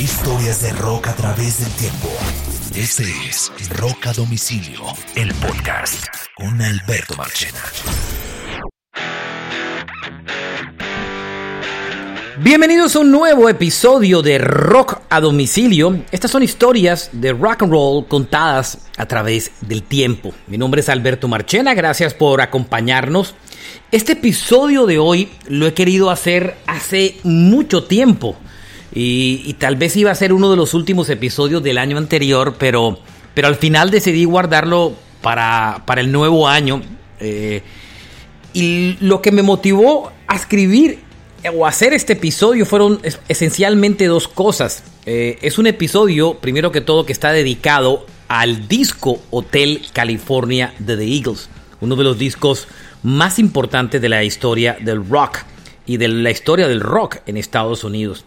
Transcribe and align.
Historias 0.00 0.62
de 0.62 0.72
rock 0.72 1.08
a 1.08 1.14
través 1.14 1.60
del 1.60 1.70
tiempo. 1.72 2.08
Este 2.74 3.02
es 3.28 3.52
Rock 3.76 4.06
a 4.06 4.14
Domicilio, 4.14 4.80
el 5.14 5.30
podcast 5.34 6.06
con 6.34 6.62
Alberto 6.62 7.16
Marchena. 7.18 7.60
Bienvenidos 12.38 12.96
a 12.96 13.00
un 13.00 13.12
nuevo 13.12 13.50
episodio 13.50 14.22
de 14.22 14.38
Rock 14.38 15.02
a 15.10 15.20
Domicilio. 15.20 16.02
Estas 16.10 16.30
son 16.30 16.42
historias 16.42 17.10
de 17.12 17.34
rock 17.34 17.64
and 17.64 17.70
roll 17.70 18.06
contadas 18.08 18.78
a 18.96 19.04
través 19.04 19.52
del 19.60 19.82
tiempo. 19.82 20.32
Mi 20.46 20.56
nombre 20.56 20.80
es 20.80 20.88
Alberto 20.88 21.28
Marchena, 21.28 21.74
gracias 21.74 22.14
por 22.14 22.40
acompañarnos. 22.40 23.34
Este 23.92 24.12
episodio 24.12 24.86
de 24.86 24.98
hoy 24.98 25.28
lo 25.46 25.66
he 25.66 25.74
querido 25.74 26.08
hacer 26.08 26.56
hace 26.66 27.18
mucho 27.22 27.84
tiempo 27.84 28.34
y, 28.92 29.54
tal 29.54 29.76
vez 29.76 29.96
iba 29.96 30.10
a 30.10 30.14
ser 30.14 30.32
uno 30.32 30.50
de 30.50 30.56
los 30.56 30.74
últimos 30.74 31.08
episodios 31.10 31.62
del 31.62 31.78
año 31.78 31.96
anterior, 31.96 32.56
pero, 32.58 32.98
pero 33.34 33.48
al 33.48 33.56
final 33.56 33.90
decidí 33.90 34.24
guardarlo 34.24 34.94
para, 35.22 35.82
para 35.86 36.00
el 36.00 36.10
nuevo 36.10 36.48
año. 36.48 36.82
Eh, 37.20 37.62
y 38.52 38.96
lo 39.00 39.22
que 39.22 39.30
me 39.30 39.42
motivó 39.42 40.10
a 40.26 40.34
escribir 40.34 40.98
o 41.54 41.66
hacer 41.66 41.92
este 41.92 42.14
episodio 42.14 42.66
fueron 42.66 43.00
esencialmente 43.28 44.06
dos 44.06 44.28
cosas. 44.28 44.82
Eh, 45.06 45.38
es 45.40 45.58
un 45.58 45.66
episodio, 45.66 46.34
primero 46.34 46.72
que 46.72 46.80
todo, 46.80 47.06
que 47.06 47.12
está 47.12 47.32
dedicado 47.32 48.06
al 48.28 48.68
disco 48.68 49.20
Hotel 49.30 49.82
California 49.92 50.74
de 50.78 50.96
The 50.96 51.04
Eagles, 51.04 51.48
uno 51.80 51.96
de 51.96 52.04
los 52.04 52.18
discos 52.18 52.66
más 53.02 53.38
importantes 53.38 54.02
de 54.02 54.08
la 54.08 54.24
historia 54.24 54.76
del 54.80 55.08
rock 55.08 55.38
y 55.86 55.96
de 55.96 56.08
la 56.08 56.30
historia 56.30 56.68
del 56.68 56.80
rock 56.80 57.18
en 57.26 57.36
Estados 57.36 57.84
Unidos. 57.84 58.24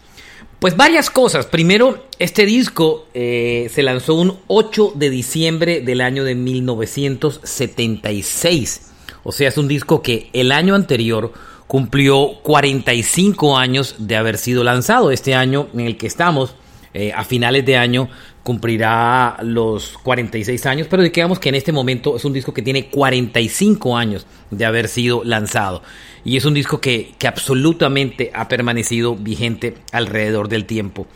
Pues 0.64 0.78
varias 0.78 1.10
cosas. 1.10 1.46
Primero, 1.46 2.06
este 2.20 2.46
disco 2.46 3.08
eh, 3.14 3.70
se 3.70 3.84
lanzó 3.84 4.16
un 4.16 4.40
8 4.48 4.94
de 4.96 5.10
diciembre 5.10 5.82
del 5.82 6.00
año 6.00 6.24
de 6.24 6.36
1976. 6.36 8.92
O 9.24 9.34
sea, 9.34 9.50
es 9.50 9.58
un 9.58 9.68
disco 9.68 10.02
que 10.02 10.30
el 10.32 10.54
año 10.54 10.74
anterior 10.74 11.34
cumplió 11.68 12.36
45 12.44 13.58
años 13.58 13.96
de 13.98 14.16
haber 14.16 14.38
sido 14.38 14.64
lanzado. 14.64 15.12
Este 15.12 15.36
año 15.36 15.68
en 15.74 15.82
el 15.82 15.98
que 15.98 16.08
estamos, 16.08 16.56
eh, 16.94 17.12
a 17.14 17.26
finales 17.26 17.66
de 17.66 17.76
año, 17.76 18.08
cumplirá 18.44 19.38
los 19.42 19.98
46 20.04 20.66
años, 20.66 20.88
pero 20.90 21.02
digamos 21.02 21.40
que 21.40 21.50
en 21.50 21.56
este 21.56 21.72
momento 21.72 22.18
es 22.18 22.26
un 22.26 22.34
disco 22.34 22.54
que 22.54 22.62
tiene 22.62 22.88
45 22.88 23.98
años 23.98 24.28
de 24.52 24.66
haber 24.66 24.90
sido 24.90 25.24
lanzado. 25.24 25.82
Y 26.26 26.38
es 26.38 26.46
un 26.46 26.54
disco 26.54 26.80
que, 26.80 27.16
absolutamente 27.26 28.32
ha 28.34 28.48
permanecido 28.48 29.16
vigente 29.16 29.76
alrededor 29.92 30.50
del 30.50 30.66
tiempo. 30.66 31.08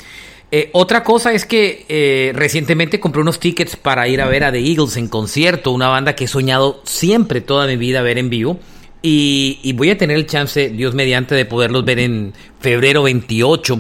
Eh, 0.50 0.70
otra 0.72 1.04
cosa 1.04 1.34
es 1.34 1.46
que 1.46 1.86
eh, 1.90 2.32
recientemente 2.34 3.02
compré 3.02 3.22
unos 3.22 3.40
tickets 3.40 3.76
para 3.76 4.08
ir 4.08 4.22
a 4.22 4.28
ver 4.28 4.46
a 4.46 4.52
The 4.52 4.60
Eagles 4.60 4.96
en 4.96 5.10
concierto, 5.10 5.72
una 5.72 5.90
banda 5.90 6.16
que 6.16 6.24
he 6.24 6.28
soñado 6.28 6.82
siempre 6.86 7.42
toda 7.42 7.68
mi 7.68 7.76
vida 7.76 8.02
ver 8.02 8.18
en 8.18 8.30
vivo. 8.30 8.58
Y, 9.02 9.74
voy 9.74 9.90
a 9.92 9.98
tener 9.98 10.18
el 10.18 10.26
chance, 10.26 10.70
Dios 10.70 10.96
mediante, 10.96 11.36
de 11.36 11.46
poderlos 11.46 11.86
ver 11.86 12.00
en 12.00 12.34
febrero 12.60 13.04
28. 13.04 13.80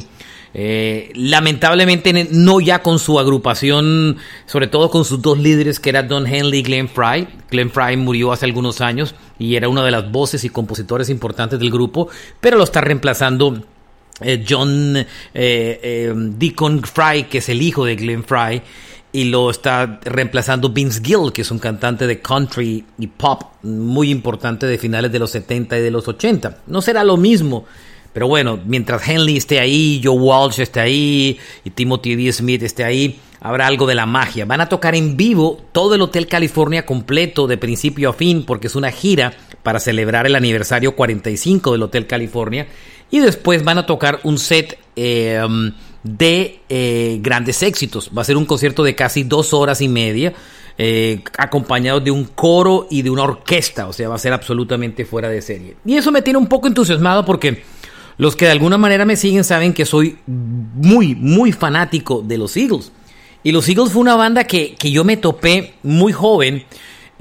Eh, 0.60 1.12
lamentablemente 1.14 2.28
no 2.32 2.60
ya 2.60 2.82
con 2.82 2.98
su 2.98 3.20
agrupación, 3.20 4.18
sobre 4.48 4.66
todo 4.66 4.90
con 4.90 5.06
sus 5.06 5.22
dos 5.22 5.38
líderes 5.38 5.80
que 5.80 5.92
eran 5.92 6.08
Don 6.08 6.26
Henley 6.26 6.62
y 6.62 6.64
Glenn 6.64 6.90
Fry. 6.90 7.28
Glenn 7.52 7.70
Fry 7.70 7.96
murió 7.96 8.32
hace 8.32 8.46
algunos 8.46 8.82
años 8.82 9.14
y 9.38 9.56
era 9.56 9.70
una 9.70 9.86
de 9.86 9.92
las 9.92 10.12
voces 10.12 10.44
y 10.44 10.50
compositores 10.50 11.10
importantes 11.10 11.60
del 11.60 11.70
grupo, 11.70 12.10
pero 12.42 12.58
lo 12.58 12.64
está 12.64 12.82
reemplazando 12.82 13.62
eh, 14.20 14.44
John 14.50 14.98
eh, 15.36 16.14
Deacon 16.16 16.82
Fry, 16.82 17.26
que 17.26 17.38
es 17.38 17.50
el 17.50 17.62
hijo 17.62 17.86
de 17.86 17.96
Glenn 17.96 18.24
Fry 18.24 18.64
y 19.12 19.26
lo 19.26 19.52
está 19.52 20.00
reemplazando 20.04 20.70
Vince 20.70 21.02
Gill, 21.04 21.32
que 21.32 21.42
es 21.42 21.52
un 21.52 21.60
cantante 21.60 22.08
de 22.08 22.20
country 22.20 22.84
y 22.98 23.08
pop 23.08 23.44
muy 23.62 24.10
importante 24.10 24.66
de 24.66 24.78
finales 24.78 25.12
de 25.12 25.20
los 25.20 25.32
70 25.32 25.78
y 25.78 25.82
de 25.82 25.92
los 25.92 26.08
80. 26.08 26.58
No 26.68 26.82
será 26.82 27.04
lo 27.04 27.16
mismo, 27.16 27.66
pero 28.14 28.28
bueno, 28.28 28.60
mientras 28.66 29.08
Henley 29.08 29.38
esté 29.38 29.60
ahí, 29.60 30.02
Joe 30.04 30.18
Walsh 30.18 30.60
esté 30.60 30.80
ahí 30.80 31.40
y 31.64 31.70
Timothy 31.70 32.16
D. 32.16 32.32
Smith 32.32 32.64
esté 32.64 32.84
ahí, 32.84 33.20
habrá 33.40 33.68
algo 33.68 33.86
de 33.86 33.96
la 33.96 34.06
magia. 34.06 34.46
Van 34.46 34.62
a 34.62 34.70
tocar 34.70 34.96
en 34.96 35.18
vivo 35.18 35.62
todo 35.72 35.96
el 35.96 36.02
Hotel 36.02 36.28
California 36.28 36.86
completo 36.86 37.48
de 37.48 37.58
principio 37.58 38.10
a 38.10 38.14
fin 38.14 38.44
porque 38.44 38.68
es 38.68 38.76
una 38.76 38.92
gira 38.92 39.34
para 39.64 39.80
celebrar 39.80 40.26
el 40.26 40.36
aniversario 40.36 40.96
45 40.96 41.72
del 41.72 41.84
Hotel 41.84 42.08
California 42.08 42.68
y 43.10 43.20
después 43.20 43.64
van 43.64 43.78
a 43.78 43.86
tocar 43.86 44.20
un 44.24 44.38
set 44.38 44.78
eh, 44.96 45.42
de 46.04 47.20
grandes 47.22 47.62
éxitos. 47.64 48.12
Va 48.18 48.22
a 48.22 48.26
ser 48.26 48.38
un 48.38 48.46
concierto 48.46 48.84
de 48.84 48.96
casi 48.96 49.24
dos 49.24 49.54
horas 49.54 49.82
y 49.82 49.88
media, 49.88 50.34
eh, 50.80 51.24
acompañado 51.40 52.00
de 52.00 52.12
un 52.12 52.26
coro 52.26 52.86
y 52.92 53.02
de 53.02 53.10
una 53.10 53.24
orquesta, 53.24 53.88
o 53.88 53.94
sea, 53.94 54.10
va 54.10 54.16
a 54.16 54.20
ser 54.20 54.32
absolutamente 54.32 55.06
fuera 55.06 55.28
de 55.28 55.42
serie. 55.42 55.76
Y 55.84 55.96
eso 55.96 56.12
me 56.12 56.22
tiene 56.22 56.38
un 56.38 56.46
poco 56.46 56.68
entusiasmado 56.68 57.26
porque 57.26 57.64
los 58.18 58.36
que 58.36 58.46
de 58.46 58.52
alguna 58.52 58.78
manera 58.78 59.06
me 59.06 59.16
siguen 59.16 59.44
saben 59.44 59.74
que 59.74 59.86
soy 59.86 60.18
muy, 60.26 61.16
muy 61.16 61.52
fanático 61.52 62.24
de 62.26 62.38
los 62.38 62.56
Eagles. 62.58 62.92
Y 63.44 63.52
los 63.52 63.68
Eagles 63.70 63.92
fue 63.92 64.02
una 64.02 64.16
banda 64.16 64.46
que, 64.46 64.76
yo 64.82 65.04
me 65.04 65.18
topé 65.18 65.76
muy 65.84 66.12
joven, 66.12 66.66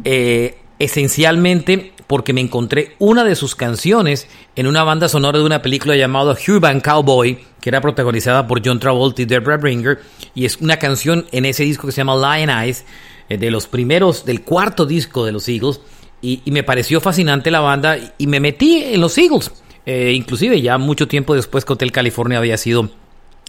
eh, 0.04 0.58
esencialmente 0.78 1.92
porque 2.06 2.32
me 2.32 2.40
encontré 2.40 2.94
una 2.98 3.24
de 3.24 3.34
sus 3.34 3.54
canciones 3.54 4.28
en 4.54 4.66
una 4.66 4.84
banda 4.84 5.08
sonora 5.08 5.38
de 5.38 5.44
una 5.44 5.62
película 5.62 5.96
llamada 5.96 6.36
Urban 6.48 6.80
Cowboy, 6.80 7.38
que 7.60 7.68
era 7.68 7.80
protagonizada 7.80 8.46
por 8.46 8.64
John 8.64 8.78
Travolta 8.78 9.22
y 9.22 9.24
Deborah 9.24 9.56
Bringer, 9.56 10.00
y 10.34 10.44
es 10.44 10.58
una 10.58 10.78
canción 10.78 11.26
en 11.32 11.44
ese 11.44 11.64
disco 11.64 11.86
que 11.86 11.92
se 11.92 11.98
llama 11.98 12.36
Lion 12.36 12.50
Eyes, 12.50 12.84
eh, 13.28 13.38
de 13.38 13.50
los 13.50 13.66
primeros, 13.66 14.24
del 14.24 14.42
cuarto 14.42 14.86
disco 14.86 15.24
de 15.24 15.32
los 15.32 15.48
Eagles, 15.48 15.80
y, 16.22 16.42
me 16.46 16.62
pareció 16.62 17.00
fascinante 17.00 17.50
la 17.50 17.60
banda, 17.60 17.98
y 18.18 18.26
me 18.26 18.40
metí 18.40 18.82
en 18.82 19.00
los 19.00 19.16
Eagles, 19.18 19.52
eh, 19.86 20.12
inclusive 20.14 20.60
ya 20.60 20.78
mucho 20.78 21.06
tiempo 21.06 21.34
después 21.34 21.64
que 21.64 21.72
Hotel 21.72 21.92
California 21.92 22.38
había 22.38 22.56
sido 22.56 22.90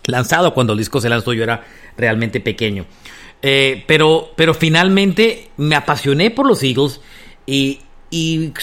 lanzado, 0.05 0.53
cuando 0.53 0.73
el 0.73 0.79
disco 0.79 1.01
se 1.01 1.09
lanzó 1.09 1.33
yo 1.33 1.43
era 1.43 1.65
realmente 1.97 2.39
pequeño. 2.39 2.85
Eh, 3.41 3.83
pero, 3.87 4.31
pero 4.35 4.53
finalmente 4.53 5.49
me 5.57 5.75
apasioné 5.75 6.31
por 6.31 6.47
los 6.47 6.63
Eagles 6.63 7.01
y, 7.45 7.81
y, 8.09 8.53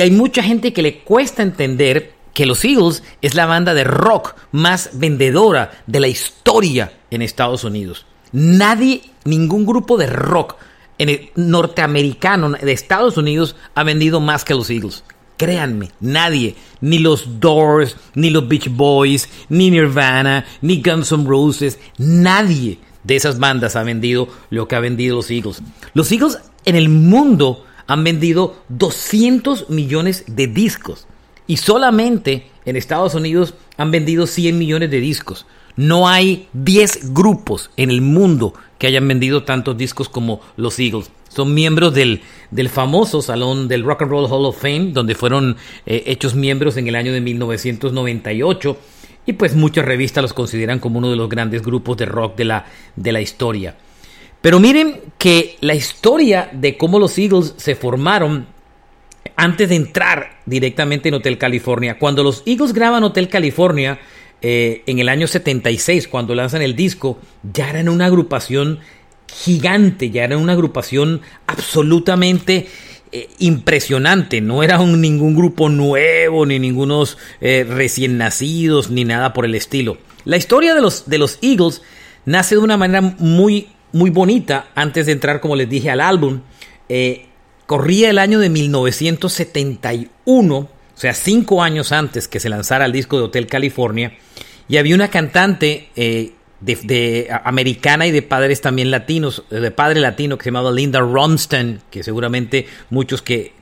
hay 0.00 0.10
mucha 0.10 0.42
gente 0.42 0.72
que 0.72 0.82
le 0.82 0.98
cuesta 0.98 1.42
entender 1.42 2.12
que 2.34 2.46
los 2.46 2.64
Eagles 2.64 3.02
es 3.22 3.34
la 3.34 3.46
banda 3.46 3.74
de 3.74 3.84
rock 3.84 4.34
más 4.52 4.90
vendedora 4.92 5.82
de 5.86 6.00
la 6.00 6.08
historia 6.08 6.92
en 7.10 7.22
Estados 7.22 7.64
Unidos. 7.64 8.06
Nadie, 8.32 9.02
ningún 9.24 9.64
grupo 9.64 9.96
de 9.96 10.06
rock 10.06 10.56
en 10.98 11.30
norteamericano 11.36 12.50
de 12.50 12.72
Estados 12.72 13.16
Unidos 13.16 13.56
ha 13.74 13.82
vendido 13.82 14.20
más 14.20 14.44
que 14.44 14.54
los 14.54 14.68
Eagles. 14.68 15.04
Créanme, 15.38 15.92
nadie, 16.00 16.56
ni 16.82 16.98
los 16.98 17.40
Doors, 17.40 17.96
ni 18.14 18.28
los 18.28 18.46
Beach 18.46 18.68
Boys, 18.70 19.28
ni 19.48 19.70
Nirvana, 19.70 20.44
ni 20.60 20.82
Guns 20.82 21.12
N' 21.12 21.26
Roses, 21.26 21.78
nadie 21.96 22.78
de 23.04 23.16
esas 23.16 23.38
bandas 23.38 23.76
ha 23.76 23.84
vendido 23.84 24.28
lo 24.50 24.68
que 24.68 24.76
ha 24.76 24.80
vendido 24.80 25.16
los 25.16 25.30
Eagles. 25.30 25.62
Los 25.94 26.12
Eagles 26.12 26.38
en 26.64 26.74
el 26.76 26.88
mundo 26.88 27.64
han 27.86 28.04
vendido 28.04 28.62
200 28.68 29.70
millones 29.70 30.24
de 30.26 30.46
discos 30.48 31.06
y 31.46 31.56
solamente 31.56 32.50
en 32.66 32.76
Estados 32.76 33.14
Unidos 33.14 33.54
han 33.76 33.90
vendido 33.90 34.26
100 34.26 34.58
millones 34.58 34.90
de 34.90 35.00
discos. 35.00 35.46
No 35.76 36.08
hay 36.08 36.48
10 36.52 37.14
grupos 37.14 37.70
en 37.76 37.90
el 37.90 38.02
mundo 38.02 38.54
que 38.78 38.88
hayan 38.88 39.06
vendido 39.08 39.44
tantos 39.44 39.78
discos 39.78 40.08
como 40.08 40.40
los 40.56 40.78
Eagles. 40.78 41.10
Son 41.28 41.54
miembros 41.54 41.94
del, 41.94 42.22
del 42.50 42.68
famoso 42.68 43.22
Salón 43.22 43.68
del 43.68 43.84
Rock 43.84 44.02
and 44.02 44.10
Roll 44.10 44.26
Hall 44.30 44.46
of 44.46 44.60
Fame, 44.60 44.90
donde 44.92 45.14
fueron 45.14 45.56
eh, 45.86 46.04
hechos 46.06 46.34
miembros 46.34 46.76
en 46.76 46.88
el 46.88 46.96
año 46.96 47.12
de 47.12 47.20
1998. 47.20 48.78
Y 49.26 49.34
pues 49.34 49.54
muchas 49.54 49.84
revistas 49.84 50.22
los 50.22 50.32
consideran 50.32 50.78
como 50.78 50.98
uno 50.98 51.10
de 51.10 51.16
los 51.16 51.28
grandes 51.28 51.62
grupos 51.62 51.96
de 51.98 52.06
rock 52.06 52.36
de 52.36 52.44
la, 52.46 52.66
de 52.96 53.12
la 53.12 53.20
historia. 53.20 53.76
Pero 54.40 54.60
miren 54.60 55.00
que 55.18 55.56
la 55.60 55.74
historia 55.74 56.48
de 56.52 56.76
cómo 56.76 56.98
los 56.98 57.18
Eagles 57.18 57.54
se 57.56 57.74
formaron 57.74 58.46
antes 59.36 59.68
de 59.68 59.76
entrar 59.76 60.38
directamente 60.46 61.08
en 61.08 61.14
Hotel 61.14 61.38
California. 61.38 61.98
Cuando 61.98 62.22
los 62.22 62.42
Eagles 62.46 62.72
graban 62.72 63.04
Hotel 63.04 63.28
California 63.28 63.98
eh, 64.40 64.82
en 64.86 64.98
el 64.98 65.08
año 65.08 65.26
76, 65.26 66.08
cuando 66.08 66.34
lanzan 66.34 66.62
el 66.62 66.76
disco, 66.76 67.18
ya 67.42 67.70
eran 67.70 67.88
una 67.88 68.06
agrupación 68.06 68.80
gigante, 69.32 70.10
ya 70.10 70.24
eran 70.24 70.38
una 70.38 70.54
agrupación 70.54 71.20
absolutamente 71.46 72.68
eh, 73.12 73.28
impresionante. 73.38 74.40
No 74.40 74.62
era 74.62 74.78
ningún 74.78 75.34
grupo 75.34 75.68
nuevo, 75.68 76.46
ni 76.46 76.58
ningunos 76.58 77.18
eh, 77.40 77.66
recién 77.68 78.18
nacidos, 78.18 78.90
ni 78.90 79.04
nada 79.04 79.32
por 79.32 79.44
el 79.44 79.54
estilo. 79.54 79.98
La 80.24 80.36
historia 80.36 80.74
de 80.74 80.80
los, 80.80 81.08
de 81.08 81.18
los 81.18 81.38
Eagles 81.40 81.82
nace 82.24 82.56
de 82.56 82.60
una 82.60 82.76
manera 82.76 83.00
muy 83.00 83.68
muy 83.92 84.10
bonita 84.10 84.68
antes 84.74 85.06
de 85.06 85.12
entrar, 85.12 85.40
como 85.40 85.56
les 85.56 85.68
dije, 85.68 85.90
al 85.90 86.00
álbum. 86.00 86.42
Eh, 86.88 87.26
corría 87.66 88.10
el 88.10 88.18
año 88.18 88.38
de 88.38 88.50
1971, 88.50 90.56
o 90.56 90.68
sea, 90.94 91.14
cinco 91.14 91.62
años 91.62 91.92
antes 91.92 92.28
que 92.28 92.40
se 92.40 92.48
lanzara 92.48 92.84
el 92.84 92.92
disco 92.92 93.16
de 93.16 93.24
Hotel 93.24 93.46
California, 93.46 94.18
y 94.68 94.76
había 94.76 94.94
una 94.94 95.08
cantante 95.08 95.88
eh, 96.66 96.78
de, 96.82 97.28
americana 97.44 98.06
y 98.06 98.10
de 98.10 98.22
padres 98.22 98.60
también 98.60 98.90
latinos, 98.90 99.44
de 99.50 99.70
padre 99.70 100.00
latino 100.00 100.38
que 100.38 100.44
se 100.44 100.50
llamaba 100.50 100.72
Linda 100.72 101.00
Ronstadt, 101.00 101.82
que 101.90 102.02
seguramente 102.02 102.66
muchos 102.90 103.22
que 103.22 103.58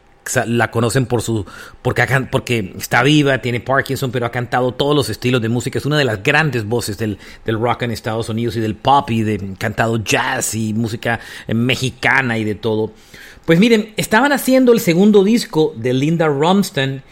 la 0.46 0.70
conocen 0.70 1.06
por 1.06 1.22
su 1.22 1.46
porque, 1.82 2.04
porque 2.30 2.74
está 2.76 3.02
viva, 3.02 3.38
tiene 3.38 3.60
Parkinson, 3.60 4.10
pero 4.10 4.26
ha 4.26 4.30
cantado 4.30 4.72
todos 4.74 4.96
los 4.96 5.08
estilos 5.08 5.40
de 5.40 5.48
música. 5.48 5.78
Es 5.78 5.86
una 5.86 5.98
de 5.98 6.04
las 6.04 6.22
grandes 6.22 6.64
voces 6.64 6.98
del, 6.98 7.18
del 7.44 7.60
rock 7.60 7.82
en 7.82 7.92
Estados 7.92 8.28
Unidos 8.28 8.56
y 8.56 8.60
del 8.60 8.74
pop 8.74 9.08
y 9.10 9.22
de 9.22 9.54
cantado 9.58 10.02
jazz 10.02 10.54
y 10.54 10.74
música 10.74 11.20
mexicana 11.46 12.38
y 12.38 12.44
de 12.44 12.56
todo. 12.56 12.92
Pues 13.44 13.60
miren, 13.60 13.92
estaban 13.96 14.32
haciendo 14.32 14.72
el 14.72 14.80
segundo 14.80 15.22
disco 15.22 15.72
de 15.76 15.92
Linda 15.92 16.26
Ronstadt 16.26 17.02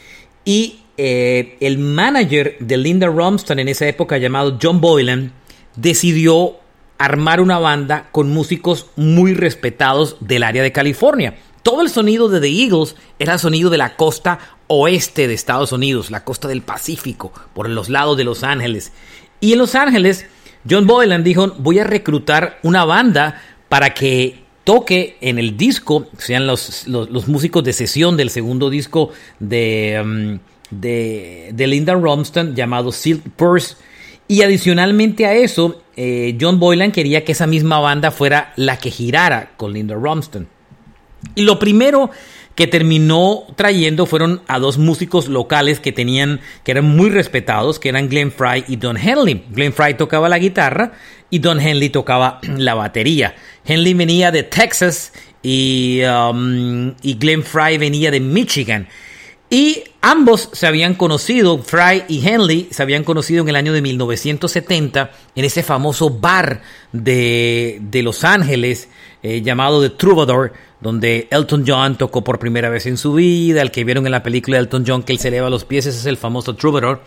y 0.44 0.80
eh, 0.96 1.56
el 1.60 1.78
manager 1.78 2.56
de 2.58 2.76
Linda 2.76 3.06
Ronstadt 3.06 3.58
en 3.58 3.68
esa 3.68 3.86
época 3.86 4.18
llamado 4.18 4.58
John 4.60 4.80
Boylan 4.80 5.32
decidió 5.76 6.56
armar 6.98 7.40
una 7.40 7.58
banda 7.58 8.08
con 8.12 8.30
músicos 8.30 8.86
muy 8.96 9.34
respetados 9.34 10.16
del 10.20 10.42
área 10.42 10.62
de 10.62 10.72
California. 10.72 11.36
Todo 11.62 11.82
el 11.82 11.88
sonido 11.88 12.28
de 12.28 12.40
The 12.40 12.48
Eagles 12.48 12.96
era 13.18 13.34
el 13.34 13.38
sonido 13.38 13.70
de 13.70 13.78
la 13.78 13.96
costa 13.96 14.38
oeste 14.66 15.28
de 15.28 15.34
Estados 15.34 15.72
Unidos, 15.72 16.10
la 16.10 16.24
costa 16.24 16.48
del 16.48 16.62
Pacífico, 16.62 17.32
por 17.52 17.68
los 17.68 17.88
lados 17.88 18.16
de 18.16 18.24
Los 18.24 18.42
Ángeles. 18.42 18.92
Y 19.40 19.52
en 19.52 19.58
Los 19.58 19.74
Ángeles, 19.74 20.26
John 20.68 20.86
Boylan 20.86 21.24
dijo, 21.24 21.54
voy 21.58 21.78
a 21.78 21.84
reclutar 21.84 22.58
una 22.62 22.84
banda 22.84 23.42
para 23.68 23.94
que 23.94 24.44
toque 24.64 25.18
en 25.20 25.38
el 25.38 25.56
disco, 25.56 26.08
sean 26.16 26.46
los, 26.46 26.86
los, 26.86 27.28
músicos 27.28 27.62
de 27.64 27.72
sesión 27.72 28.16
del 28.16 28.30
segundo 28.30 28.70
disco 28.70 29.10
de, 29.38 30.00
um, 30.02 30.38
de, 30.70 31.66
Linda 31.66 31.94
Ronstadt 31.94 32.54
llamado 32.54 32.90
Silk 32.90 33.22
Purse. 33.36 33.76
Y 34.26 34.42
adicionalmente 34.42 35.26
a 35.26 35.34
eso, 35.34 35.82
eh, 35.96 36.36
John 36.40 36.58
Boylan 36.58 36.92
quería 36.92 37.24
que 37.24 37.32
esa 37.32 37.46
misma 37.46 37.78
banda 37.78 38.10
fuera 38.10 38.52
la 38.56 38.78
que 38.78 38.90
girara 38.90 39.52
con 39.56 39.72
Linda 39.72 39.94
Ronstadt. 39.94 40.46
Y 41.34 41.42
lo 41.42 41.58
primero 41.58 42.10
que 42.54 42.66
terminó 42.66 43.44
trayendo 43.56 44.06
fueron 44.06 44.42
a 44.46 44.58
dos 44.58 44.78
músicos 44.78 45.28
locales 45.28 45.80
que 45.80 45.92
tenían, 45.92 46.40
que 46.62 46.72
eran 46.72 46.84
muy 46.84 47.10
respetados, 47.10 47.78
que 47.78 47.88
eran 47.88 48.08
Glenn 48.08 48.30
Fry 48.30 48.64
y 48.68 48.76
Don 48.76 48.96
Henley. 48.96 49.44
Glenn 49.50 49.72
Fry 49.72 49.94
tocaba 49.94 50.28
la 50.28 50.38
guitarra 50.38 50.92
y 51.30 51.40
Don 51.40 51.60
Henley 51.60 51.90
tocaba 51.90 52.40
la 52.56 52.74
batería. 52.74 53.34
Henley 53.64 53.94
venía 53.94 54.30
de 54.30 54.44
Texas 54.44 55.12
y, 55.42 56.00
um, 56.04 56.94
y 57.02 57.14
Glenn 57.14 57.42
Fry 57.42 57.76
venía 57.76 58.10
de 58.10 58.20
Michigan. 58.20 58.88
Y 59.54 59.84
ambos 60.00 60.48
se 60.52 60.66
habían 60.66 60.94
conocido, 60.94 61.62
Fry 61.62 62.02
y 62.08 62.26
Henley, 62.26 62.66
se 62.72 62.82
habían 62.82 63.04
conocido 63.04 63.40
en 63.44 63.50
el 63.50 63.54
año 63.54 63.72
de 63.72 63.82
1970 63.82 65.12
en 65.36 65.44
ese 65.44 65.62
famoso 65.62 66.10
bar 66.10 66.60
de, 66.90 67.78
de 67.80 68.02
Los 68.02 68.24
Ángeles 68.24 68.88
eh, 69.22 69.42
llamado 69.42 69.80
The 69.80 69.90
Troubadour, 69.90 70.52
donde 70.80 71.28
Elton 71.30 71.62
John 71.64 71.96
tocó 71.96 72.24
por 72.24 72.40
primera 72.40 72.68
vez 72.68 72.86
en 72.86 72.96
su 72.96 73.12
vida, 73.12 73.62
el 73.62 73.70
que 73.70 73.84
vieron 73.84 74.06
en 74.06 74.10
la 74.10 74.24
película 74.24 74.56
de 74.56 74.64
Elton 74.64 74.82
John 74.84 75.04
que 75.04 75.12
él 75.12 75.20
se 75.20 75.28
eleva 75.28 75.48
los 75.48 75.64
pies, 75.64 75.86
es 75.86 76.04
el 76.04 76.16
famoso 76.16 76.56
Troubadour. 76.56 77.00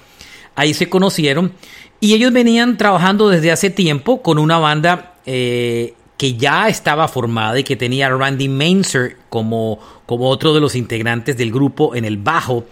Ahí 0.55 0.73
se 0.73 0.87
conocieron 0.87 1.51
y 1.99 2.13
ellos 2.13 2.31
venían 2.31 2.77
trabajando 2.77 3.27
desde 3.27 3.51
hace 3.51 3.71
tiempo 3.71 4.21
con 4.21 4.39
una 4.39 4.57
banda 4.57 5.15
eh, 5.25 5.95
que 6.17 6.35
ya 6.35 6.67
estaba 6.67 7.07
formada 7.07 7.59
y 7.59 7.63
que 7.63 7.75
tenía 7.75 8.07
a 8.07 8.09
Randy 8.09 8.49
Mainzer 8.49 9.17
como, 9.29 9.79
como 10.05 10.29
otro 10.29 10.53
de 10.53 10.61
los 10.61 10.75
integrantes 10.75 11.37
del 11.37 11.51
grupo 11.51 11.95
en 11.95 12.05
el 12.05 12.17
bajo 12.17 12.65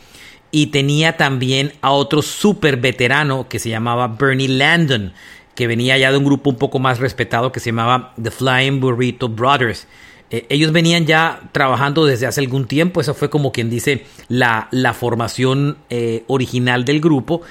y 0.52 0.68
tenía 0.68 1.18
también 1.18 1.74
a 1.82 1.92
otro 1.92 2.22
súper 2.22 2.78
veterano 2.78 3.48
que 3.48 3.60
se 3.60 3.70
llamaba 3.70 4.08
Bernie 4.08 4.48
Landon 4.48 5.14
que 5.56 5.68
venía 5.68 5.98
ya 5.98 6.12
de 6.12 6.18
un 6.18 6.26
grupo 6.26 6.50
un 6.50 6.58
poco 6.58 6.80
más 6.80 7.00
respetado 7.00 7.52
que 7.52 7.60
se 7.60 7.68
llamaba 7.72 8.14
The 8.22 8.30
Flying 8.30 8.82
Burrito 8.82 9.30
Brothers. 9.30 9.88
Eh, 10.30 10.46
ellos 10.50 10.72
venían 10.72 11.06
ya 11.06 11.40
trabajando 11.54 12.06
desde 12.06 12.28
hace 12.28 12.42
algún 12.42 12.68
tiempo, 12.68 13.00
eso 13.00 13.14
fue 13.14 13.30
como 13.30 13.52
quien 13.52 13.70
dice 13.70 14.06
la, 14.28 14.68
la 14.72 14.94
formación 14.94 15.78
eh, 15.90 16.24
original 16.28 16.84
del 16.84 17.00
grupo. 17.00 17.42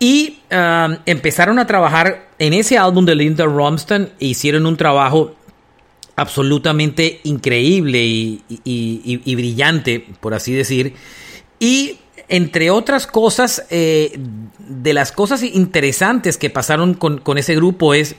Y 0.00 0.38
um, 0.50 0.96
empezaron 1.04 1.58
a 1.58 1.66
trabajar 1.66 2.30
en 2.38 2.54
ese 2.54 2.78
álbum 2.78 3.04
de 3.04 3.14
Linda 3.14 3.44
Ronstadt 3.44 4.08
e 4.18 4.26
hicieron 4.26 4.64
un 4.64 4.76
trabajo 4.76 5.36
absolutamente 6.16 7.20
increíble 7.24 8.02
y, 8.02 8.42
y, 8.64 9.34
brillante, 9.34 10.06
por 10.20 10.34
así 10.34 10.52
decir. 10.52 10.94
Y 11.58 11.98
entre 12.28 12.70
otras 12.70 13.06
cosas, 13.06 13.66
eh, 13.70 14.18
de 14.58 14.94
las 14.94 15.12
cosas 15.12 15.42
interesantes 15.42 16.38
que 16.38 16.48
pasaron 16.48 16.94
con, 16.94 17.38
ese 17.38 17.54
grupo 17.56 17.92
es, 17.92 18.16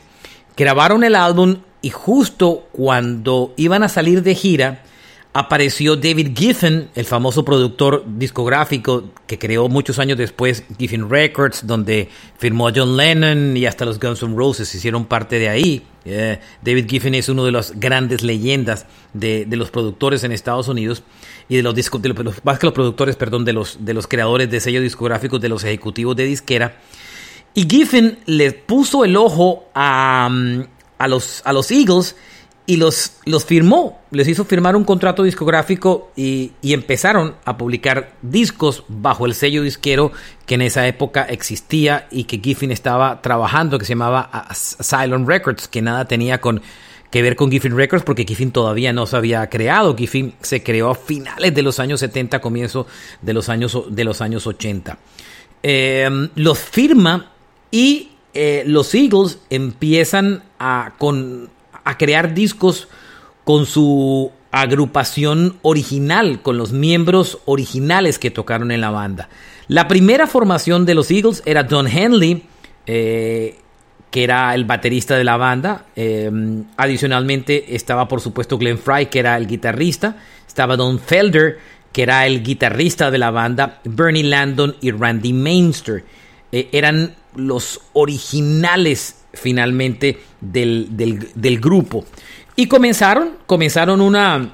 grabaron 0.58 1.04
el 1.04 1.16
álbum 1.16 1.58
y 1.82 1.90
justo 1.90 2.68
cuando 2.72 3.54
iban 3.58 3.84
a 3.84 3.90
salir 3.90 4.22
de 4.22 4.36
gira, 4.36 4.84
apareció 5.34 5.96
David 5.96 6.38
Giffen, 6.38 6.90
el 6.94 7.06
famoso 7.06 7.46
productor 7.46 8.04
discográfico 8.06 9.06
que 9.28 9.40
creó 9.40 9.70
muchos 9.70 9.98
años 9.98 10.18
después 10.18 10.64
Giffen 10.78 11.10
Records, 11.10 11.66
donde 11.66 12.10
firmó 12.38 12.68
a 12.68 12.74
John 12.76 12.98
Lennon 12.98 13.56
y 13.56 13.66
hasta 13.66 13.86
los 13.86 14.00
Guns 14.00 14.24
N' 14.24 14.36
Roses 14.36 14.74
hicieron 14.76 15.06
parte 15.06 15.40
de 15.40 15.48
ahí. 15.48 15.84
Eh, 16.04 16.40
David 16.62 16.86
Giffen 16.90 17.16
es 17.16 17.30
uno 17.30 17.46
de 17.46 17.54
las 17.54 17.80
grandes 17.80 18.24
leyendas 18.24 18.88
de, 19.14 19.48
los 19.52 19.72
productores 19.72 20.24
en 20.26 20.34
Estados 20.34 20.68
Unidos 20.68 21.04
y 21.48 21.56
de 21.56 21.64
los, 21.64 21.76
más 22.44 22.60
que 22.60 22.66
los 22.66 22.74
productores, 22.74 23.16
perdón, 23.16 23.46
de 23.46 23.54
los, 23.54 23.86
de 23.86 23.94
los 23.94 24.08
creadores 24.08 24.52
de 24.52 24.60
sellos 24.60 24.84
discográficos, 24.84 25.40
de 25.40 25.50
los 25.50 25.64
ejecutivos 25.64 26.16
de 26.16 26.26
disquera. 26.26 26.78
Y 27.54 27.70
Giffen 27.70 28.20
le 28.26 28.52
puso 28.52 29.06
el 29.06 29.16
ojo 29.16 29.66
a, 29.74 30.30
a, 30.98 31.08
los, 31.08 31.42
a 31.46 31.54
los 31.54 31.72
Eagles 31.72 32.16
y 32.66 32.78
los, 32.78 33.14
los 33.26 33.46
firmó, 33.46 34.00
les 34.12 34.28
hizo 34.28 34.46
firmar 34.46 34.76
un 34.76 34.84
contrato 34.84 35.24
discográfico 35.24 36.12
y, 36.16 36.52
empezaron 36.62 37.36
a 37.44 37.58
publicar 37.58 38.14
discos 38.22 38.84
bajo 38.88 39.26
el 39.26 39.34
sello 39.34 39.64
disquero 39.64 40.12
que 40.46 40.56
en 40.56 40.62
esa 40.62 40.88
época 40.88 41.24
existía 41.24 42.08
y 42.12 42.26
que 42.26 42.40
Giffen 42.40 42.72
estaba 42.72 43.22
trabajando, 43.22 43.80
que 43.80 43.86
se 43.86 43.94
llamaba 43.94 44.22
Asylum 44.22 45.26
Records, 45.26 45.68
que 45.68 45.82
nada 45.82 46.06
tenía 46.06 46.40
con, 46.40 46.62
que 47.10 47.22
ver 47.22 47.36
con 47.36 47.52
Giffen 47.52 47.76
Records 47.76 48.06
porque 48.06 48.26
Giffen 48.26 48.52
todavía 48.52 48.94
no 48.94 49.06
se 49.06 49.18
había 49.18 49.50
creado. 49.50 49.96
Giffen 49.96 50.34
se 50.42 50.62
creó 50.62 50.92
a 50.92 50.96
finales 50.96 51.54
de 51.54 51.64
los 51.64 51.80
años 51.80 52.00
70, 52.00 52.40
comienzo 52.42 52.86
de 53.22 53.34
los 53.34 53.50
años, 53.50 53.78
de 53.90 54.04
los 54.04 54.22
años 54.22 54.46
80. 54.46 54.98
Em, 55.64 56.30
los 56.36 56.60
firma 56.60 57.32
y 57.70 58.12
eh, 58.34 58.64
los 58.66 58.94
Eagles 58.96 59.40
empiezan 59.50 60.44
a, 60.60 60.94
con 60.98 61.50
a 61.84 61.98
crear 61.98 62.34
discos 62.34 62.88
con 63.44 63.66
su 63.66 64.32
agrupación 64.52 65.58
original, 65.62 66.42
con 66.42 66.58
los 66.58 66.72
miembros 66.72 67.40
originales 67.46 68.20
que 68.20 68.32
tocaron 68.32 68.72
en 68.72 68.82
la 68.82 68.92
banda. 68.92 69.30
La 69.68 69.88
primera 69.88 70.28
formación 70.28 70.86
de 70.86 70.96
los 70.96 71.10
Eagles 71.10 71.42
era 71.46 71.64
Don 71.64 71.88
Henley, 71.88 72.44
eh, 72.86 73.58
que 74.10 74.24
era 74.26 74.54
el 74.54 74.66
baterista 74.66 75.16
de 75.16 75.24
la 75.24 75.38
banda. 75.38 75.86
Eh, 75.96 76.30
adicionalmente 76.76 77.74
estaba 77.76 78.08
por 78.08 78.20
supuesto 78.20 78.58
Glenn 78.58 78.78
Fry, 78.78 79.06
que 79.06 79.20
era 79.20 79.38
el 79.38 79.48
guitarrista. 79.48 80.18
Estaba 80.46 80.76
Don 80.76 81.00
Felder, 81.00 81.60
que 81.94 82.04
era 82.04 82.28
el 82.28 82.44
guitarrista 82.44 83.10
de 83.10 83.18
la 83.18 83.32
banda. 83.32 83.80
Bernie 83.86 84.24
Landon 84.24 84.76
y 84.82 84.92
Randy 84.92 85.32
Mainster. 85.32 86.04
Eh, 86.52 86.68
eran 86.74 87.16
los 87.36 87.80
originales 87.94 89.21
finalmente 89.34 90.20
del, 90.40 90.88
del, 91.36 91.60
grupo. 91.60 92.06
Y 92.56 92.68
comenzaron, 92.68 93.38
comenzaron 93.46 94.02
una, 94.02 94.54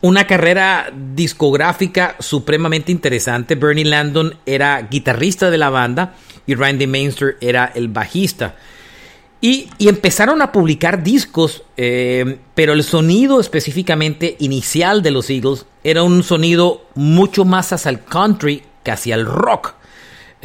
una 0.00 0.26
carrera 0.26 0.92
discográfica 1.14 2.16
supremamente 2.18 2.92
interesante. 2.92 3.54
Bernie 3.54 3.84
Landon 3.84 4.36
era 4.46 4.82
guitarrista 4.82 5.50
de 5.50 5.58
la 5.58 5.70
banda 5.70 6.14
y 6.46 6.54
Randy 6.54 6.86
Mainster 6.86 7.36
era 7.40 7.72
el 7.74 7.88
bajista. 7.88 8.56
Y, 9.40 9.68
empezaron 9.78 10.42
a 10.42 10.50
publicar 10.50 11.02
discos, 11.02 11.62
eh, 11.76 12.38
pero 12.54 12.72
el 12.72 12.82
sonido 12.82 13.38
específicamente 13.38 14.36
inicial 14.40 15.02
de 15.02 15.10
los 15.10 15.30
Eagles 15.30 15.66
era 15.84 16.02
un 16.02 16.22
sonido 16.22 16.86
mucho 16.94 17.44
más 17.44 17.72
hacia 17.72 17.90
el 17.90 18.00
country 18.00 18.62
que 18.82 18.90
hacia 18.90 19.14
el 19.14 19.24
rock. 19.24 19.75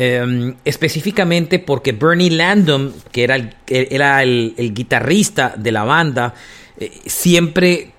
Em, 0.03 0.55
específicamente 0.65 1.59
porque 1.59 1.91
Bernie 1.91 2.31
Landon, 2.31 2.91
que 3.11 3.23
era 3.23 3.35
el, 3.35 3.53
era 3.67 4.23
el, 4.23 4.71
guitarrista 4.73 5.53
de 5.55 5.71
la 5.71 5.83
banda, 5.83 6.33
eh, 6.79 6.91
siempre 7.05 7.91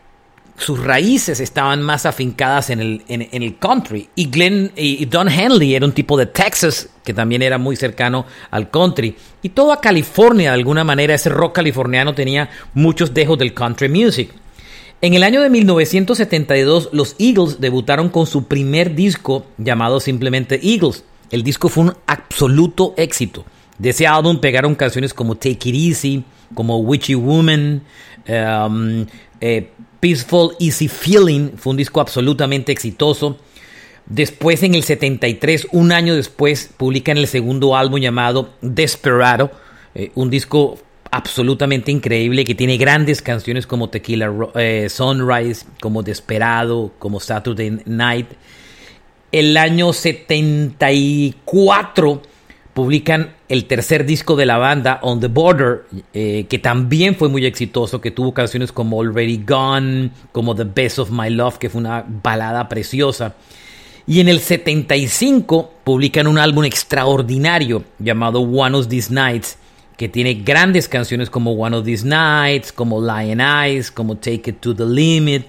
sus 0.57 0.83
raíces 0.83 1.39
estaban 1.39 1.81
más 1.81 2.05
afincadas 2.05 2.71
en 2.71 2.81
el, 2.81 3.57
country. 3.61 4.09
Y 4.17 4.31
Glenn 4.31 4.73
y 4.75 5.05
Don 5.05 5.29
Henley 5.29 5.77
era 5.77 5.87
un 5.87 5.93
tipo 5.93 6.19
de 6.19 6.27
Texas 6.27 6.89
que 7.05 7.15
también 7.15 7.41
era 7.41 7.57
muy 7.57 7.77
cercano 7.77 8.27
al 8.51 8.69
country. 8.69 9.15
Y 9.41 9.51
toda 9.51 9.81
California, 9.81 10.51
de 10.51 10.59
alguna 10.59 10.83
manera, 10.83 11.15
ese 11.15 11.29
rock 11.29 11.55
californiano 11.55 12.17
tenía 12.17 12.51
muchos 12.75 13.15
dejos 13.15 13.39
del 13.39 13.55
country 13.55 13.89
music. 13.89 14.29
En 15.03 15.15
el 15.15 15.23
año 15.23 15.41
de 15.41 15.51
1972, 15.51 16.89
los 16.91 17.15
Eagles 17.21 17.61
debutaron 17.61 18.09
con 18.09 18.27
su 18.27 18.49
primer 18.49 18.97
disco 18.97 19.47
llamado 19.57 20.01
simplemente 20.01 20.59
Eagles. 20.65 21.05
El 21.33 21.43
disco 21.43 21.69
fue 21.69 21.85
un 21.85 21.95
absoluto 22.07 22.95
éxito. 22.97 23.45
De 23.79 23.91
ese 23.91 24.07
álbum 24.07 24.39
pegaron 24.39 24.75
canciones 24.75 25.15
como 25.15 25.35
Take 25.35 25.71
It 25.71 25.75
Easy, 25.75 26.25
como 26.55 26.79
Witchy 26.79 27.15
Woman, 27.15 27.83
um, 28.29 29.07
eh, 29.41 29.71
Peaceful 29.99 30.55
Easy 30.61 30.89
Feeling, 30.89 31.53
fue 31.57 31.71
un 31.71 31.79
disco 31.79 32.01
absolutamente 32.01 32.71
exitoso. 32.71 33.39
Después, 34.05 34.63
en 34.63 34.75
el 34.75 34.83
73, 34.83 35.69
un 35.73 35.93
año 35.93 36.15
después, 36.15 36.71
publican 36.77 37.17
el 37.17 37.27
segundo 37.27 37.77
álbum 37.77 38.01
llamado 38.01 38.51
Desperado, 38.61 39.51
eh, 39.95 40.13
un 40.15 40.29
disco 40.29 40.79
absolutamente 41.11 41.91
increíble 41.91 42.45
que 42.45 42.55
tiene 42.55 42.77
grandes 42.77 43.23
canciones 43.23 43.67
como 43.67 43.89
Tequila 43.89 44.31
eh, 44.55 44.89
Sunrise, 44.91 45.65
como 45.81 46.03
Desperado, 46.03 46.93
como 46.99 47.21
Saturday 47.21 47.81
Night. 47.87 48.29
El 49.33 49.57
año 49.57 49.95
74 49.95 52.23
publican 52.75 53.35
el 53.49 53.65
tercer 53.67 54.07
disco 54.07 54.37
de 54.37 54.47
la 54.47 54.59
banda, 54.59 55.01
On 55.03 55.19
the 55.21 55.27
Border, 55.29 55.85
eh, 56.13 56.47
que 56.49 56.59
también 56.59 57.17
fue 57.17 57.31
muy 57.31 57.47
exitoso, 57.47 58.01
que 58.01 58.11
tuvo 58.11 58.35
canciones 58.35 58.73
como 58.73 59.01
Already 59.01 59.45
Gone, 59.47 60.11
como 60.33 60.55
The 60.55 60.65
Best 60.65 60.99
of 60.99 61.11
My 61.11 61.31
Love, 61.31 61.59
que 61.59 61.71
fue 61.71 61.81
una 61.81 62.05
balada 62.07 62.69
preciosa. 62.69 63.35
Y 64.07 64.21
en 64.21 64.29
el 64.29 64.41
75 64.41 65.75
publican 65.85 66.27
un 66.27 66.39
álbum 66.39 66.65
extraordinario 66.65 67.85
llamado 67.99 68.41
One 68.41 68.77
of 68.77 68.89
These 68.89 69.13
Nights, 69.13 69.59
que 69.97 70.09
tiene 70.09 70.35
grandes 70.35 70.89
canciones 70.89 71.31
como 71.31 71.53
One 71.53 71.77
of 71.77 71.85
These 71.85 72.07
Nights, 72.07 72.73
como 72.73 73.01
Lion 73.01 73.41
Eyes, 73.41 73.91
como 73.91 74.17
Take 74.17 74.51
It 74.51 74.61
to 74.61 74.75
the 74.75 74.87
Limit, 74.87 75.47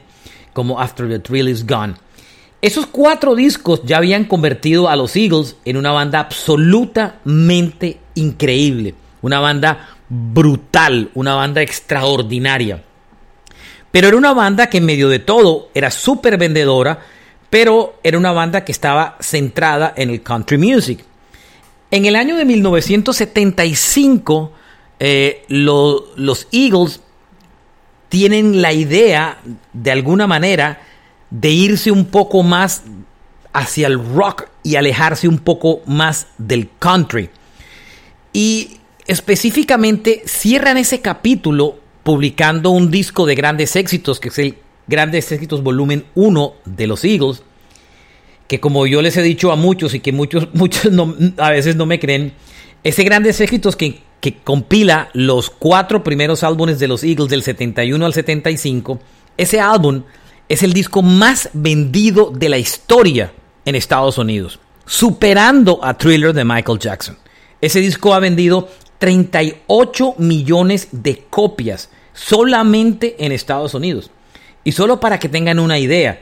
como 0.54 0.80
After 0.80 1.10
the 1.10 1.20
Thrill 1.20 1.50
is 1.50 1.66
Gone. 1.66 1.96
Esos 2.64 2.88
cuatro 2.88 3.36
discos 3.36 3.82
ya 3.84 3.98
habían 3.98 4.24
convertido 4.24 4.88
a 4.88 4.96
los 4.96 5.18
Eagles 5.18 5.58
en 5.66 5.76
una 5.76 5.92
banda 5.92 6.22
absolutamente 6.22 8.00
increíble, 8.16 8.96
una 9.22 9.42
banda 9.42 9.90
brutal, 10.08 11.12
una 11.14 11.36
banda 11.36 11.62
extraordinaria. 11.62 12.82
Pero 13.92 14.08
era 14.08 14.16
una 14.16 14.34
banda 14.34 14.68
que 14.68 14.78
en 14.78 14.86
medio 14.86 15.10
de 15.10 15.20
todo 15.20 15.72
era 15.74 15.92
súper 15.92 16.38
vendedora, 16.38 17.02
pero 17.50 18.00
era 18.02 18.18
una 18.18 18.32
banda 18.32 18.64
que 18.64 18.72
estaba 18.72 19.18
centrada 19.20 19.94
en 19.98 20.10
el 20.10 20.24
country 20.24 20.58
music. 20.58 21.04
En 21.92 22.06
el 22.06 22.16
año 22.16 22.38
de 22.38 22.46
1975, 22.46 24.54
eh, 25.02 25.44
los 25.50 26.48
Eagles 26.54 27.02
tienen 28.08 28.62
la 28.62 28.72
idea, 28.72 29.40
de 29.74 29.92
alguna 29.92 30.28
manera, 30.28 30.80
de 31.34 31.50
irse 31.50 31.92
un 31.92 32.06
poco 32.06 32.44
más 32.44 32.84
hacia 33.54 33.88
el 33.88 34.00
rock 34.00 34.46
y 34.62 34.76
alejarse 34.76 35.28
un 35.28 35.40
poco 35.40 35.82
más 35.88 36.28
del 36.38 36.70
country. 36.80 37.30
Y 38.32 38.78
específicamente 39.08 40.24
cierran 40.26 40.78
ese 40.78 41.02
capítulo 41.02 41.80
publicando 42.04 42.70
un 42.70 42.92
disco 42.92 43.26
de 43.26 43.36
grandes 43.36 43.76
éxitos, 43.76 44.20
que 44.20 44.30
es 44.30 44.40
el 44.40 44.58
Grandes 44.86 45.32
Éxitos 45.32 45.64
Volumen 45.64 46.04
1 46.14 46.54
de 46.66 46.88
los 46.88 47.06
Eagles, 47.06 47.42
que 48.48 48.60
como 48.60 48.86
yo 48.86 49.02
les 49.02 49.16
he 49.16 49.22
dicho 49.22 49.52
a 49.52 49.56
muchos 49.56 49.94
y 49.94 50.02
que 50.02 50.12
muchos, 50.12 50.50
muchos 50.54 50.92
a 51.38 51.50
veces 51.50 51.76
no 51.76 51.86
me 51.86 52.00
creen, 52.00 52.34
ese 52.84 53.04
Grandes 53.04 53.40
Éxitos 53.40 53.76
que, 53.76 54.02
que 54.20 54.36
compila 54.36 55.10
los 55.14 55.50
cuatro 55.50 56.04
primeros 56.04 56.44
álbumes 56.44 56.80
de 56.80 56.90
los 56.90 57.04
Eagles 57.04 57.30
del 57.30 57.44
71 57.44 58.06
al 58.06 58.14
75, 58.14 59.00
ese 59.38 59.62
álbum 59.62 60.04
es 60.54 60.62
el 60.62 60.72
disco 60.72 61.02
más 61.02 61.50
vendido 61.54 62.30
de 62.30 62.48
la 62.48 62.60
historia 62.60 63.34
en 63.66 63.74
Estados 63.74 64.20
Unidos, 64.20 64.60
superando 64.86 65.84
a 65.84 65.98
Thriller 65.98 66.32
de 66.32 66.46
Michael 66.46 66.78
Jackson. 66.78 67.18
Ese 67.60 67.80
disco 67.80 68.14
ha 68.14 68.20
vendido 68.20 68.70
38 69.00 70.14
millones 70.20 70.90
de 70.92 71.24
copias 71.28 71.90
solamente 72.14 73.26
en 73.26 73.32
Estados 73.32 73.74
Unidos. 73.74 74.12
Y 74.64 74.74
solo 74.74 75.00
para 75.00 75.18
que 75.18 75.28
tengan 75.28 75.58
una 75.58 75.80
idea, 75.80 76.22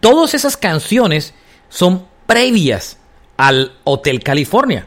todas 0.00 0.32
esas 0.32 0.56
canciones 0.56 1.34
son 1.68 2.06
previas 2.26 2.96
al 3.36 3.72
Hotel 3.84 4.22
California. 4.22 4.86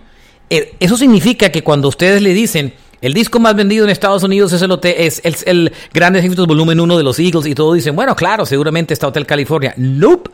Eh, 0.49 0.75
eso 0.79 0.97
significa 0.97 1.51
que 1.51 1.63
cuando 1.63 1.87
ustedes 1.87 2.23
le 2.23 2.33
dicen, 2.33 2.73
el 3.01 3.13
disco 3.13 3.39
más 3.39 3.55
vendido 3.55 3.83
en 3.83 3.89
Estados 3.89 4.23
Unidos 4.23 4.53
es 4.53 4.61
el, 4.61 4.79
es, 4.83 5.43
el, 5.47 5.73
Grandes 5.91 6.23
Éxitos 6.23 6.45
Volumen 6.45 6.79
1 6.79 6.97
de 6.97 7.03
los 7.03 7.19
Eagles 7.19 7.47
y 7.47 7.55
todos 7.55 7.75
dicen, 7.75 7.95
bueno, 7.95 8.15
claro, 8.15 8.45
seguramente 8.45 8.93
está 8.93 9.07
Hotel 9.07 9.25
California. 9.25 9.73
Nope. 9.77 10.29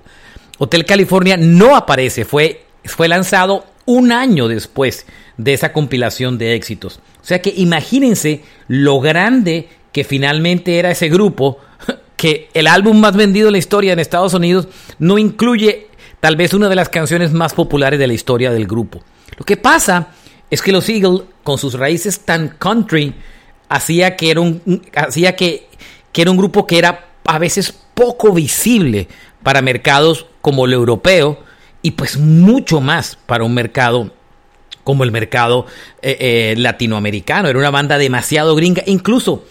Hotel 0.58 0.86
California 0.86 1.38
no 1.38 1.76
aparece, 1.76 2.26
fue, 2.26 2.66
fue 2.84 3.08
lanzado 3.08 3.66
un 3.86 4.12
año 4.12 4.48
después 4.48 5.06
de 5.38 5.54
esa 5.54 5.72
compilación 5.72 6.38
de 6.38 6.56
éxitos. 6.56 7.00
O 7.22 7.26
sea 7.26 7.42
que 7.42 7.54
imagínense 7.56 8.44
lo 8.68 9.00
grande 9.00 9.70
que 9.94 10.04
finalmente 10.04 10.78
era 10.78 10.92
ese 10.92 11.10
grupo, 11.10 11.60
que 12.18 12.50
el 12.54 12.68
álbum 12.68 13.00
más 13.00 13.16
vendido 13.16 13.46
de 13.46 13.54
la 13.54 13.58
historia 13.60 13.94
en 13.94 14.00
Estados 14.00 14.34
Unidos 14.34 14.68
no 15.00 15.18
incluye 15.18 15.88
tal 16.20 16.36
vez 16.36 16.54
una 16.54 16.68
de 16.68 16.76
las 16.76 16.90
canciones 16.90 17.32
más 17.32 17.54
populares 17.54 18.00
de 18.00 18.08
la 18.08 18.14
historia 18.14 18.52
del 18.52 18.68
grupo. 18.68 19.02
Lo 19.38 19.46
que 19.46 19.56
pasa 19.56 20.10
es 20.50 20.62
que 20.62 20.72
los 20.72 20.88
Eagles, 20.90 21.24
con 21.44 21.58
sus 21.58 21.74
raíces 21.74 22.22
tan 22.22 22.50
country, 22.50 23.14
hacía 23.70 24.16
que 24.16 24.32
era 24.32 24.42
un, 24.42 24.82
hacía 24.96 25.36
que, 25.36 25.68
que 26.12 26.22
era 26.22 26.32
un 26.32 26.38
grupo 26.38 26.66
que 26.66 26.78
era 26.78 27.08
a 27.26 27.40
veces 27.40 27.74
poco 27.94 28.32
visible 28.34 29.08
para 29.44 29.62
mercados 29.62 30.26
como 30.42 30.66
el 30.66 30.74
europeo 30.74 31.40
y 31.82 31.92
pues 31.92 32.18
mucho 32.18 32.82
más 32.82 33.18
para 33.26 33.44
un 33.44 33.54
mercado 33.54 34.12
como 34.84 35.04
el 35.04 35.12
mercado 35.12 35.66
eh, 36.02 36.18
eh, 36.20 36.56
latinoamericano. 36.58 37.50
Era 37.50 37.60
una 37.60 37.72
banda 37.72 37.98
demasiado 37.98 38.56
gringa. 38.56 38.84
Incluso, 38.86 39.44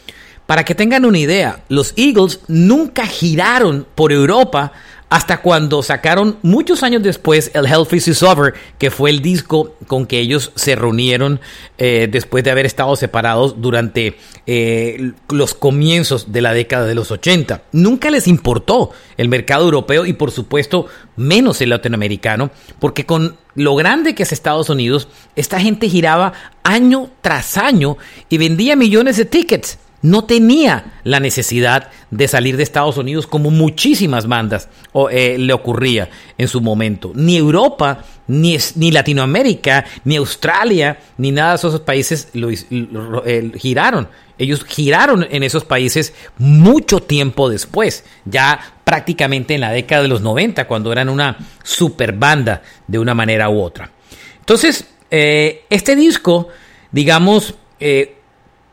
para 0.47 0.65
que 0.65 0.75
tengan 0.75 1.05
una 1.05 1.19
idea, 1.19 1.63
los 1.69 1.93
Eagles 1.97 2.41
nunca 2.49 3.07
giraron 3.07 3.87
por 3.95 4.13
Europa 4.13 4.73
hasta 5.09 5.41
cuando 5.41 5.83
sacaron 5.83 6.39
muchos 6.43 6.83
años 6.83 7.03
después 7.03 7.51
el 7.55 7.67
Hell 7.67 7.87
Is 7.93 8.23
Over, 8.23 8.55
que 8.79 8.91
fue 8.91 9.11
el 9.11 9.23
disco 9.23 9.75
con 9.87 10.07
que 10.07 10.19
ellos 10.19 10.51
se 10.57 10.75
reunieron 10.75 11.41
eh, 11.79 12.09
después 12.11 12.43
de 12.43 12.51
haber 12.51 12.67
estado 12.67 12.97
separados 12.97 13.61
durante 13.61 14.17
eh, 14.47 15.13
los 15.29 15.55
comienzos 15.55 16.33
de 16.33 16.41
la 16.41 16.53
década 16.53 16.87
de 16.87 16.97
los 16.97 17.13
80. 17.13 17.63
Nunca 17.71 18.11
les 18.11 18.27
importó 18.27 18.91
el 19.17 19.29
mercado 19.29 19.65
europeo 19.65 20.07
y 20.07 20.13
por 20.13 20.33
supuesto 20.33 20.87
menos 21.15 21.61
el 21.61 21.71
latinoamericano, 21.71 22.51
porque 22.81 23.07
con 23.07 23.37
lo 23.55 23.77
grande 23.77 24.15
que 24.15 24.25
es 24.25 24.33
Estados 24.33 24.71
Unidos, 24.71 25.09
esta 25.37 25.61
gente 25.61 25.89
giraba 25.89 26.33
año 26.65 27.11
tras 27.21 27.57
año 27.57 27.97
y 28.29 28.39
vendía 28.39 28.75
millones 28.75 29.17
de 29.17 29.25
tickets 29.25 29.79
no 30.03 30.25
tenía 30.25 31.01
la 31.05 31.21
necesidad 31.21 31.91
de 32.11 32.29
salir 32.29 32.57
de 32.57 32.63
Estados 32.63 32.97
Unidos 32.97 33.27
como 33.27 33.51
muchísimas 33.51 34.27
bandas 34.27 34.69
eh, 35.11 35.37
le 35.39 35.53
ocurría 35.53 36.09
en 36.39 36.49
su 36.49 36.61
momento. 36.61 37.13
Ni 37.15 37.37
Europa, 37.37 38.05
ni, 38.29 38.57
ni, 38.77 38.91
Latinoamérica, 38.91 39.85
ni 40.05 40.17
Australia, 40.17 40.99
ni 41.19 41.33
nada 41.33 41.51
de 41.51 41.57
esos 41.57 41.81
países 41.81 42.29
lo, 42.35 42.51
eh, 42.51 43.53
giraron. 43.57 44.09
Ellos 44.39 44.65
giraron 44.65 45.27
en 45.31 45.43
esos 45.43 45.65
países 45.65 46.13
mucho 46.39 47.01
tiempo 47.01 47.49
después, 47.49 48.05
ya 48.27 48.61
prácticamente 48.85 49.55
en 49.55 49.63
la 49.63 49.73
década 49.73 50.03
de 50.03 50.09
los 50.09 50.21
90, 50.21 50.67
cuando 50.69 50.93
eran 50.93 51.09
una 51.09 51.39
super 51.63 52.13
banda 52.13 52.63
de 52.87 52.99
una 52.99 53.15
manera 53.15 53.49
u 53.49 53.61
otra. 53.61 53.91
Entonces, 54.39 54.87
eh, 55.11 55.65
este 55.71 55.97
disco, 55.97 56.49
digamos, 56.93 57.55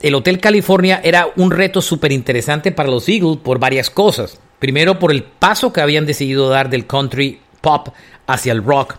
el 0.04 0.16
Hotel 0.16 0.40
California 0.40 1.00
era 1.02 1.30
un 1.38 1.50
reto 1.50 1.82
súper 1.82 2.12
interesante 2.12 2.74
para 2.74 2.90
los 2.90 3.08
Eagles 3.08 3.38
por 3.42 3.58
varias 3.58 3.90
cosas. 3.90 4.38
Primero, 4.60 5.00
por 5.00 5.12
el 5.12 5.24
paso 5.24 5.72
que 5.72 5.80
habían 5.80 6.06
decidido 6.06 6.50
dar 6.50 6.70
del 6.70 6.86
country 6.86 7.40
pop 7.62 7.88
hacia 8.28 8.52
el 8.52 8.62
rock. 8.62 8.98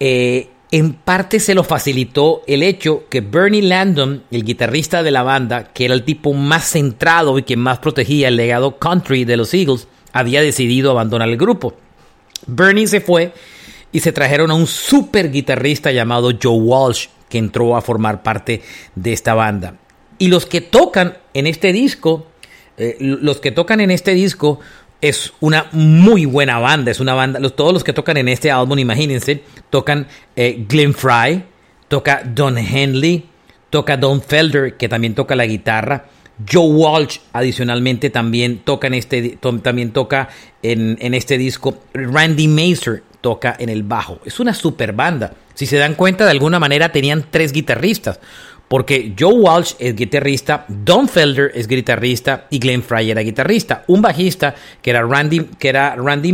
Eh, 0.00 0.48
en 0.72 0.94
parte 0.94 1.38
se 1.38 1.54
lo 1.54 1.62
facilitó 1.62 2.42
el 2.48 2.64
hecho 2.64 3.04
que 3.08 3.20
Bernie 3.20 3.62
Landon, 3.62 4.24
el 4.32 4.44
guitarrista 4.44 5.04
de 5.04 5.12
la 5.12 5.22
banda, 5.22 5.72
que 5.72 5.84
era 5.84 5.94
el 5.94 6.04
tipo 6.04 6.34
más 6.34 6.64
centrado 6.64 7.38
y 7.38 7.44
que 7.44 7.56
más 7.56 7.78
protegía 7.78 8.26
el 8.26 8.36
legado 8.36 8.76
country 8.76 9.24
de 9.24 9.36
los 9.36 9.54
Eagles, 9.54 9.86
había 10.12 10.42
decidido 10.42 10.90
abandonar 10.90 11.28
el 11.28 11.36
grupo. 11.36 11.74
Bernie 12.48 12.88
se 12.88 13.00
fue 13.00 13.32
y 13.92 14.00
se 14.00 14.10
trajeron 14.10 14.50
a 14.50 14.54
un 14.54 14.66
super 14.66 15.30
guitarrista 15.30 15.92
llamado 15.92 16.32
Joe 16.42 16.58
Walsh, 16.58 17.06
que 17.28 17.38
entró 17.38 17.76
a 17.76 17.82
formar 17.82 18.24
parte 18.24 18.62
de 18.96 19.12
esta 19.12 19.34
banda. 19.34 19.74
Y 20.18 20.28
los 20.28 20.46
que 20.46 20.60
tocan 20.60 21.18
en 21.34 21.46
este 21.46 21.72
disco, 21.72 22.26
eh, 22.76 22.96
los 23.00 23.40
que 23.40 23.52
tocan 23.52 23.80
en 23.80 23.90
este 23.90 24.14
disco 24.14 24.60
es 25.00 25.32
una 25.40 25.66
muy 25.72 26.26
buena 26.26 26.58
banda, 26.58 26.90
es 26.90 27.00
una 27.00 27.14
banda, 27.14 27.40
todos 27.50 27.72
los 27.72 27.84
que 27.84 27.92
tocan 27.92 28.16
en 28.16 28.28
este 28.28 28.50
álbum, 28.50 28.78
imagínense, 28.78 29.42
tocan 29.70 30.08
eh, 30.34 30.64
Glenn 30.68 30.92
Fry, 30.92 31.44
toca 31.86 32.22
Don 32.24 32.58
Henley, 32.58 33.26
toca 33.70 33.96
Don 33.96 34.20
Felder, 34.20 34.76
que 34.76 34.88
también 34.88 35.14
toca 35.14 35.36
la 35.36 35.46
guitarra, 35.46 36.06
Joe 36.50 36.68
Walsh 36.68 37.18
adicionalmente 37.32 38.10
también 38.10 38.58
toca 38.58 38.86
en 38.86 38.94
este, 38.94 39.38
también 39.62 39.92
toca 39.92 40.28
en, 40.62 40.96
en 41.00 41.14
este 41.14 41.36
disco, 41.38 41.78
Randy 41.94 42.46
Mazer, 42.48 43.02
toca 43.20 43.56
en 43.58 43.68
el 43.68 43.82
bajo. 43.82 44.20
Es 44.24 44.38
una 44.38 44.54
super 44.54 44.92
banda. 44.92 45.32
Si 45.54 45.66
se 45.66 45.76
dan 45.76 45.94
cuenta, 45.94 46.24
de 46.24 46.30
alguna 46.30 46.60
manera 46.60 46.92
tenían 46.92 47.26
tres 47.30 47.52
guitarristas. 47.52 48.20
Porque 48.68 49.14
Joe 49.18 49.32
Walsh 49.32 49.72
es 49.78 49.96
guitarrista, 49.96 50.66
Don 50.68 51.08
Felder 51.08 51.50
es 51.54 51.66
guitarrista 51.66 52.46
y 52.50 52.58
Glenn 52.58 52.82
Fry 52.82 53.10
era 53.10 53.22
guitarrista. 53.22 53.84
Un 53.86 54.02
bajista 54.02 54.54
que 54.82 54.90
era 54.90 55.02
Randy, 55.02 55.46
que 55.58 55.68
era 55.68 55.96
Randy 55.96 56.32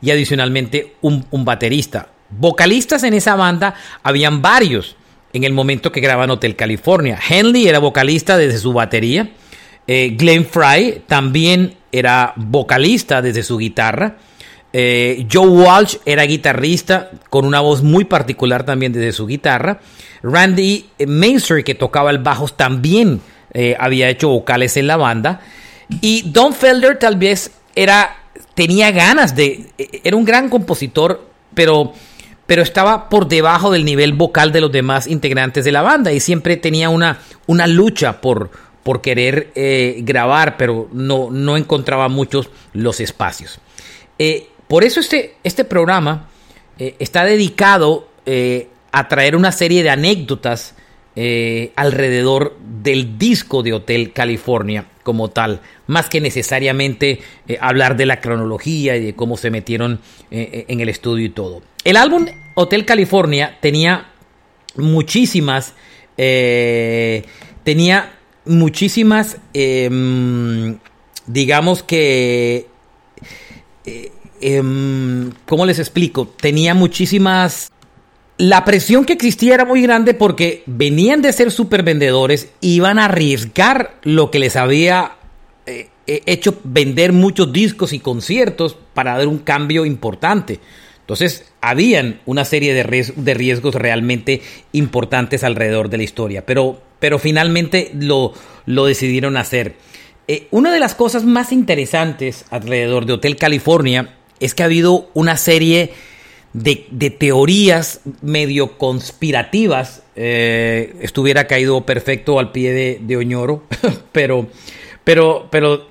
y 0.00 0.10
adicionalmente 0.10 0.96
un, 1.02 1.24
baterista. 1.44 2.08
Vocalistas 2.30 3.02
en 3.04 3.12
esa 3.14 3.36
banda 3.36 3.74
habían 4.02 4.40
varios 4.40 4.96
en 5.34 5.44
el 5.44 5.52
momento 5.52 5.92
que 5.92 6.00
graban 6.00 6.30
Hotel 6.30 6.56
California. 6.56 7.18
Henley 7.28 7.68
era 7.68 7.78
vocalista 7.78 8.38
desde 8.38 8.58
su 8.58 8.72
batería. 8.72 9.30
Eh, 9.86 10.14
Glenn 10.18 10.46
Fry 10.46 11.02
también 11.06 11.76
era 11.92 12.32
vocalista 12.36 13.20
desde 13.20 13.42
su 13.42 13.58
guitarra. 13.58 14.16
Eh, 14.72 15.26
Joe 15.30 15.48
Walsh 15.48 15.96
era 16.06 16.22
guitarrista 16.24 17.10
con 17.28 17.44
una 17.44 17.60
voz 17.60 17.82
muy 17.82 18.04
particular 18.04 18.64
también 18.64 18.92
desde 18.92 19.12
su 19.12 19.26
guitarra. 19.26 19.80
Randy 20.22 20.86
Mazer, 21.06 21.62
que 21.64 21.74
tocaba 21.74 22.10
el 22.10 22.18
bajo, 22.18 22.48
también 22.48 23.20
eh, 23.52 23.76
había 23.78 24.08
hecho 24.08 24.28
vocales 24.28 24.76
en 24.76 24.86
la 24.86 24.96
banda. 24.96 25.40
Y 26.00 26.30
Don 26.30 26.54
Felder 26.54 26.98
tal 26.98 27.16
vez 27.16 27.50
era, 27.74 28.16
tenía 28.54 28.90
ganas 28.92 29.36
de, 29.36 29.66
eh, 29.76 30.00
era 30.04 30.16
un 30.16 30.24
gran 30.24 30.48
compositor, 30.48 31.28
pero, 31.54 31.92
pero 32.46 32.62
estaba 32.62 33.10
por 33.10 33.28
debajo 33.28 33.70
del 33.70 33.84
nivel 33.84 34.14
vocal 34.14 34.52
de 34.52 34.62
los 34.62 34.72
demás 34.72 35.06
integrantes 35.06 35.64
de 35.66 35.72
la 35.72 35.82
banda 35.82 36.12
y 36.12 36.20
siempre 36.20 36.56
tenía 36.56 36.88
una, 36.88 37.18
una 37.46 37.66
lucha 37.66 38.22
por, 38.22 38.50
por 38.82 39.02
querer 39.02 39.50
grabar, 39.98 40.56
pero 40.56 40.88
no, 40.92 41.28
no 41.30 41.58
encontraba 41.58 42.08
muchos 42.08 42.48
los 42.72 43.00
espacios. 43.00 43.60
Por 44.72 44.84
eso 44.84 45.00
este, 45.00 45.34
este 45.44 45.66
programa 45.66 46.30
eh, 46.78 46.96
está 46.98 47.26
dedicado 47.26 48.08
eh, 48.24 48.68
a 48.90 49.06
traer 49.06 49.36
una 49.36 49.52
serie 49.52 49.82
de 49.82 49.90
anécdotas 49.90 50.74
eh, 51.14 51.72
alrededor 51.76 52.56
del 52.58 53.18
disco 53.18 53.62
de 53.62 53.74
Hotel 53.74 54.14
California 54.14 54.86
como 55.02 55.28
tal, 55.28 55.60
más 55.88 56.08
que 56.08 56.22
necesariamente 56.22 57.20
hablar 57.60 57.98
de 57.98 58.06
la 58.06 58.22
cronología 58.22 58.96
y 58.96 59.04
de 59.04 59.14
cómo 59.14 59.36
se 59.36 59.50
metieron 59.50 60.00
en 60.30 60.80
el 60.80 60.88
estudio 60.88 61.26
y 61.26 61.30
todo. 61.30 61.60
El 61.84 61.98
álbum 61.98 62.24
Hotel 62.54 62.86
California 62.86 63.58
tenía 63.60 64.06
muchísimas, 64.76 65.74
tenía 66.16 68.12
muchísimas, 68.46 69.36
em, 69.52 70.78
digamos 71.26 71.82
que 71.82 72.68
Em, 74.42 75.30
¿cómo 75.46 75.64
les 75.64 75.78
explico? 75.78 76.26
Tenía 76.28 76.74
muchísimas... 76.74 77.70
La 78.38 78.64
presión 78.64 79.04
que 79.04 79.12
existía 79.12 79.54
era 79.54 79.64
muy 79.64 79.82
grande 79.82 80.14
porque 80.14 80.64
venían 80.66 81.22
de 81.22 81.32
ser 81.32 81.52
super 81.52 81.82
vendedores, 81.84 82.50
iban 82.60 82.98
a 82.98 83.04
arriesgar 83.04 83.98
lo 84.02 84.30
que 84.30 84.40
les 84.40 84.56
había 84.56 85.12
eh, 85.64 86.22
hecho 86.26 86.58
vender 86.64 87.12
muchos 87.12 87.52
discos 87.52 87.92
y 87.92 88.00
conciertos 88.00 88.76
para 88.94 89.16
dar 89.16 89.28
un 89.28 89.38
cambio 89.38 89.86
importante. 89.86 90.58
Entonces, 90.98 91.52
habían 91.60 92.20
una 92.26 92.44
serie 92.44 92.74
de, 92.74 93.34
riesgos 93.34 93.76
realmente 93.76 94.42
importantes 94.72 95.44
alrededor 95.44 95.88
de 95.88 95.98
la 95.98 96.02
historia, 96.02 96.44
pero, 96.44 96.82
pero 96.98 97.18
finalmente 97.18 97.92
lo, 97.94 98.32
lo 98.66 98.86
decidieron 98.86 99.36
hacer. 99.36 99.76
Eh, 100.26 100.48
una 100.50 100.72
de 100.72 100.80
las 100.80 100.94
cosas 100.94 101.24
más 101.24 101.52
interesantes 101.52 102.44
alrededor 102.50 103.06
de 103.06 103.12
Hotel 103.12 103.36
California 103.36 104.16
es 104.44 104.54
que 104.54 104.62
ha 104.62 104.66
habido 104.66 105.08
una 105.14 105.36
serie 105.36 105.92
de, 106.52 106.74
teorías 107.18 108.00
medio 108.20 108.76
conspirativas. 108.78 110.02
Eh, 110.16 110.96
estuviera 111.00 111.46
caído 111.46 111.86
perfecto 111.86 112.38
al 112.38 112.52
pie 112.52 113.00
de, 113.00 113.16
Oñoro, 113.16 113.64
pero, 114.12 114.48
pero, 115.04 115.48
pero 115.50 115.86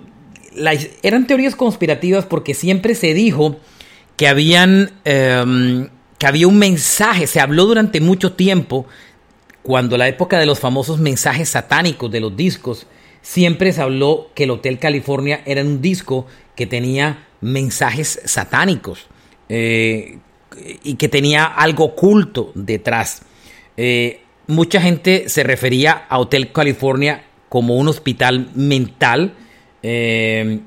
eran 1.02 1.28
teorías 1.28 1.56
conspirativas 1.56 2.26
porque 2.26 2.54
siempre 2.54 2.94
se 2.94 3.14
dijo 3.14 3.58
que 4.18 4.28
habían 4.28 4.92
em, 5.06 5.90
que 6.22 6.28
había 6.28 6.48
un 6.48 6.60
mensaje, 6.60 7.26
se 7.26 7.40
habló 7.40 7.66
durante 7.66 8.00
mucho 8.00 8.34
tiempo, 8.34 8.86
cuando 9.64 9.98
la 9.98 10.08
época 10.08 10.38
de 10.38 10.46
los 10.46 10.60
famosos 10.60 11.00
mensajes 11.00 11.50
satánicos 11.50 12.12
de 12.12 12.20
los 12.20 12.38
discos, 12.38 12.86
siempre 13.24 13.74
se 13.74 13.82
habló 13.82 14.30
que 14.36 14.44
el 14.44 14.52
Hotel 14.52 14.78
California 14.78 15.42
era 15.46 15.64
un 15.64 15.82
disco 15.82 16.28
que 16.56 16.68
tenía 16.68 17.26
mensajes 17.42 18.22
satánicos 18.26 19.08
eh, 19.50 20.20
y 20.84 20.96
que 20.96 21.10
tenía 21.10 21.46
algo 21.46 21.86
oculto 21.86 22.52
detrás. 22.56 23.24
Eh, 23.76 24.22
mucha 24.48 24.80
gente 24.80 25.28
se 25.28 25.44
refería 25.44 26.06
a 26.08 26.20
Hotel 26.20 26.52
California 26.52 27.26
como 27.50 27.76
un 27.76 27.88
hospital 27.88 28.50
mental, 28.56 29.34
eh, 29.84 30.60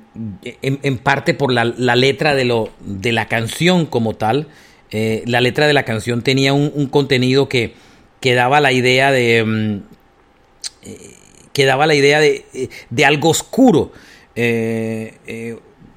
en, 0.60 0.98
parte 0.98 1.34
por 1.34 1.52
la, 1.52 1.64
letra 1.64 2.34
de, 2.34 3.12
la 3.12 3.28
canción 3.28 3.87
como 3.87 4.14
tal. 4.14 4.48
la 4.90 5.40
letra 5.40 5.66
de 5.66 5.72
la 5.72 5.84
canción 5.84 6.22
tenía 6.22 6.52
un, 6.52 6.87
contenido 6.87 7.48
que, 7.48 7.74
daba 8.22 8.60
la 8.60 8.72
idea 8.72 9.12
de... 9.12 9.44
Mm, 9.44 9.82
que 11.52 11.64
daba 11.64 11.87
la 11.87 11.94
idea 11.94 12.18
de, 12.18 12.44
de 12.90 13.04
algo 13.04 13.30
oscuro 13.30 13.92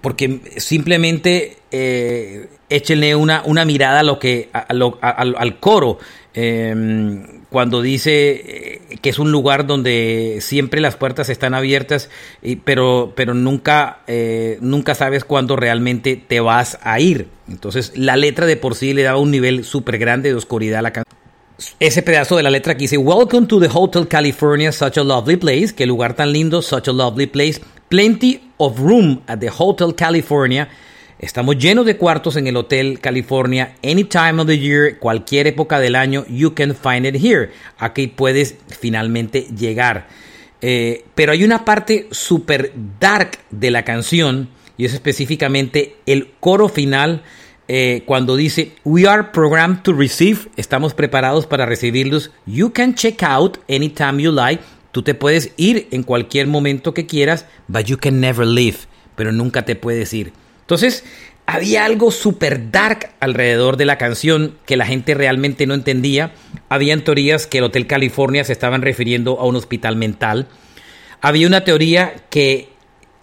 porque 0.02 0.42
simplemente 0.58 1.58
eh, 1.72 2.50
échenle 2.70 3.16
una, 3.16 3.42
una, 3.46 3.66
mirada 3.66 4.02
a 4.02 4.04
lo 4.04 4.20
que, 4.20 4.50
al 4.52 5.60
coro. 5.60 6.00
Em, 6.34 7.38
cuando 7.50 7.82
dice 7.82 8.30
eh, 8.46 8.98
que 9.02 9.10
es 9.10 9.18
un 9.18 9.32
lugar 9.32 9.66
donde 9.66 10.38
siempre 10.42 10.82
las 10.82 10.96
puertas 10.96 11.30
están 11.30 11.54
abiertas, 11.56 12.10
pero, 12.64 13.14
pero 13.16 13.34
nunca, 13.34 14.02
eh, 14.06 14.60
nunca 14.62 14.94
sabes 14.94 15.24
cuándo 15.24 15.56
realmente 15.56 16.16
te 16.16 16.40
vas 16.40 16.78
a 16.84 17.00
ir. 17.00 17.30
Entonces 17.48 17.94
la 17.96 18.18
letra 18.18 18.46
de 18.46 18.58
por 18.58 18.76
sí 18.76 18.94
le 18.94 19.04
daba 19.04 19.18
un 19.18 19.32
nivel 19.32 19.64
súper 19.64 19.98
grande 19.98 20.30
de 20.30 20.36
oscuridad 20.36 20.80
a 20.80 20.84
la 20.84 20.92
canción. 20.92 21.18
Ese 21.80 22.04
pedazo 22.04 22.38
de 22.38 22.44
la 22.44 22.52
letra 22.52 22.76
que 22.76 22.82
dice, 22.82 22.98
Welcome 22.98 23.48
to 23.48 23.60
the 23.60 23.70
Hotel 23.74 24.08
California, 24.08 24.72
such 24.72 24.98
a 24.98 25.04
lovely 25.04 25.38
place, 25.38 25.74
qué 25.74 25.88
lugar 25.88 26.14
tan 26.16 26.32
lindo, 26.32 26.62
such 26.62 26.88
a 26.88 26.92
lovely 26.92 27.26
place, 27.26 27.62
Plenty 27.90 28.52
of 28.58 28.80
room 28.80 29.22
at 29.28 29.40
the 29.40 29.50
Hotel 29.50 29.96
California. 29.96 30.68
Estamos 31.20 31.58
llenos 31.58 31.86
de 31.86 31.98
cuartos 31.98 32.36
en 32.36 32.48
el 32.48 32.58
Hotel 32.58 33.00
California. 33.00 33.76
Any 33.82 34.04
time 34.04 34.42
of 34.42 34.48
the 34.48 34.60
year, 34.60 35.00
cualquier 35.00 35.48
época 35.48 35.80
del 35.80 35.96
año, 35.96 36.26
you 36.28 36.54
can 36.54 36.76
find 36.76 37.06
it 37.06 37.16
here. 37.16 37.52
Aquí 37.78 38.08
puedes 38.08 38.56
finalmente 38.68 39.48
llegar. 39.58 40.08
Eh, 40.62 41.06
pero 41.16 41.32
hay 41.32 41.44
una 41.44 41.66
parte 41.66 42.08
super 42.12 42.74
dark 43.00 43.40
de 43.52 43.72
la 43.72 43.84
canción 43.84 44.50
y 44.76 44.86
es 44.86 44.94
específicamente 44.94 45.96
el 46.06 46.32
coro 46.40 46.68
final 46.68 47.24
eh, 47.68 48.04
cuando 48.06 48.36
dice 48.36 48.72
We 48.84 49.08
are 49.08 49.26
programmed 49.26 49.82
to 49.84 49.94
receive, 49.94 50.50
estamos 50.56 50.94
preparados 50.94 51.46
para 51.48 51.66
recibirlos. 51.66 52.32
You 52.46 52.72
can 52.72 52.96
check 52.96 53.24
out 53.24 53.58
anytime 53.68 54.22
you 54.22 54.32
like. 54.32 54.64
Tú 54.98 55.04
te 55.04 55.14
puedes 55.14 55.52
ir 55.58 55.88
en 55.92 56.02
cualquier 56.02 56.48
momento 56.48 56.96
que 56.96 57.06
quieras, 57.06 57.46
but 57.68 57.84
you 57.84 58.00
can 58.00 58.20
never 58.20 58.48
leave, 58.48 58.78
pero 59.16 59.32
nunca 59.32 59.64
te 59.64 59.76
puedes 59.76 60.12
ir. 60.12 60.34
Entonces, 60.62 61.04
había 61.46 61.86
algo 61.86 62.10
super 62.10 62.72
dark 62.72 63.12
alrededor 63.20 63.78
de 63.78 63.86
la 63.86 64.00
canción 64.00 64.58
que 64.66 64.76
la 64.76 64.88
gente 64.88 65.14
realmente 65.14 65.68
no 65.68 65.76
entendía. 65.76 66.34
Habían 66.68 67.04
teorías 67.04 67.46
que 67.46 67.60
el 67.60 67.66
Hotel 67.66 67.86
California 67.86 68.44
se 68.44 68.54
estaban 68.54 68.82
refiriendo 68.82 69.40
a 69.40 69.46
un 69.46 69.56
hospital 69.56 69.98
mental. 69.98 70.48
Había 71.22 71.46
una 71.46 71.64
teoría 71.64 72.16
que 72.32 72.70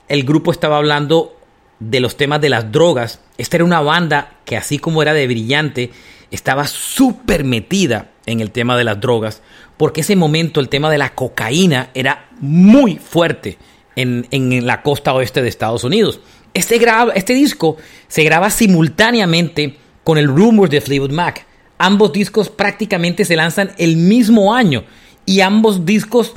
el 0.07 0.23
grupo 0.23 0.53
estaba 0.53 0.77
hablando 0.77 1.37
de 1.81 1.99
los 1.99 2.17
temas 2.17 2.41
de 2.41 2.51
las 2.51 2.71
drogas. 2.71 3.19
Esta 3.37 3.57
era 3.57 3.65
una 3.65 3.81
banda 3.81 4.35
que 4.45 4.57
así 4.57 4.79
como 4.79 5.03
era 5.03 5.13
de 5.13 5.27
brillante, 5.27 5.91
estaba 6.31 6.69
súper 6.69 7.43
metida 7.43 8.13
en 8.27 8.41
el 8.41 8.51
tema 8.51 8.77
de 8.77 8.85
las 8.85 9.01
drogas 9.01 9.43
porque 9.77 10.03
ese 10.03 10.17
momento 10.17 10.61
el 10.61 10.69
tema 10.69 10.91
de 10.91 10.99
la 10.99 11.15
cocaína 11.15 11.91
era 11.95 12.29
muy 12.41 12.97
fuerte 12.97 13.59
en, 13.97 14.67
la 14.67 14.83
costa 14.83 15.15
oeste 15.15 15.43
de 15.43 15.49
Estados 15.49 15.85
Unidos. 15.85 16.21
Este, 16.53 16.81
este 17.15 17.35
disco 17.35 17.77
se 18.09 18.25
graba 18.25 18.51
simultáneamente 18.51 19.77
con 20.03 20.19
el 20.19 20.29
Rumors 20.29 20.71
de 20.71 20.81
Fleetwood 20.81 21.13
Mac. 21.13 21.47
Ambos 21.79 22.13
discos 22.13 22.51
prácticamente 22.51 23.25
se 23.25 23.37
lanzan 23.37 23.73
el 23.79 23.97
mismo 23.97 24.55
año 24.55 24.85
y 25.27 25.41
ambos 25.41 25.85
discos 25.85 26.35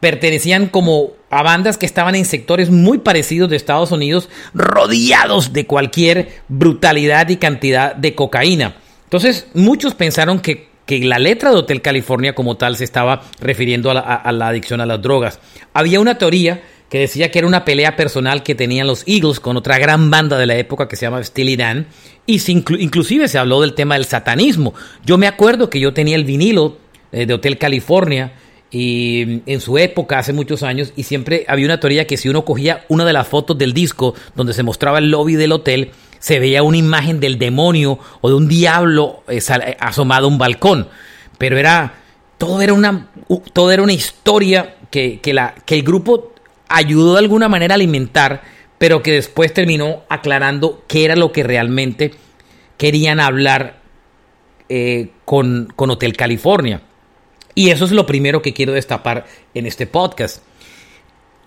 pertenecían 0.00 0.68
como 0.68 1.10
a 1.28 1.42
bandas 1.42 1.76
que 1.76 1.84
estaban 1.84 2.14
en 2.14 2.24
sectores 2.24 2.70
muy 2.70 2.98
parecidos 2.98 3.50
de 3.50 3.56
Estados 3.56 3.92
Unidos, 3.92 4.30
rodeados 4.54 5.52
de 5.52 5.66
cualquier 5.66 6.40
brutalidad 6.48 7.28
y 7.28 7.36
cantidad 7.36 7.94
de 7.94 8.14
cocaína. 8.14 8.76
Entonces 9.04 9.48
muchos 9.54 9.94
pensaron 9.94 10.40
que 10.40 10.67
que 10.88 11.00
la 11.00 11.18
letra 11.18 11.50
de 11.50 11.58
Hotel 11.58 11.82
California 11.82 12.34
como 12.34 12.56
tal 12.56 12.74
se 12.74 12.84
estaba 12.84 13.20
refiriendo 13.40 13.90
a 13.90 14.32
la, 14.32 14.48
adicción 14.48 14.80
a 14.80 14.86
las 14.86 15.02
drogas. 15.02 15.38
Había 15.74 16.00
una 16.00 16.16
teoría 16.16 16.62
que 16.88 17.00
decía 17.00 17.30
que 17.30 17.40
era 17.40 17.46
una 17.46 17.66
pelea 17.66 17.94
personal 17.94 18.42
que 18.42 18.54
tenían 18.54 18.86
los 18.86 19.06
Eagles 19.06 19.38
con 19.38 19.58
otra 19.58 19.78
gran 19.78 20.10
banda 20.10 20.38
de 20.38 20.46
la 20.46 20.56
época 20.56 20.88
que 20.88 20.96
se 20.96 21.04
llama 21.04 21.22
Steely 21.22 21.56
Dan. 21.56 21.88
Y 22.24 22.40
inclusive 22.50 23.28
se 23.28 23.36
habló 23.36 23.60
del 23.60 23.74
tema 23.74 23.96
del 23.96 24.06
satanismo. 24.06 24.72
Yo 25.04 25.18
me 25.18 25.26
acuerdo 25.26 25.68
que 25.68 25.78
yo 25.78 25.92
tenía 25.92 26.16
el 26.16 26.24
vinilo 26.24 26.78
eh, 27.12 27.26
de 27.26 27.34
Hotel 27.34 27.58
California 27.58 28.32
y 28.70 29.42
en 29.44 29.60
su 29.60 29.76
época, 29.76 30.18
hace 30.18 30.32
muchos 30.32 30.62
años, 30.62 30.94
y 30.96 31.02
siempre 31.02 31.44
había 31.48 31.66
una 31.66 31.80
teoría 31.80 32.06
que 32.06 32.16
si 32.16 32.30
uno 32.30 32.46
cogía 32.46 32.86
una 32.88 33.04
de 33.04 33.12
las 33.12 33.28
fotos 33.28 33.58
del 33.58 33.74
disco 33.74 34.14
donde 34.34 34.54
se 34.54 34.62
mostraba 34.62 35.00
el 35.00 35.10
lobby 35.10 35.34
del 35.34 35.52
hotel, 35.52 35.90
se 36.18 36.38
veía 36.38 36.62
una 36.62 36.76
imagen 36.76 37.20
del 37.20 37.38
demonio 37.38 37.98
o 38.20 38.28
de 38.28 38.34
un 38.34 38.48
diablo 38.48 39.22
eh, 39.28 39.38
eh, 39.38 39.76
asomado 39.80 40.26
a 40.26 40.30
un 40.30 40.38
balcón. 40.38 40.88
Pero 41.38 41.58
era, 41.58 41.94
todo 42.38 42.60
era 42.62 42.72
una, 42.72 43.08
todo 43.52 43.70
era 43.70 43.82
una 43.82 43.92
historia 43.92 44.76
que, 44.90 45.20
la, 45.32 45.54
que 45.64 45.74
el 45.76 45.82
grupo 45.82 46.32
ayudó 46.68 47.14
de 47.14 47.20
alguna 47.20 47.48
manera 47.48 47.74
a 47.74 47.76
alimentar, 47.76 48.42
pero 48.78 49.02
que 49.02 49.12
después 49.12 49.52
terminó 49.54 50.02
aclarando 50.08 50.84
qué 50.88 51.04
era 51.04 51.16
lo 51.16 51.32
que 51.32 51.42
realmente 51.42 52.12
querían 52.76 53.20
hablar 53.20 53.80
eh, 54.68 55.10
con, 55.24 55.72
con 55.74 55.90
Hotel 55.90 56.16
California. 56.16 56.82
Y 57.54 57.70
eso 57.70 57.84
es 57.84 57.90
lo 57.90 58.06
primero 58.06 58.40
que 58.42 58.54
quiero 58.54 58.72
destapar 58.72 59.26
en 59.54 59.66
este 59.66 59.86
podcast. 59.86 60.42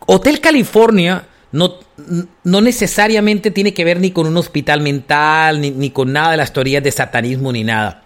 Hotel 0.07 0.41
California 0.41 1.25
no, 1.51 1.75
no, 2.43 2.61
necesariamente 2.61 3.51
tiene 3.51 3.73
que 3.73 3.83
ver 3.83 3.99
ni 3.99 4.11
con 4.11 4.27
un 4.27 4.37
hospital 4.37 4.81
mental, 4.81 5.61
ni, 5.61 5.71
ni, 5.71 5.89
con 5.89 6.13
nada 6.13 6.31
de 6.31 6.37
las 6.37 6.53
teorías 6.53 6.83
de 6.83 6.91
satanismo, 6.91 7.51
ni 7.51 7.63
nada. 7.63 8.03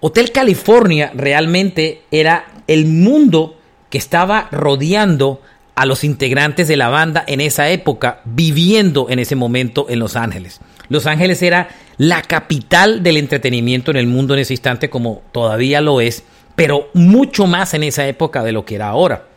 Hotel 0.00 0.32
California 0.32 1.10
realmente 1.14 2.02
era 2.10 2.46
el 2.66 2.86
mundo 2.86 3.58
que 3.90 3.98
estaba 3.98 4.48
rodeando 4.50 5.40
a 5.74 5.86
los 5.86 6.04
integrantes 6.04 6.68
de 6.68 6.76
la 6.76 6.88
banda 6.88 7.24
en 7.26 7.40
esa 7.40 7.68
época, 7.68 8.20
viviendo 8.24 9.06
en 9.10 9.18
ese 9.18 9.36
momento 9.36 9.86
en 9.88 10.00
Los 10.00 10.16
Ángeles. 10.16 10.60
Los 10.88 11.06
Ángeles 11.06 11.42
era 11.42 11.68
la 11.98 12.22
capital 12.22 13.02
del 13.02 13.16
entretenimiento 13.16 13.90
en 13.90 13.96
el 13.96 14.06
mundo 14.06 14.34
en 14.34 14.40
ese 14.40 14.54
instante, 14.54 14.90
como 14.90 15.22
todavía 15.32 15.80
lo 15.80 16.00
es 16.00 16.24
pero 16.58 16.90
mucho 16.92 17.46
más 17.46 17.72
en 17.74 17.84
esa 17.84 18.08
época 18.08 18.42
de 18.42 18.50
lo 18.50 18.64
que 18.64 18.74
era 18.74 18.88
ahora. 18.88 19.28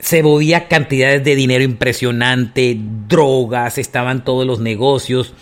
Se 0.00 0.22
movía 0.22 0.68
cantidades 0.68 1.22
de 1.22 1.36
dinero 1.36 1.62
impresionante, 1.62 2.76
drogas, 3.08 3.78
estaban 3.78 4.24
todos 4.24 4.46
los 4.46 4.60
negocios. 4.60 5.34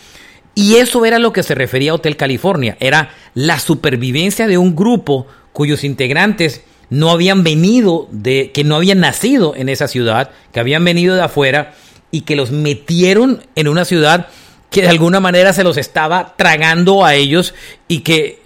Y 0.54 0.76
eso 0.76 1.04
era 1.06 1.18
lo 1.18 1.32
que 1.32 1.42
se 1.42 1.54
refería 1.54 1.92
a 1.92 1.94
Hotel 1.94 2.16
California. 2.16 2.76
Era 2.80 3.10
la 3.34 3.60
supervivencia 3.60 4.46
de 4.46 4.58
un 4.58 4.74
grupo 4.74 5.26
cuyos 5.52 5.84
integrantes 5.84 6.62
no 6.90 7.10
habían 7.10 7.44
venido 7.44 8.08
de, 8.10 8.50
que 8.52 8.64
no 8.64 8.76
habían 8.76 9.00
nacido 9.00 9.54
en 9.54 9.68
esa 9.68 9.88
ciudad, 9.88 10.30
que 10.52 10.60
habían 10.60 10.84
venido 10.84 11.14
de 11.14 11.22
afuera 11.22 11.74
y 12.10 12.22
que 12.22 12.36
los 12.36 12.50
metieron 12.50 13.44
en 13.54 13.68
una 13.68 13.84
ciudad 13.84 14.28
que 14.70 14.82
de 14.82 14.88
alguna 14.88 15.20
manera 15.20 15.52
se 15.52 15.64
los 15.64 15.76
estaba 15.76 16.34
tragando 16.36 17.04
a 17.04 17.14
ellos 17.14 17.54
y 17.88 18.00
que 18.00 18.40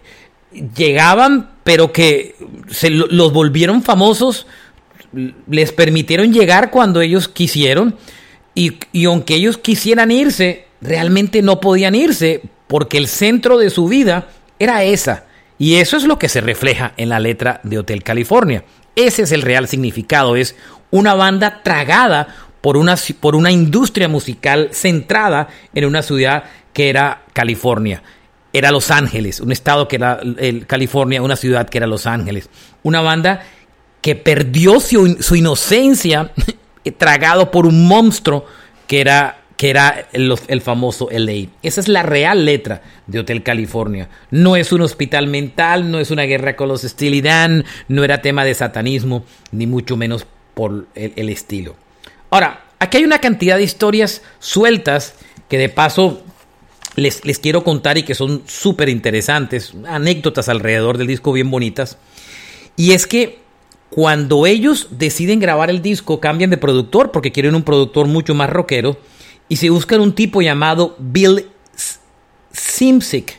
llegaban, 0.76 1.50
pero 1.64 1.92
que 1.92 2.36
se 2.70 2.90
los 2.90 3.32
volvieron 3.32 3.82
famosos, 3.82 4.46
les 5.48 5.72
permitieron 5.72 6.32
llegar 6.32 6.70
cuando 6.70 7.00
ellos 7.00 7.28
quisieron, 7.28 7.96
y, 8.54 8.78
y 8.92 9.06
aunque 9.06 9.34
ellos 9.34 9.58
quisieran 9.58 10.10
irse, 10.10 10.66
realmente 10.80 11.42
no 11.42 11.60
podían 11.60 11.94
irse, 11.94 12.42
porque 12.66 12.98
el 12.98 13.08
centro 13.08 13.58
de 13.58 13.70
su 13.70 13.88
vida 13.88 14.28
era 14.58 14.84
esa. 14.84 15.24
Y 15.58 15.76
eso 15.76 15.96
es 15.96 16.04
lo 16.04 16.18
que 16.18 16.28
se 16.28 16.40
refleja 16.40 16.92
en 16.96 17.08
la 17.08 17.20
letra 17.20 17.60
de 17.62 17.78
Hotel 17.78 18.02
California. 18.02 18.64
Ese 18.96 19.22
es 19.22 19.32
el 19.32 19.42
real 19.42 19.68
significado, 19.68 20.36
es 20.36 20.56
una 20.90 21.14
banda 21.14 21.62
tragada 21.62 22.28
por 22.60 22.76
una, 22.76 22.96
por 23.20 23.36
una 23.36 23.50
industria 23.50 24.08
musical 24.08 24.68
centrada 24.72 25.48
en 25.74 25.84
una 25.84 26.02
ciudad 26.02 26.44
que 26.72 26.88
era 26.90 27.22
California 27.32 28.02
era 28.52 28.70
Los 28.70 28.90
Ángeles, 28.90 29.40
un 29.40 29.52
estado 29.52 29.88
que 29.88 29.96
era 29.96 30.20
California, 30.66 31.22
una 31.22 31.36
ciudad 31.36 31.68
que 31.68 31.78
era 31.78 31.86
Los 31.86 32.06
Ángeles. 32.06 32.50
Una 32.82 33.00
banda 33.00 33.42
que 34.02 34.14
perdió 34.14 34.78
su, 34.80 35.34
inocencia 35.34 36.32
tragado 36.98 37.50
por 37.50 37.64
un 37.64 37.86
monstruo 37.86 38.44
que 38.86 39.00
era, 39.00 39.44
que 39.56 39.70
era 39.70 40.08
el, 40.12 40.34
el, 40.48 40.60
famoso 40.60 41.08
LA. 41.10 41.48
Esa 41.62 41.80
es 41.80 41.88
la 41.88 42.02
real 42.02 42.44
letra 42.44 42.82
de 43.06 43.20
Hotel 43.20 43.42
California. 43.42 44.10
No 44.30 44.56
es 44.56 44.70
un 44.72 44.82
hospital 44.82 45.28
mental, 45.28 45.90
no 45.90 45.98
es 45.98 46.10
una 46.10 46.24
guerra 46.24 46.54
con 46.54 46.68
los 46.68 46.82
Steely 46.82 47.22
no 47.88 48.04
era 48.04 48.20
tema 48.20 48.44
de 48.44 48.52
satanismo, 48.52 49.24
ni 49.50 49.66
mucho 49.66 49.96
menos 49.96 50.26
por 50.52 50.86
el, 50.94 51.14
el 51.16 51.30
estilo. 51.30 51.76
Ahora, 52.28 52.64
aquí 52.78 52.98
hay 52.98 53.04
una 53.04 53.20
cantidad 53.20 53.56
de 53.56 53.62
historias 53.62 54.20
sueltas 54.38 55.14
que 55.48 55.58
de 55.58 55.68
paso 55.68 56.22
les, 56.96 57.20
quiero 57.38 57.64
contar 57.64 57.98
y 57.98 58.02
que 58.02 58.14
son 58.14 58.42
súper 58.46 58.88
interesantes, 58.88 59.72
anécdotas 59.86 60.48
alrededor 60.48 60.98
del 60.98 61.06
disco 61.06 61.32
bien 61.32 61.50
bonitas. 61.50 61.98
Y 62.76 62.92
es 62.92 63.06
que 63.06 63.41
cuando 63.92 64.46
ellos 64.46 64.88
deciden 64.92 65.38
grabar 65.38 65.68
el 65.68 65.82
disco, 65.82 66.18
cambian 66.18 66.48
de 66.48 66.56
productor 66.56 67.10
porque 67.10 67.30
quieren 67.30 67.54
un 67.54 67.62
productor 67.62 68.06
mucho 68.06 68.34
más 68.34 68.48
rockero 68.48 68.96
y 69.50 69.56
se 69.56 69.68
buscan 69.68 70.00
un 70.00 70.14
tipo 70.14 70.40
llamado 70.40 70.96
Bill 70.98 71.50
Simsick, 72.52 73.38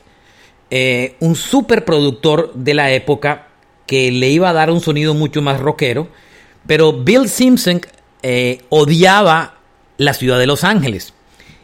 eh, 0.70 1.16
un 1.22 1.36
super 1.36 1.86
productor 1.86 2.54
de 2.54 2.76
la 2.76 2.92
época 2.92 3.48
que 3.88 4.12
le 4.12 4.30
iba 4.30 4.48
a 4.48 4.54
dar 4.54 4.70
un 4.70 4.80
sonido 4.80 5.16
mucho 5.16 5.42
más 5.42 5.60
rockero, 5.60 6.08
pero 6.68 6.94
Bill 6.94 7.28
Simsick 7.28 7.89
eh, 8.22 8.62
odiaba 8.70 9.56
la 9.98 10.13
ciudad 10.13 10.38
de 10.38 10.46
Los 10.46 10.63
Ángeles 10.63 11.16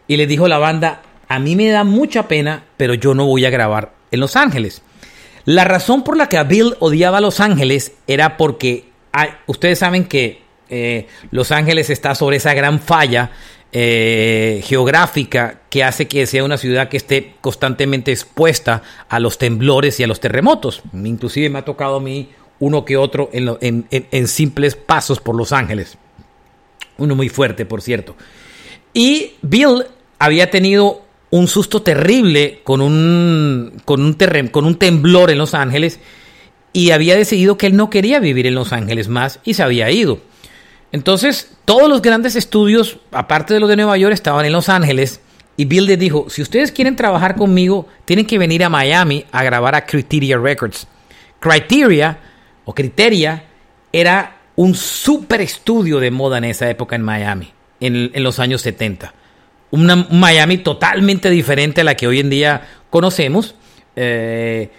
y 0.07 0.17
le 0.17 0.25
dijo 0.25 0.45
a 0.45 0.49
la 0.49 0.57
banda, 0.57 1.03
a 1.27 1.37
mí 1.37 1.55
me 1.55 1.69
da 1.69 1.83
mucha 1.83 2.27
pena, 2.27 2.65
pero 2.75 2.95
yo 2.95 3.13
no 3.13 3.27
voy 3.27 3.45
a 3.45 3.51
grabar 3.51 3.93
en 4.09 4.19
Los 4.19 4.35
Ángeles. 4.35 4.81
La 5.49 5.63
razón 5.63 6.03
por 6.03 6.15
la 6.15 6.29
que 6.29 6.43
Bill 6.43 6.75
odiaba 6.77 7.17
a 7.17 7.21
Los 7.21 7.39
Ángeles 7.39 7.93
era 8.05 8.37
porque 8.37 8.85
ustedes 9.47 9.79
saben 9.79 10.05
que 10.05 10.43
eh, 10.69 11.07
Los 11.31 11.51
Ángeles 11.51 11.89
está 11.89 12.13
sobre 12.13 12.37
esa 12.37 12.53
gran 12.53 12.79
falla 12.79 13.31
eh, 13.71 14.61
geográfica 14.63 15.61
que 15.71 15.83
hace 15.83 16.07
que 16.07 16.27
sea 16.27 16.43
una 16.43 16.59
ciudad 16.59 16.87
que 16.87 16.97
esté 16.97 17.33
constantemente 17.41 18.11
expuesta 18.11 18.83
a 19.09 19.19
los 19.19 19.39
temblores 19.39 19.99
y 19.99 20.03
a 20.03 20.07
los 20.07 20.19
terremotos. 20.19 20.83
Inclusive 20.93 21.49
me 21.49 21.57
ha 21.57 21.65
tocado 21.65 21.95
a 21.95 21.99
mí 21.99 22.29
uno 22.59 22.85
que 22.85 22.97
otro 22.97 23.31
en 23.33 24.27
simples 24.27 24.75
pasos 24.75 25.19
por 25.19 25.33
Los 25.33 25.51
Ángeles. 25.51 25.97
Uno 26.99 27.15
muy 27.15 27.29
fuerte, 27.29 27.65
por 27.65 27.81
cierto. 27.81 28.15
Y 28.93 29.31
Bill 29.41 29.85
había 30.19 30.51
tenido 30.51 31.08
un 31.31 31.47
susto 31.47 31.81
terrible 31.81 32.61
con 32.63 32.81
un, 32.81 33.73
con 33.85 34.01
un, 34.01 34.17
con 34.51 34.65
un 34.65 34.75
temblor 34.75 35.29
en 35.31 35.37
Los 35.37 35.53
Ángeles 35.53 35.99
y 36.73 36.91
había 36.91 37.15
decidido 37.15 37.57
que 37.57 37.67
él 37.67 37.75
no 37.75 37.89
quería 37.89 38.19
vivir 38.19 38.47
en 38.47 38.55
Los 38.55 38.73
Ángeles 38.73 39.07
más 39.07 39.39
y 39.43 39.53
se 39.53 39.63
había 39.63 39.89
ido. 39.91 40.19
Entonces, 40.91 41.55
todos 41.65 41.87
los 41.87 42.01
grandes 42.01 42.35
estudios, 42.35 42.97
aparte 43.11 43.53
de 43.53 43.59
los 43.59 43.69
de 43.69 43.75
Nueva 43.75 43.97
York, 43.97 44.13
estaban 44.13 44.45
en 44.45 44.53
Los 44.53 44.69
Ángeles 44.69 45.21
y 45.55 45.65
Bill 45.65 45.85
le 45.85 45.97
dijo, 45.97 46.27
si 46.29 46.41
ustedes 46.41 46.71
quieren 46.71 46.95
trabajar 46.95 47.35
conmigo, 47.35 47.87
tienen 48.05 48.25
que 48.25 48.39
venir 48.39 48.63
a 48.63 48.69
Miami 48.69 49.25
a 49.31 49.43
grabar 49.43 49.75
a 49.75 49.85
Criteria 49.85 50.37
Records. 50.37 50.87
Criteria 51.39 52.17
o 52.65 52.73
Criteria 52.73 53.43
era 53.91 54.37
un 54.55 54.73
super 54.73 55.41
estudio 55.41 55.99
de 55.99 56.11
moda 56.11 56.39
en 56.39 56.45
esa 56.45 56.69
época 56.69 56.95
en 56.95 57.03
Miami, 57.03 57.53
en, 57.79 58.11
en 58.13 58.23
los 58.23 58.39
años 58.39 58.61
70 58.61 59.13
una 59.71 59.95
Miami 59.95 60.57
totalmente 60.59 61.29
diferente 61.29 61.81
a 61.81 61.83
la 61.83 61.95
que 61.95 62.07
hoy 62.07 62.19
en 62.19 62.29
día 62.29 62.67
conocemos, 62.89 63.55
eh, 63.95 64.69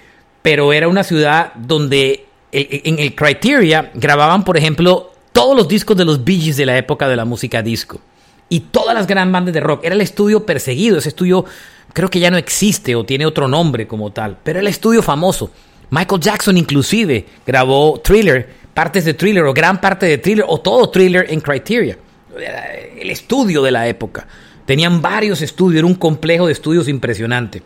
pero 0.43 0.73
era 0.73 0.89
una 0.89 1.05
ciudad 1.05 1.53
donde 1.55 2.27
en 2.53 2.99
el 2.99 3.15
Criteria 3.15 3.91
grababan, 3.95 4.45
por 4.45 4.57
ejemplo, 4.57 5.13
todos 5.33 5.57
los 5.57 5.69
discos 5.69 5.97
de 5.97 6.05
los 6.05 6.25
Bee 6.25 6.41
Gees 6.41 6.57
de 6.57 6.67
la 6.67 6.77
época 6.77 7.09
de 7.09 7.17
la 7.17 7.25
música 7.25 7.63
disco 7.63 8.01
y 8.49 8.61
todas 8.61 8.95
las 8.95 9.07
gran 9.07 9.33
bandas 9.33 9.55
de 9.55 9.61
rock. 9.61 9.85
Era 9.85 9.95
el 9.95 10.01
estudio 10.01 10.45
perseguido, 10.45 10.99
ese 10.99 11.09
estudio 11.09 11.45
creo 11.93 12.11
que 12.11 12.21
ya 12.21 12.31
no 12.31 12.37
existe 12.37 12.95
o 12.95 13.05
tiene 13.05 13.25
otro 13.25 13.49
nombre 13.49 13.87
como 13.87 14.13
tal, 14.13 14.37
pero 14.43 14.59
era 14.59 14.69
el 14.69 14.75
estudio 14.75 15.03
famoso. 15.03 15.51
Michael 15.91 16.21
Jackson 16.21 16.57
inclusive 16.57 17.25
grabó 17.47 18.01
Thriller, 18.03 18.49
partes 18.75 19.05
de 19.05 19.15
Thriller 19.15 19.45
o 19.45 19.55
gran 19.55 19.81
parte 19.81 20.07
de 20.07 20.19
Thriller 20.19 20.45
o 20.47 20.61
todo 20.61 20.91
Thriller 20.91 21.27
en 21.31 21.41
Criteria. 21.41 21.97
El 22.99 23.11
estudio 23.11 23.63
de 23.63 23.71
la 23.71 23.89
época. 23.89 24.27
Tenían 24.71 25.03
varios 25.03 25.43
estudios, 25.43 25.81
era 25.81 25.87
un 25.89 25.97
complejo 25.97 26.47
de 26.47 26.53
estudios 26.53 26.87
impresionante. 26.87 27.61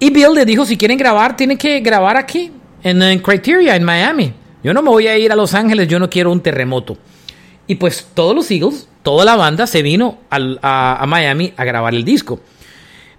Y 0.00 0.10
Bill 0.10 0.34
le 0.34 0.44
dijo, 0.44 0.66
si 0.66 0.76
quieren 0.76 0.98
grabar, 0.98 1.36
tienen 1.36 1.56
que 1.56 1.78
grabar 1.78 2.16
aquí, 2.16 2.50
en, 2.82 3.20
Criteria, 3.20 3.76
en 3.76 3.84
Miami. 3.84 4.32
Yo 4.60 4.74
no 4.74 4.82
me 4.82 4.90
voy 4.90 5.06
a 5.06 5.16
ir 5.16 5.30
a 5.30 5.36
Los 5.36 5.54
Ángeles, 5.54 5.86
yo 5.86 6.00
no 6.00 6.10
quiero 6.10 6.32
un 6.32 6.40
terremoto. 6.40 6.98
Y 7.68 7.76
pues 7.76 8.08
todos 8.12 8.34
los 8.34 8.50
Eagles, 8.50 8.88
toda 9.04 9.24
la 9.24 9.36
banda 9.36 9.68
se 9.68 9.82
vino 9.82 10.18
a, 10.28 11.04
Miami 11.06 11.52
a 11.56 11.64
grabar 11.64 11.94
el 11.94 12.04
disco. 12.04 12.40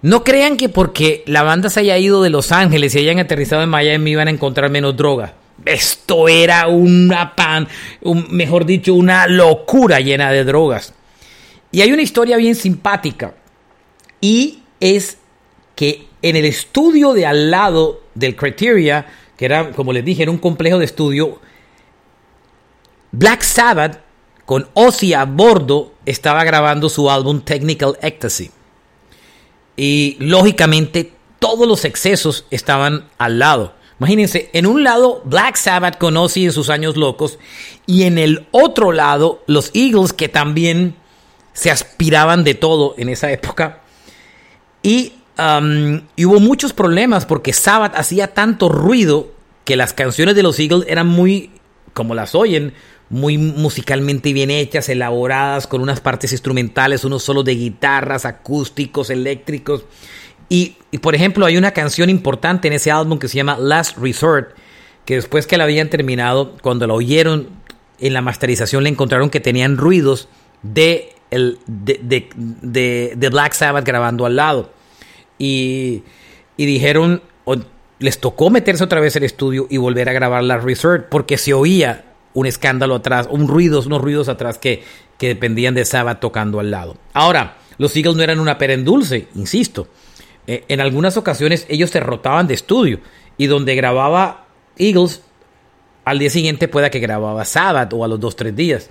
No 0.01 0.25
crean 0.25 0.57
que 0.57 0.67
porque 0.67 1.23
la 1.27 1.43
banda 1.43 1.69
se 1.69 1.79
haya 1.79 1.97
ido 1.97 2.21
de 2.21 2.29
Los 2.29 2.51
Ángeles 2.51 2.93
y 2.93 2.99
hayan 2.99 3.19
aterrizado 3.19 3.63
en 3.63 3.69
Miami 3.69 4.11
iban 4.11 4.27
a 4.27 4.31
encontrar 4.31 4.69
menos 4.69 4.97
droga. 4.97 5.33
Esto 5.63 6.27
era 6.27 6.67
una 6.67 7.37
pan, 7.37 7.69
mejor 8.31 8.65
dicho, 8.65 8.93
una 8.93 9.27
locura 9.27 10.01
llena 10.01 10.29
de 10.29 10.43
drogas. 10.43 10.93
Y 11.71 11.81
hay 11.81 11.91
una 11.91 12.01
historia 12.01 12.37
bien 12.37 12.55
simpática. 12.55 13.35
Y 14.21 14.63
es 14.79 15.17
que 15.75 16.07
en 16.21 16.35
el 16.35 16.45
estudio 16.45 17.13
de 17.13 17.25
al 17.25 17.51
lado 17.51 18.01
del 18.15 18.35
Criteria, 18.35 19.05
que 19.37 19.45
era, 19.45 19.71
como 19.71 19.93
les 19.93 20.03
dije, 20.03 20.23
era 20.23 20.31
un 20.31 20.37
complejo 20.37 20.79
de 20.79 20.85
estudio, 20.85 21.39
Black 23.11 23.41
Sabbath, 23.41 24.01
con 24.45 24.67
Ozzy 24.73 25.13
a 25.13 25.25
bordo, 25.25 25.93
estaba 26.05 26.43
grabando 26.43 26.89
su 26.89 27.09
álbum 27.11 27.41
Technical 27.41 27.97
Ecstasy. 28.01 28.49
Y 29.75 30.17
lógicamente 30.19 31.13
todos 31.39 31.67
los 31.67 31.85
excesos 31.85 32.45
estaban 32.49 33.09
al 33.17 33.39
lado. 33.39 33.73
Imagínense, 33.99 34.49
en 34.53 34.65
un 34.65 34.83
lado 34.83 35.21
Black 35.25 35.55
Sabbath 35.55 35.97
con 35.97 36.17
Ozzy 36.17 36.45
en 36.45 36.51
sus 36.51 36.69
años 36.69 36.97
locos 36.97 37.39
y 37.85 38.03
en 38.03 38.17
el 38.17 38.47
otro 38.51 38.91
lado 38.91 39.43
los 39.47 39.71
Eagles 39.73 40.13
que 40.13 40.29
también 40.29 40.95
se 41.57 41.71
aspiraban 41.71 42.43
de 42.43 42.53
todo 42.53 42.93
en 42.99 43.09
esa 43.09 43.31
época. 43.31 43.79
Y, 44.83 45.13
um, 45.39 46.01
y 46.15 46.25
hubo 46.25 46.39
muchos 46.39 46.71
problemas 46.71 47.25
porque 47.25 47.51
Sabbath 47.51 47.95
hacía 47.95 48.35
tanto 48.35 48.69
ruido 48.69 49.31
que 49.65 49.75
las 49.75 49.91
canciones 49.91 50.35
de 50.35 50.43
los 50.43 50.59
Eagles 50.59 50.85
eran 50.87 51.07
muy, 51.07 51.49
como 51.93 52.13
las 52.13 52.35
oyen, 52.35 52.75
muy 53.09 53.39
musicalmente 53.39 54.33
bien 54.33 54.51
hechas, 54.51 54.87
elaboradas, 54.87 55.65
con 55.65 55.81
unas 55.81 55.99
partes 55.99 56.31
instrumentales, 56.31 57.03
unos 57.03 57.23
solos 57.23 57.43
de 57.43 57.55
guitarras, 57.55 58.25
acústicos, 58.25 59.09
eléctricos. 59.09 59.83
Y, 60.49 60.75
por 61.01 61.15
ejemplo, 61.15 61.43
hay 61.47 61.57
una 61.57 61.71
canción 61.71 62.11
importante 62.11 62.67
en 62.67 62.75
ese 62.75 62.91
álbum 62.91 63.17
que 63.17 63.27
se 63.27 63.35
llama 63.35 63.57
Last 63.57 63.97
Resort, 63.97 64.51
que 65.05 65.15
después 65.15 65.47
que 65.47 65.57
la 65.57 65.63
habían 65.63 65.89
terminado, 65.89 66.55
cuando 66.61 66.85
la 66.85 66.93
oyeron 66.93 67.49
en 67.99 68.13
la 68.13 68.21
masterización, 68.21 68.83
le 68.83 68.89
encontraron 68.89 69.31
que 69.31 69.39
tenían 69.39 69.77
ruidos 69.77 70.29
de, 70.61 71.16
el, 71.31 71.59
de, 71.67 72.29
de, 72.35 73.29
Black 73.29 73.53
Sabbath 73.53 73.85
grabando 73.85 74.25
al 74.25 74.35
lado. 74.35 74.71
Y, 75.37 76.03
y 76.55 76.65
dijeron, 76.65 77.21
les 77.99 78.19
tocó 78.19 78.49
meterse 78.49 78.83
otra 78.83 78.99
vez 78.99 79.15
al 79.15 79.23
estudio 79.23 79.67
y 79.69 79.77
volver 79.77 80.09
a 80.09 80.13
grabar 80.13 80.43
Last 80.43 80.65
Resort, 80.65 81.07
porque 81.09 81.37
se 81.37 81.53
oía 81.53 82.05
un 82.33 82.45
escándalo 82.45 82.95
atrás, 82.95 83.27
un 83.31 83.47
ruidos, 83.47 83.87
unos 83.87 84.01
ruidos 84.01 84.29
atrás 84.29 84.57
que, 84.57 84.83
que 85.17 85.29
dependían 85.29 85.73
de 85.73 85.85
Sabbath 85.85 86.19
tocando 86.19 86.59
al 86.59 86.69
lado. 86.69 86.97
Ahora, 87.13 87.57
los 87.77 87.95
Eagles 87.95 88.15
no 88.15 88.23
eran 88.23 88.39
una 88.39 88.57
pera 88.57 88.73
en 88.73 88.85
dulce, 88.85 89.27
insisto. 89.35 89.87
Eh, 90.45 90.63
en 90.67 90.79
algunas 90.79 91.17
ocasiones 91.17 91.65
ellos 91.69 91.89
se 91.89 91.99
rotaban 91.99 92.47
de 92.47 92.53
estudio 92.53 92.99
y 93.37 93.47
donde 93.47 93.75
grababa 93.75 94.45
Eagles, 94.77 95.21
al 96.05 96.19
día 96.19 96.29
siguiente 96.29 96.67
pueda 96.67 96.89
que 96.89 96.99
grababa 96.99 97.43
Sabbath 97.43 97.91
o 97.93 98.03
a 98.03 98.07
los 98.07 98.19
dos, 98.19 98.35
tres 98.35 98.55
días. 98.55 98.89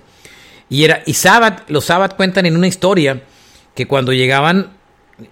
Y, 0.69 0.83
era, 0.83 1.01
y 1.05 1.13
Sabbath, 1.13 1.69
los 1.69 1.85
Sabbath 1.85 2.15
cuentan 2.15 2.45
en 2.45 2.55
una 2.57 2.67
historia 2.67 3.23
que 3.75 3.87
cuando 3.87 4.13
llegaban 4.13 4.71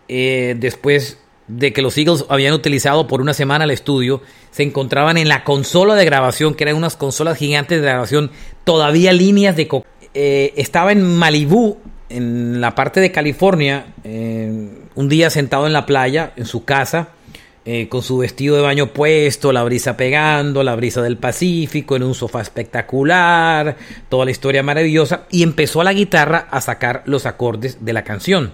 eh, 0.08 0.56
después 0.58 1.20
de 1.48 1.74
que 1.74 1.82
los 1.82 1.98
Eagles 1.98 2.26
habían 2.30 2.54
utilizado 2.54 3.08
por 3.08 3.22
una 3.22 3.34
semana 3.34 3.66
el 3.66 3.72
estudio, 3.72 4.22
se 4.52 4.64
encontraban 4.64 5.18
en 5.18 5.28
la 5.28 5.44
consola 5.44 5.96
de 5.96 6.06
grabación, 6.06 6.56
que 6.56 6.64
eran 6.64 6.76
unas 6.76 6.96
consolas 6.96 7.38
gigantes 7.38 7.82
de 7.82 7.88
grabación, 7.88 8.32
todavía 8.64 9.14
líneas 9.14 9.56
de... 9.56 9.68
Eh, 10.14 10.54
estaba 10.56 10.92
en 10.92 11.04
Malibú, 11.04 11.78
en 12.10 12.62
la 12.62 12.74
parte 12.74 13.00
de 13.02 13.12
California, 13.12 13.88
un 14.04 15.10
día 15.10 15.30
sentado 15.30 15.68
en 15.68 15.74
la 15.74 15.86
playa, 15.86 16.32
en 16.36 16.46
su 16.46 16.64
casa, 16.64 17.10
eh, 17.68 17.90
con 17.90 18.04
su 18.04 18.20
vestido 18.20 18.56
de 18.56 18.62
baño 18.62 18.94
puesto, 18.94 19.52
la 19.52 19.64
brisa 19.64 19.98
pegando, 19.98 20.62
la 20.62 20.76
brisa 20.76 21.02
del 21.02 21.18
Pacífico, 21.18 21.96
en 21.96 22.04
un 22.04 22.14
sofá 22.14 22.42
espectacular, 22.42 23.76
toda 24.08 24.24
la 24.24 24.30
historia 24.30 24.62
maravillosa, 24.62 25.26
y 25.32 25.42
empezó 25.42 25.82
a 25.82 25.84
la 25.84 25.94
guitarra 25.94 26.48
a 26.52 26.62
sacar 26.62 27.02
los 27.06 27.26
acordes 27.26 27.84
de 27.84 27.94
la 27.94 28.04
canción. 28.04 28.54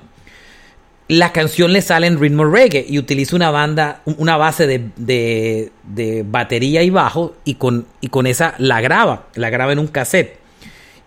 La 1.10 1.34
canción 1.34 1.74
le 1.74 1.82
sale 1.82 2.08
en 2.08 2.22
ritmo 2.22 2.46
reggae 2.46 2.86
y 2.88 3.00
utiliza 3.00 3.36
una 3.36 3.52
banda, 3.52 4.02
una 4.06 4.38
base 4.38 4.66
de, 4.66 5.72
de, 5.84 6.26
batería 6.26 6.82
y 6.82 6.90
bajo, 6.90 7.36
y 7.44 7.56
con, 7.56 7.88
y 8.00 8.08
con 8.08 8.28
esa 8.28 8.56
la 8.60 8.80
graba, 8.80 9.28
la 9.36 9.50
graba 9.50 9.74
en 9.74 9.80
un 9.80 9.88
cassette. 9.88 10.40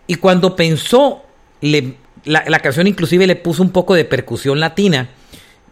Y 0.07 0.17
cuando 0.17 0.57
pensó, 0.57 1.23
le, 1.63 1.95
la, 2.27 2.45
la 2.49 2.59
canción 2.59 2.87
inclusive 2.87 3.27
le 3.27 3.37
puso 3.37 3.63
un 3.63 3.71
poco 3.71 3.95
de 3.95 4.05
percusión 4.05 4.61
latina, 4.61 5.09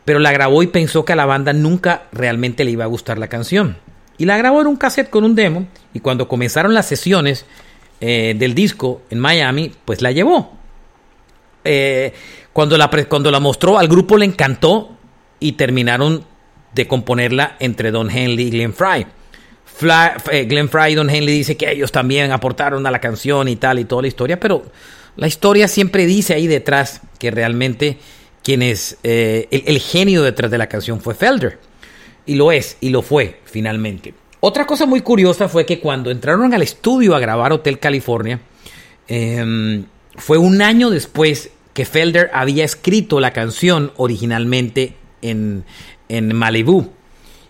pero 0.05 0.19
la 0.19 0.33
grabó 0.33 0.62
y 0.62 0.67
pensó 0.67 1.05
que 1.05 1.12
a 1.12 1.17
la 1.17 1.27
banda 1.27 1.53
nunca 1.53 2.05
realmente 2.12 2.65
le 2.65 2.73
iba 2.73 2.85
a 2.85 2.88
gustar 2.88 3.19
la 3.19 3.29
canción. 3.29 3.77
Y 4.19 4.25
la 4.25 4.37
grabó 4.37 4.61
en 4.61 4.67
un 4.67 4.77
cassette 4.77 5.11
con 5.11 5.25
un 5.25 5.35
demo 5.35 5.67
y 5.95 6.01
cuando 6.01 6.29
comenzaron 6.29 6.75
las 6.75 6.87
sesiones 6.87 7.47
eh, 8.01 8.35
del 8.37 8.55
disco 8.55 9.03
en 9.11 9.19
Miami, 9.19 9.73
pues 9.85 10.03
la 10.03 10.12
llevó. 10.12 10.53
Eh, 11.65 12.12
cuando, 12.53 12.77
la, 12.77 12.91
cuando 13.09 13.31
la 13.31 13.41
mostró 13.41 13.79
al 13.79 13.88
grupo 13.88 14.17
le 14.17 14.25
encantó 14.25 14.97
y 15.38 15.53
terminaron 15.53 16.25
de 16.75 16.87
componerla 16.87 17.57
entre 17.61 17.91
Don 17.91 18.11
Henley 18.11 18.49
y 18.49 18.51
Glenn 18.51 18.75
Fry. 18.75 19.07
Eh, 20.31 20.45
Glenn 20.49 20.69
Fry 20.69 20.93
y 20.93 20.95
Don 20.95 21.11
Henley 21.11 21.38
dice 21.38 21.57
que 21.57 21.71
ellos 21.71 21.93
también 21.93 22.31
aportaron 22.33 22.87
a 22.87 22.91
la 22.91 23.01
canción 23.01 23.49
y 23.49 23.57
tal 23.57 23.79
y 23.79 23.85
toda 23.85 24.03
la 24.03 24.09
historia, 24.09 24.38
pero 24.38 24.65
la 25.17 25.27
historia 25.27 25.69
siempre 25.69 26.07
dice 26.07 26.35
ahí 26.35 26.47
detrás 26.47 27.01
que 27.19 27.31
realmente 27.31 27.99
quien 28.43 28.63
es 28.63 28.99
eh, 29.03 29.49
el, 29.51 29.79
genio 29.79 30.23
detrás 30.23 30.51
de 30.51 30.59
la 30.59 30.69
canción 30.69 31.01
fue 31.01 31.15
Felder. 31.15 31.59
Y 32.27 32.35
lo 32.37 32.53
es, 32.53 32.77
y 32.81 32.91
lo 32.91 33.03
fue 33.03 33.41
finalmente. 33.45 34.15
Otra 34.41 34.67
cosa 34.67 34.87
muy 34.87 35.01
curiosa 35.01 35.49
fue 35.49 35.67
que 35.67 35.81
cuando 35.81 36.11
entraron 36.11 36.53
al 36.55 36.63
estudio 36.63 37.15
a 37.15 37.21
grabar 37.21 37.53
Hotel 37.53 37.79
California, 37.79 38.41
em, 39.09 39.85
fue 40.17 40.39
un 40.39 40.63
año 40.63 40.91
después 40.91 41.51
que 41.73 41.85
Felder 41.85 42.31
había 42.33 42.65
escrito 42.65 43.21
la 43.21 43.33
canción 43.33 43.93
originalmente 43.97 44.95
en, 45.23 45.65
en 46.09 46.35
Malibu. 46.35 46.91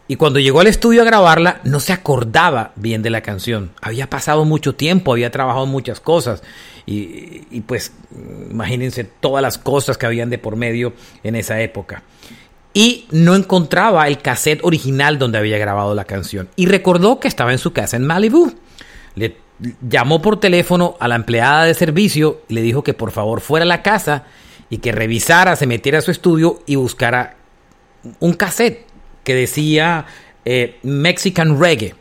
Y 0.09 0.17
cuando 0.17 0.41
llegó 0.41 0.61
al 0.61 0.67
estudio 0.67 1.03
a 1.03 1.07
grabarla, 1.07 1.61
no 1.65 1.81
se 1.81 1.93
acordaba 1.93 2.73
bien 2.77 3.03
de 3.03 3.11
la 3.11 3.23
canción. 3.23 3.71
Había 3.81 4.11
pasado 4.11 4.45
mucho 4.45 4.75
tiempo, 4.75 5.13
había 5.13 5.31
trabajado 5.31 5.67
muchas 5.67 6.01
cosas. 6.01 6.43
Y, 6.85 7.61
pues 7.67 7.93
imagínense 8.51 9.05
todas 9.05 9.43
las 9.43 9.59
cosas 9.59 9.97
que 9.97 10.07
habían 10.07 10.31
de 10.31 10.39
por 10.39 10.57
medio 10.57 10.93
en 11.23 11.37
esa 11.37 11.61
época. 11.61 12.03
Y 12.75 13.07
no 13.11 13.37
encontraba 13.37 14.09
el 14.09 14.19
cassette 14.19 14.65
original 14.65 15.19
donde 15.19 15.39
había 15.39 15.59
grabado 15.59 15.95
la 15.95 16.05
canción. 16.05 16.49
Y 16.57 16.67
recordó 16.67 17.21
que 17.21 17.29
estaba 17.29 17.53
en 17.53 17.59
su 17.59 17.73
casa 17.73 17.97
en 17.97 18.05
Malibu. 18.05 18.53
Le 19.15 19.37
llamó 19.81 20.21
por 20.21 20.41
teléfono 20.41 20.97
a 20.99 21.07
la 21.07 21.15
empleada 21.15 21.65
de 21.65 21.75
servicio 21.75 22.43
y 22.49 22.55
le 22.55 22.63
dijo 22.63 22.83
que 22.83 22.95
por 22.95 23.13
favor 23.13 23.41
fuera 23.41 23.65
a 23.65 23.69
la 23.69 23.83
casa 23.83 24.25
y 24.69 24.79
que 24.79 24.91
revisara, 24.91 25.55
se 25.55 25.67
metiera 25.67 25.99
a 25.99 26.03
su 26.03 26.11
estudio 26.11 26.63
y 26.67 26.77
buscara 26.77 27.37
un 28.21 28.33
cassette 28.33 28.92
que 29.25 29.35
decía 29.35 30.07
eh, 30.45 30.79
Mexican 30.83 31.61
Reggae. 31.61 31.95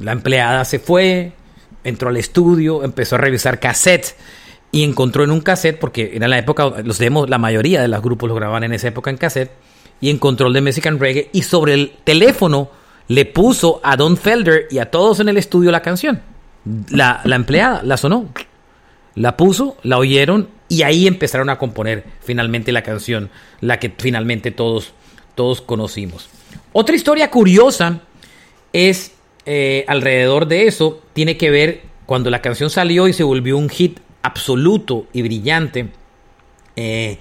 La 0.00 0.12
empleada 0.12 0.64
se 0.64 0.78
fue, 0.78 1.32
entró 1.84 2.08
al 2.08 2.16
estudio, 2.16 2.84
empezó 2.84 3.16
a 3.16 3.18
revisar 3.18 3.60
cassettes 3.60 4.16
y 4.72 4.82
encontró 4.82 5.24
en 5.24 5.30
un 5.30 5.40
cassette, 5.40 5.78
porque 5.78 6.12
era 6.14 6.28
la 6.28 6.38
época, 6.38 6.72
los 6.84 6.98
demos, 6.98 7.30
la 7.30 7.38
mayoría 7.38 7.80
de 7.80 7.88
los 7.88 8.02
grupos 8.02 8.28
lo 8.28 8.34
grababan 8.34 8.64
en 8.64 8.72
esa 8.72 8.88
época 8.88 9.10
en 9.10 9.16
cassette, 9.16 9.52
y 10.00 10.10
encontró 10.10 10.48
el 10.48 10.52
de 10.52 10.60
Mexican 10.60 10.98
Reggae 10.98 11.30
y 11.32 11.42
sobre 11.42 11.74
el 11.74 11.92
teléfono 12.04 12.70
le 13.08 13.24
puso 13.24 13.80
a 13.82 13.96
Don 13.96 14.16
Felder 14.16 14.66
y 14.70 14.78
a 14.78 14.90
todos 14.90 15.20
en 15.20 15.28
el 15.28 15.38
estudio 15.38 15.70
la 15.70 15.82
canción. 15.82 16.20
La, 16.90 17.20
la 17.24 17.36
empleada 17.36 17.82
la 17.84 17.96
sonó, 17.96 18.28
la 19.14 19.36
puso, 19.36 19.76
la 19.82 19.98
oyeron 19.98 20.48
y 20.68 20.82
ahí 20.82 21.06
empezaron 21.06 21.48
a 21.48 21.58
componer 21.58 22.04
finalmente 22.20 22.72
la 22.72 22.82
canción, 22.82 23.30
la 23.60 23.78
que 23.78 23.94
finalmente 23.96 24.50
todos, 24.50 24.92
todos 25.34 25.62
conocimos. 25.62 26.28
Otra 26.72 26.96
historia 26.96 27.30
curiosa 27.30 28.00
es 28.72 29.12
eh, 29.46 29.84
alrededor 29.88 30.46
de 30.46 30.66
eso, 30.66 31.02
tiene 31.12 31.36
que 31.36 31.50
ver 31.50 31.82
cuando 32.04 32.30
la 32.30 32.42
canción 32.42 32.70
salió 32.70 33.08
y 33.08 33.12
se 33.12 33.24
volvió 33.24 33.56
un 33.56 33.68
hit 33.68 33.98
absoluto 34.22 35.06
y 35.12 35.22
brillante. 35.22 35.88
Eh, 36.76 37.18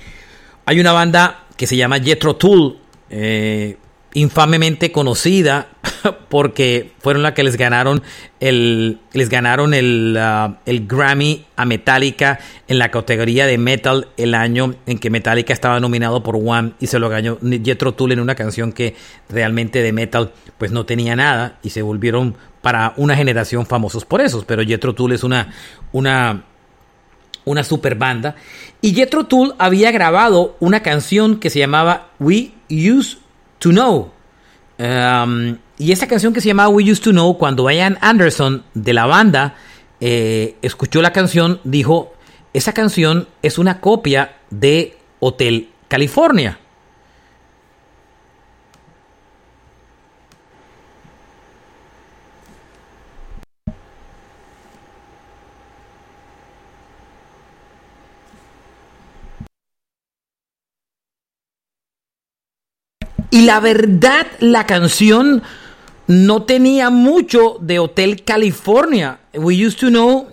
hay 0.66 0.80
una 0.80 0.92
banda 0.92 1.46
que 1.56 1.68
se 1.68 1.78
llama 1.78 2.00
Jethro 2.00 2.36
Tull, 2.36 2.78
eh, 3.10 3.78
infamemente 4.16 4.94
conocida 4.94 5.68
porque 6.30 6.94
fueron 7.00 7.22
las 7.22 7.34
que 7.34 7.44
les 7.44 7.58
ganaron 7.58 8.02
el 8.40 9.00
les 9.12 9.28
ganaron 9.28 9.74
el, 9.74 10.18
uh, 10.18 10.56
el, 10.66 10.88
Grammy 10.88 11.46
a 11.58 11.66
Metallica 11.66 12.40
en 12.70 12.80
la 12.80 12.92
categoría 12.92 13.46
de 13.46 13.58
metal 13.58 14.08
el 14.16 14.34
año 14.34 14.74
en 14.86 15.00
que 15.00 15.10
Metallica 15.10 15.52
estaba 15.52 15.82
nominado 15.82 16.24
por 16.24 16.38
One 16.38 16.72
y 16.80 16.88
se 16.88 16.98
lo 16.98 17.10
ganó 17.10 17.38
Jethro 17.42 17.94
Tull 17.94 18.14
en 18.14 18.22
una 18.22 18.36
canción 18.36 18.72
que 18.72 18.96
realmente 19.28 19.82
de 19.82 19.92
metal 19.92 20.32
pues 20.58 20.72
no 20.72 20.86
tenía 20.86 21.18
nada 21.18 21.60
y 21.62 21.72
se 21.72 21.82
volvieron 21.82 22.38
para 22.62 22.94
una 22.96 23.18
generación 23.18 23.66
famosos 23.66 24.06
por 24.06 24.22
eso 24.22 24.46
pero 24.48 24.64
Jethro 24.64 24.96
Tull 24.96 25.12
es 25.12 25.26
una 25.26 25.54
una 25.92 26.46
una 27.44 27.66
super 27.66 27.96
banda 27.96 28.36
y 28.80 28.94
Jethro 28.94 29.26
Tull 29.26 29.56
había 29.60 29.92
grabado 29.92 30.56
una 30.62 30.80
canción 30.80 31.38
que 31.38 31.50
se 31.50 31.60
llamaba 31.60 32.12
We 32.18 32.54
Used 32.70 33.25
to 33.60 33.70
Know. 33.70 34.12
Um, 34.78 35.58
y 35.78 35.92
esa 35.92 36.08
canción 36.08 36.34
que 36.34 36.42
se 36.42 36.48
llama 36.48 36.68
We 36.70 36.92
Used 36.92 37.04
to 37.04 37.12
Know, 37.12 37.38
cuando 37.38 37.70
Ian 37.70 37.98
Anderson 38.02 38.64
de 38.74 38.94
la 38.94 39.06
banda 39.06 39.56
eh, 40.00 40.56
escuchó 40.62 41.02
la 41.02 41.12
canción, 41.12 41.60
dijo, 41.64 42.14
esa 42.54 42.74
canción 42.74 43.28
es 43.42 43.58
una 43.58 43.80
copia 43.82 44.38
de 44.50 44.98
Hotel 45.20 45.70
California. 45.88 46.60
Y 63.35 63.35
la 63.46 63.60
verdad, 63.60 64.26
la 64.40 64.66
canción 64.66 65.44
no 66.08 66.44
tenía 66.44 66.90
mucho 66.90 67.58
de 67.62 67.80
Hotel 67.80 68.24
California. 68.24 69.20
We 69.34 69.66
used 69.66 69.80
to 69.80 69.90
know. 69.90 70.30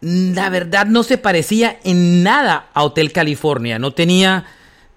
La 0.00 0.48
verdad 0.50 0.86
no 0.86 1.02
se 1.02 1.18
parecía 1.18 1.80
en 1.82 2.22
nada 2.22 2.68
a 2.74 2.84
Hotel 2.84 3.12
California. 3.12 3.78
No 3.78 3.92
tenía 3.92 4.44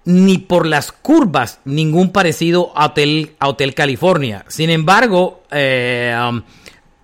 ni 0.03 0.39
por 0.39 0.65
las 0.65 0.91
curvas 0.91 1.59
ningún 1.65 2.11
parecido 2.11 2.71
a 2.75 2.87
Hotel, 2.87 3.31
Hotel 3.39 3.73
California. 3.73 4.45
Sin 4.47 4.69
embargo, 4.69 5.43
eh, 5.51 6.15
um, 6.29 6.41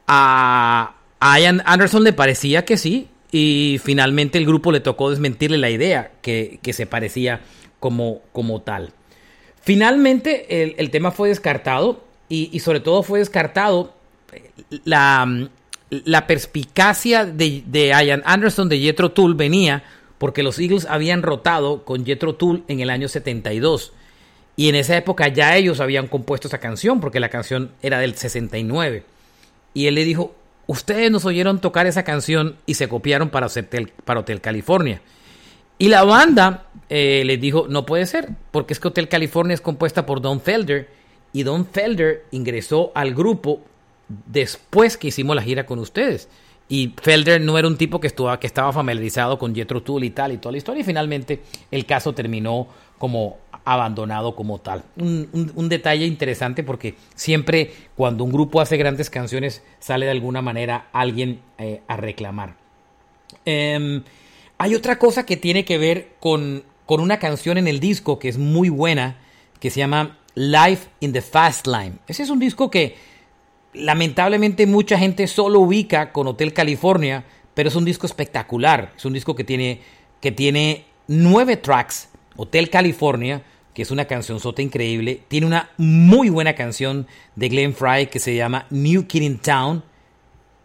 a, 0.07 0.93
Ian 1.39 1.63
Anderson 1.65 2.03
le 2.03 2.13
parecía 2.13 2.65
que 2.65 2.77
sí. 2.77 3.07
Y 3.31 3.79
finalmente 3.83 4.37
el 4.37 4.45
grupo 4.45 4.71
le 4.71 4.79
tocó 4.79 5.09
desmentirle 5.09 5.57
la 5.57 5.69
idea 5.69 6.11
que, 6.21 6.59
se 6.71 6.85
parecía 6.85 7.41
como, 7.79 8.21
como 8.31 8.61
tal. 8.61 8.93
Finalmente 9.67 10.63
el, 10.77 10.89
tema 10.91 11.11
fue 11.11 11.27
descartado 11.27 12.01
y, 12.29 12.57
sobre 12.61 12.79
todo 12.79 13.03
fue 13.03 13.19
descartado 13.19 13.93
eh, 14.31 14.49
la, 14.85 15.49
la 15.89 16.25
perspicacia 16.25 17.25
de, 17.25 17.63
de, 17.65 17.87
Ian 17.89 18.23
Anderson 18.23 18.69
de 18.69 18.79
Jethro 18.79 19.11
Tull 19.11 19.35
venía 19.35 19.83
porque 20.19 20.41
los 20.41 20.57
Eagles 20.57 20.87
habían 20.89 21.21
rotado 21.21 21.83
con 21.83 22.05
Jethro 22.05 22.35
Tull 22.35 22.63
en 22.69 22.79
el 22.79 22.89
año 22.89 23.09
72 23.09 23.91
y 24.55 24.69
en 24.69 24.75
esa 24.75 24.95
época 24.95 25.27
ya 25.27 25.57
ellos 25.57 25.81
habían 25.81 26.07
compuesto 26.07 26.47
esa 26.47 26.59
canción 26.59 27.01
porque 27.01 27.19
la 27.19 27.27
canción 27.27 27.71
era 27.81 27.99
del 27.99 28.15
69 28.15 29.03
y 29.73 29.87
él 29.87 29.95
le 29.95 30.05
dijo 30.05 30.33
ustedes 30.65 31.11
nos 31.11 31.25
oyeron 31.25 31.59
tocar 31.59 31.87
esa 31.87 32.03
canción 32.03 32.55
y 32.65 32.75
se 32.75 32.87
copiaron 32.87 33.31
para 33.31 33.49
para 34.05 34.21
Hotel 34.21 34.39
California 34.39 35.01
y 35.77 35.89
la 35.89 36.05
banda 36.05 36.66
eh, 36.89 37.23
les 37.25 37.39
dijo, 37.39 37.67
no 37.67 37.85
puede 37.85 38.05
ser, 38.05 38.29
porque 38.51 38.73
es 38.73 38.79
que 38.79 38.87
Hotel 38.87 39.09
California 39.09 39.53
es 39.53 39.61
compuesta 39.61 40.05
por 40.05 40.21
Don 40.21 40.41
Felder 40.41 40.89
y 41.33 41.43
Don 41.43 41.65
Felder 41.65 42.25
ingresó 42.31 42.91
al 42.95 43.13
grupo 43.13 43.61
después 44.07 44.97
que 44.97 45.07
hicimos 45.07 45.35
la 45.35 45.41
gira 45.41 45.65
con 45.65 45.79
ustedes. 45.79 46.29
Y 46.69 46.93
Felder 47.01 47.39
no 47.39 47.57
era 47.57 47.67
un 47.67 47.77
tipo 47.77 47.99
que, 47.99 48.09
que 48.09 48.47
estaba 48.47 48.73
familiarizado 48.73 49.37
con 49.37 49.55
Jethro 49.55 49.81
Tull 49.81 50.03
y 50.03 50.09
tal 50.09 50.33
y 50.33 50.37
toda 50.37 50.51
la 50.51 50.57
historia. 50.57 50.81
Y 50.81 50.83
finalmente 50.83 51.41
el 51.71 51.85
caso 51.85 52.13
terminó 52.13 52.67
como 52.97 53.37
abandonado 53.63 54.35
como 54.35 54.59
tal. 54.59 54.83
Un, 54.97 55.69
detalle 55.69 56.05
interesante 56.05 56.63
porque 56.63 56.95
siempre 57.15 57.71
cuando 57.95 58.23
un 58.23 58.31
grupo 58.31 58.61
hace 58.61 58.77
grandes 58.77 59.09
canciones 59.09 59.61
sale 59.79 60.05
de 60.05 60.11
alguna 60.11 60.41
manera 60.41 60.87
alguien 60.93 61.41
eh, 61.57 61.81
a 61.87 61.97
reclamar. 61.97 62.55
Em, 63.45 64.03
hay 64.57 64.75
otra 64.75 64.97
cosa 64.97 65.25
que 65.25 65.37
tiene 65.37 65.65
que 65.65 65.77
ver 65.77 66.13
con, 66.19 66.63
con 66.87 67.01
una 67.01 67.19
canción 67.19 67.59
en 67.59 67.67
el 67.67 67.79
disco 67.79 68.17
que 68.17 68.29
es 68.29 68.39
muy 68.39 68.69
buena, 68.69 69.17
que 69.59 69.69
se 69.69 69.81
llama 69.81 70.17
Life 70.33 70.87
in 71.01 71.13
the 71.13 71.21
Fast 71.21 71.67
Line. 71.67 71.97
Ese 72.07 72.23
es 72.23 72.29
un 72.29 72.39
disco 72.39 72.71
que 72.71 72.95
lamentablemente 73.73 74.65
mucha 74.65 74.97
gente 74.97 75.27
solo 75.27 75.59
ubica 75.59 76.11
con 76.11 76.27
Hotel 76.27 76.53
California, 76.53 77.25
pero 77.53 77.69
es 77.69 77.75
un 77.75 77.85
disco 77.85 78.07
espectacular. 78.07 78.93
Es 78.95 79.03
un 79.03 79.13
disco 79.13 79.35
que 79.35 79.43
tiene, 79.43 79.81
que 80.21 80.31
tiene 80.31 80.85
nueve 81.07 81.57
tracks. 81.57 82.09
Hotel 82.37 82.69
California, 82.69 83.43
que 83.73 83.81
es 83.81 83.91
una 83.91 84.05
canción 84.05 84.39
sota 84.39 84.61
increíble. 84.61 85.23
Tiene 85.27 85.45
una 85.45 85.71
muy 85.77 86.29
buena 86.29 86.55
canción 86.55 87.05
de 87.35 87.49
Glenn 87.49 87.73
Fry 87.73 88.07
que 88.07 88.19
se 88.19 88.33
llama 88.33 88.65
New 88.69 89.07
Kid 89.07 89.23
in 89.23 89.39
Town, 89.39 89.83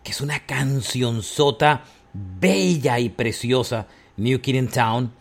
que 0.04 0.12
es 0.12 0.20
una 0.20 0.38
canción 0.40 1.22
sota 1.22 1.82
bella 2.12 3.00
y 3.00 3.08
preciosa, 3.08 3.88
New 4.16 4.40
Kid 4.40 4.54
in 4.54 4.68
Town, 4.68 5.12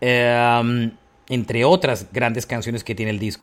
em, 0.00 0.92
entre 1.28 1.64
otras 1.64 2.06
grandes 2.12 2.46
canciones 2.46 2.84
que 2.84 2.94
tiene 2.94 3.10
el 3.10 3.18
disco. 3.18 3.42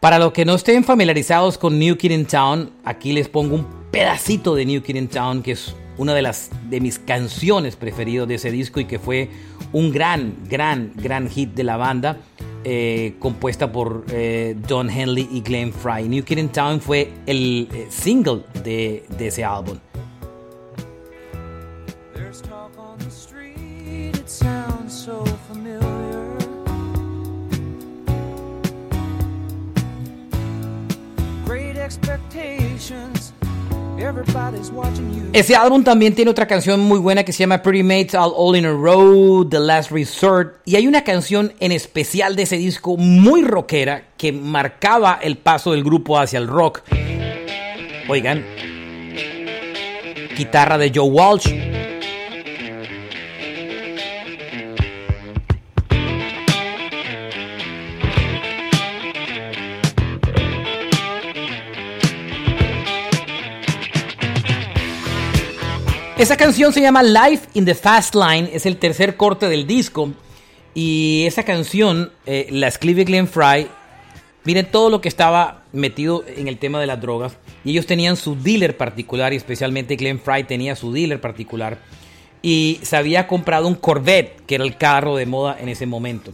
Para 0.00 0.18
los 0.18 0.32
que 0.32 0.44
no 0.44 0.54
estén 0.54 0.84
familiarizados 0.84 1.56
con 1.56 1.78
New 1.78 1.96
Kid 1.96 2.10
in 2.10 2.26
Town, 2.26 2.70
aquí 2.84 3.12
les 3.12 3.28
pongo 3.28 3.54
un 3.54 3.66
pedacito 3.90 4.54
de 4.54 4.66
New 4.66 4.82
Kid 4.82 4.96
in 4.96 5.08
Town, 5.08 5.42
que 5.42 5.52
es 5.52 5.74
una 5.96 6.14
de 6.14 6.22
las 6.22 6.50
de 6.68 6.80
mis 6.80 6.98
canciones 6.98 7.76
preferidas 7.76 8.28
de 8.28 8.34
ese 8.34 8.50
disco 8.50 8.80
y 8.80 8.84
que 8.84 8.98
fue 8.98 9.30
un 9.72 9.92
gran, 9.92 10.34
gran, 10.48 10.92
gran 10.94 11.30
hit 11.30 11.54
de 11.54 11.64
la 11.64 11.76
banda, 11.76 12.18
eh, 12.64 13.14
compuesta 13.18 13.72
por 13.72 14.04
eh, 14.10 14.56
Don 14.68 14.90
Henley 14.90 15.28
y 15.32 15.40
Glenn 15.40 15.72
Fry. 15.72 16.08
New 16.08 16.24
Kid 16.24 16.38
in 16.38 16.48
Town 16.50 16.80
fue 16.80 17.10
el 17.26 17.68
eh, 17.72 17.86
single 17.88 18.42
de, 18.62 19.04
de 19.16 19.26
ese 19.28 19.44
álbum. 19.44 19.78
Ese 35.32 35.56
álbum 35.56 35.84
también 35.84 36.14
tiene 36.14 36.30
otra 36.30 36.46
canción 36.46 36.80
muy 36.80 36.98
buena 36.98 37.24
que 37.24 37.32
se 37.32 37.40
llama 37.40 37.62
Pretty 37.62 37.82
Mates 37.82 38.14
All, 38.14 38.32
All 38.36 38.56
in 38.56 38.66
a 38.66 38.70
Row, 38.70 39.48
The 39.48 39.60
Last 39.60 39.90
Resort. 39.90 40.56
Y 40.64 40.76
hay 40.76 40.86
una 40.86 41.04
canción 41.04 41.52
en 41.60 41.72
especial 41.72 42.36
de 42.36 42.42
ese 42.42 42.56
disco 42.56 42.96
muy 42.96 43.42
rockera 43.42 44.04
que 44.16 44.32
marcaba 44.32 45.18
el 45.22 45.36
paso 45.36 45.72
del 45.72 45.84
grupo 45.84 46.18
hacia 46.18 46.38
el 46.38 46.48
rock. 46.48 46.82
Oigan, 48.08 48.44
guitarra 50.36 50.78
de 50.78 50.92
Joe 50.94 51.08
Walsh. 51.08 51.73
Esa 66.24 66.38
canción 66.38 66.72
se 66.72 66.80
llama 66.80 67.02
Life 67.02 67.48
in 67.52 67.66
the 67.66 67.74
Fast 67.74 68.14
Line, 68.14 68.48
es 68.50 68.64
el 68.64 68.78
tercer 68.78 69.18
corte 69.18 69.46
del 69.46 69.66
disco. 69.66 70.10
Y 70.72 71.24
esa 71.26 71.42
canción 71.42 72.12
eh, 72.24 72.46
la 72.50 72.66
escribe 72.66 73.04
Glenn 73.04 73.28
Fry. 73.28 73.68
Miren 74.44 74.70
todo 74.70 74.88
lo 74.88 75.02
que 75.02 75.08
estaba 75.10 75.64
metido 75.74 76.24
en 76.26 76.48
el 76.48 76.56
tema 76.56 76.80
de 76.80 76.86
las 76.86 76.98
drogas. 76.98 77.36
Y 77.62 77.72
ellos 77.72 77.84
tenían 77.84 78.16
su 78.16 78.36
dealer 78.36 78.74
particular, 78.78 79.34
y 79.34 79.36
especialmente 79.36 79.96
Glenn 79.96 80.18
Fry 80.18 80.44
tenía 80.44 80.76
su 80.76 80.94
dealer 80.94 81.20
particular. 81.20 81.76
Y 82.40 82.80
se 82.80 82.96
había 82.96 83.26
comprado 83.26 83.68
un 83.68 83.74
Corvette, 83.74 84.46
que 84.46 84.54
era 84.54 84.64
el 84.64 84.78
carro 84.78 85.16
de 85.16 85.26
moda 85.26 85.58
en 85.60 85.68
ese 85.68 85.84
momento. 85.84 86.32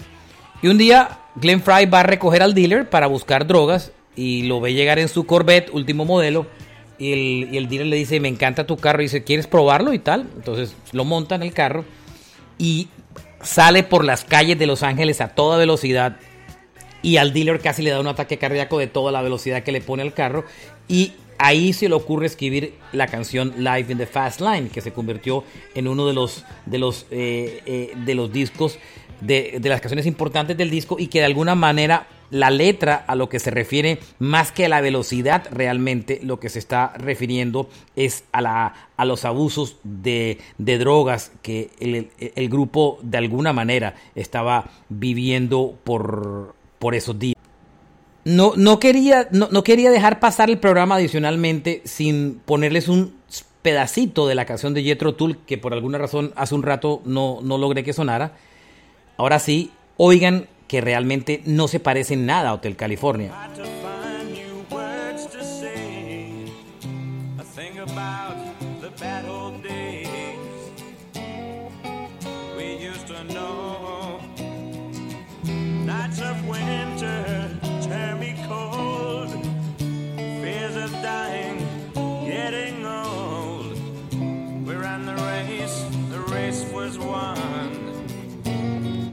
Y 0.63 0.69
un 0.69 0.79
día 0.79 1.19
Glenn 1.35 1.63
Fry 1.63 1.87
va 1.87 1.99
a 1.99 2.05
recoger 2.05 2.45
al 2.45 2.55
dealer 2.55 2.89
para 2.89 3.09
buscar 3.09 3.45
drogas 3.45 3.91
y 4.15 4.45
lo 4.45 4.61
ve 4.61 4.73
llegar 4.73 5.01
en 5.01 5.09
su 5.09 5.27
Corvette, 5.27 5.71
último 5.73 6.05
modelo 6.05 6.47
y 7.01 7.57
el, 7.57 7.69
dealer 7.69 7.87
le 7.87 7.97
dice, 7.97 8.21
me 8.21 8.29
encanta 8.29 8.67
tu 8.67 8.77
carro. 8.77 9.01
Y 9.01 9.07
dice, 9.07 9.25
¿quieres 9.25 9.47
probarlo 9.47 9.95
y 9.95 9.99
tal? 9.99 10.29
Entonces 10.37 10.77
lo 10.93 11.07
monta 11.07 11.35
en 11.35 11.43
el 11.43 11.55
carro 11.55 11.87
y 12.59 12.89
sale 13.43 13.83
por 13.83 14.05
las 14.05 14.25
calles 14.25 14.59
de 14.59 14.67
Los 14.67 14.83
Ángeles 14.83 15.23
a 15.23 15.29
toda 15.29 15.57
velocidad. 15.57 16.19
Y 17.01 17.17
al 17.17 17.33
dealer 17.33 17.61
casi 17.61 17.83
le 17.83 17.89
da 17.89 18.01
un 18.01 18.07
ataque 18.07 18.37
cardíaco 18.37 18.79
de 18.79 18.87
toda 18.87 19.13
la 19.13 19.23
velocidad 19.23 19.63
que 19.63 19.73
le 19.73 19.81
pone 19.81 20.03
al 20.03 20.13
carro. 20.13 20.45
Y 20.89 21.15
ahí 21.39 21.73
se 21.73 21.89
le 21.89 21.95
ocurre 21.95 22.27
escribir 22.27 22.75
la 22.93 23.07
canción 23.07 23.55
Live 23.57 23.87
in 23.89 23.97
the 23.97 24.07
Fast 24.07 24.43
Line, 24.43 24.69
que 24.69 24.83
se 24.83 24.93
convirtió 24.93 25.43
en 25.75 25.89
uno 25.89 26.07
de 26.07 26.13
los, 26.13 26.45
de 26.67 26.79
los, 26.79 27.07
eh, 27.11 27.63
eh, 27.65 27.93
de 27.97 28.15
los 28.15 28.31
discos, 28.31 28.79
de, 29.23 29.57
de 29.59 29.69
las 29.71 29.81
canciones 29.81 30.05
importantes 30.05 30.55
del 30.55 30.69
disco 30.69 30.97
y 30.99 31.07
que 31.07 31.21
de 31.21 31.25
alguna 31.25 31.55
manera 31.55 32.07
la 32.31 32.51
letra 32.51 33.05
a 33.07 33.15
lo 33.15 33.29
que 33.29 33.39
se 33.39 33.51
refiere 33.51 33.99
más 34.19 34.53
que 34.53 34.67
a 34.67 34.69
la 34.69 34.81
velocidad 34.81 35.47
realmente 35.51 36.21
lo 36.23 36.41
que 36.41 36.49
se 36.49 36.59
está 36.59 36.93
refiriendo 36.97 37.69
es 37.97 38.25
a, 38.33 38.41
la, 38.41 38.75
a 38.97 39.05
los 39.05 39.25
abusos 39.25 39.77
de, 39.83 40.39
drogas 40.59 41.33
que 41.43 41.71
el, 41.81 42.49
grupo 42.49 42.99
de 43.03 43.19
alguna 43.19 43.53
manera 43.53 43.95
estaba 44.15 44.71
viviendo 44.89 45.77
por, 45.85 46.55
por 46.79 46.95
esos 46.95 47.19
días. 47.19 47.37
No, 48.25 48.53
no, 48.57 48.79
quería, 48.79 49.29
no, 49.31 49.65
quería 49.65 49.91
dejar 49.91 50.21
pasar 50.21 50.51
el 50.51 50.59
programa 50.59 50.97
adicionalmente 50.97 51.83
sin 51.85 52.41
ponerles 52.45 52.89
un 52.89 53.15
pedacito 53.63 54.27
de 54.27 54.35
la 54.35 54.47
canción 54.47 54.75
de 54.75 54.83
Jethro 54.83 55.15
Tull 55.15 55.39
que 55.47 55.59
por 55.59 55.73
alguna 55.73 55.99
razón 55.99 56.33
hace 56.37 56.55
un 56.55 56.63
rato 56.63 57.03
no, 57.05 57.41
no 57.43 57.59
logré 57.59 57.83
que 57.83 57.93
sonara. 57.93 58.35
Ahora 59.17 59.39
sí, 59.39 59.71
oigan 59.97 60.49
que 60.71 60.81
realmente 60.81 61.43
no 61.47 61.67
se 61.67 61.81
parece 61.81 62.15
en 62.15 62.27
nada 62.27 62.51
a 62.51 62.55
Hotel 62.55 62.77
California. 62.77 63.33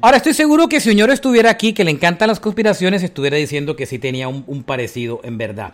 Ahora 0.08 0.20
estoy 0.20 0.36
seguro 0.36 0.70
que 0.70 0.80
si 0.80 0.90
Oñoro 0.90 1.12
estuviera 1.12 1.50
aquí, 1.50 1.74
que 1.74 1.84
le 1.84 1.92
encantan 1.92 2.30
las 2.30 2.40
conspiraciones, 2.40 3.04
estuviera 3.04 3.36
diciendo 3.36 3.76
que 3.76 3.86
sí 3.86 4.00
tenía 4.00 4.30
un, 4.30 4.46
un 4.48 4.64
parecido 4.64 5.20
en 5.26 5.38
verdad. 5.38 5.74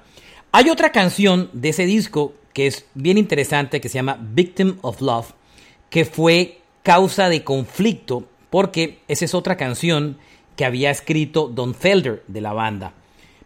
Hay 0.52 0.72
otra 0.72 0.92
canción 0.92 1.52
de 1.54 1.70
ese 1.70 1.86
disco 1.86 2.34
que 2.52 2.66
es 2.66 2.88
bien 2.96 3.20
interesante, 3.20 3.80
que 3.80 3.90
se 3.90 4.00
llama 4.00 4.18
Victim 4.20 4.78
of 4.82 5.02
Love, 5.02 5.34
que 5.92 6.04
fue 6.04 6.62
causa 6.82 7.30
de 7.30 7.44
conflicto, 7.44 8.28
porque 8.50 8.98
esa 9.08 9.24
es 9.24 9.36
otra 9.36 9.56
canción 9.56 10.18
que 10.56 10.66
había 10.66 10.90
escrito 10.90 11.48
Don 11.48 11.76
Felder 11.76 12.24
de 12.28 12.42
la 12.42 12.54
banda. 12.54 12.94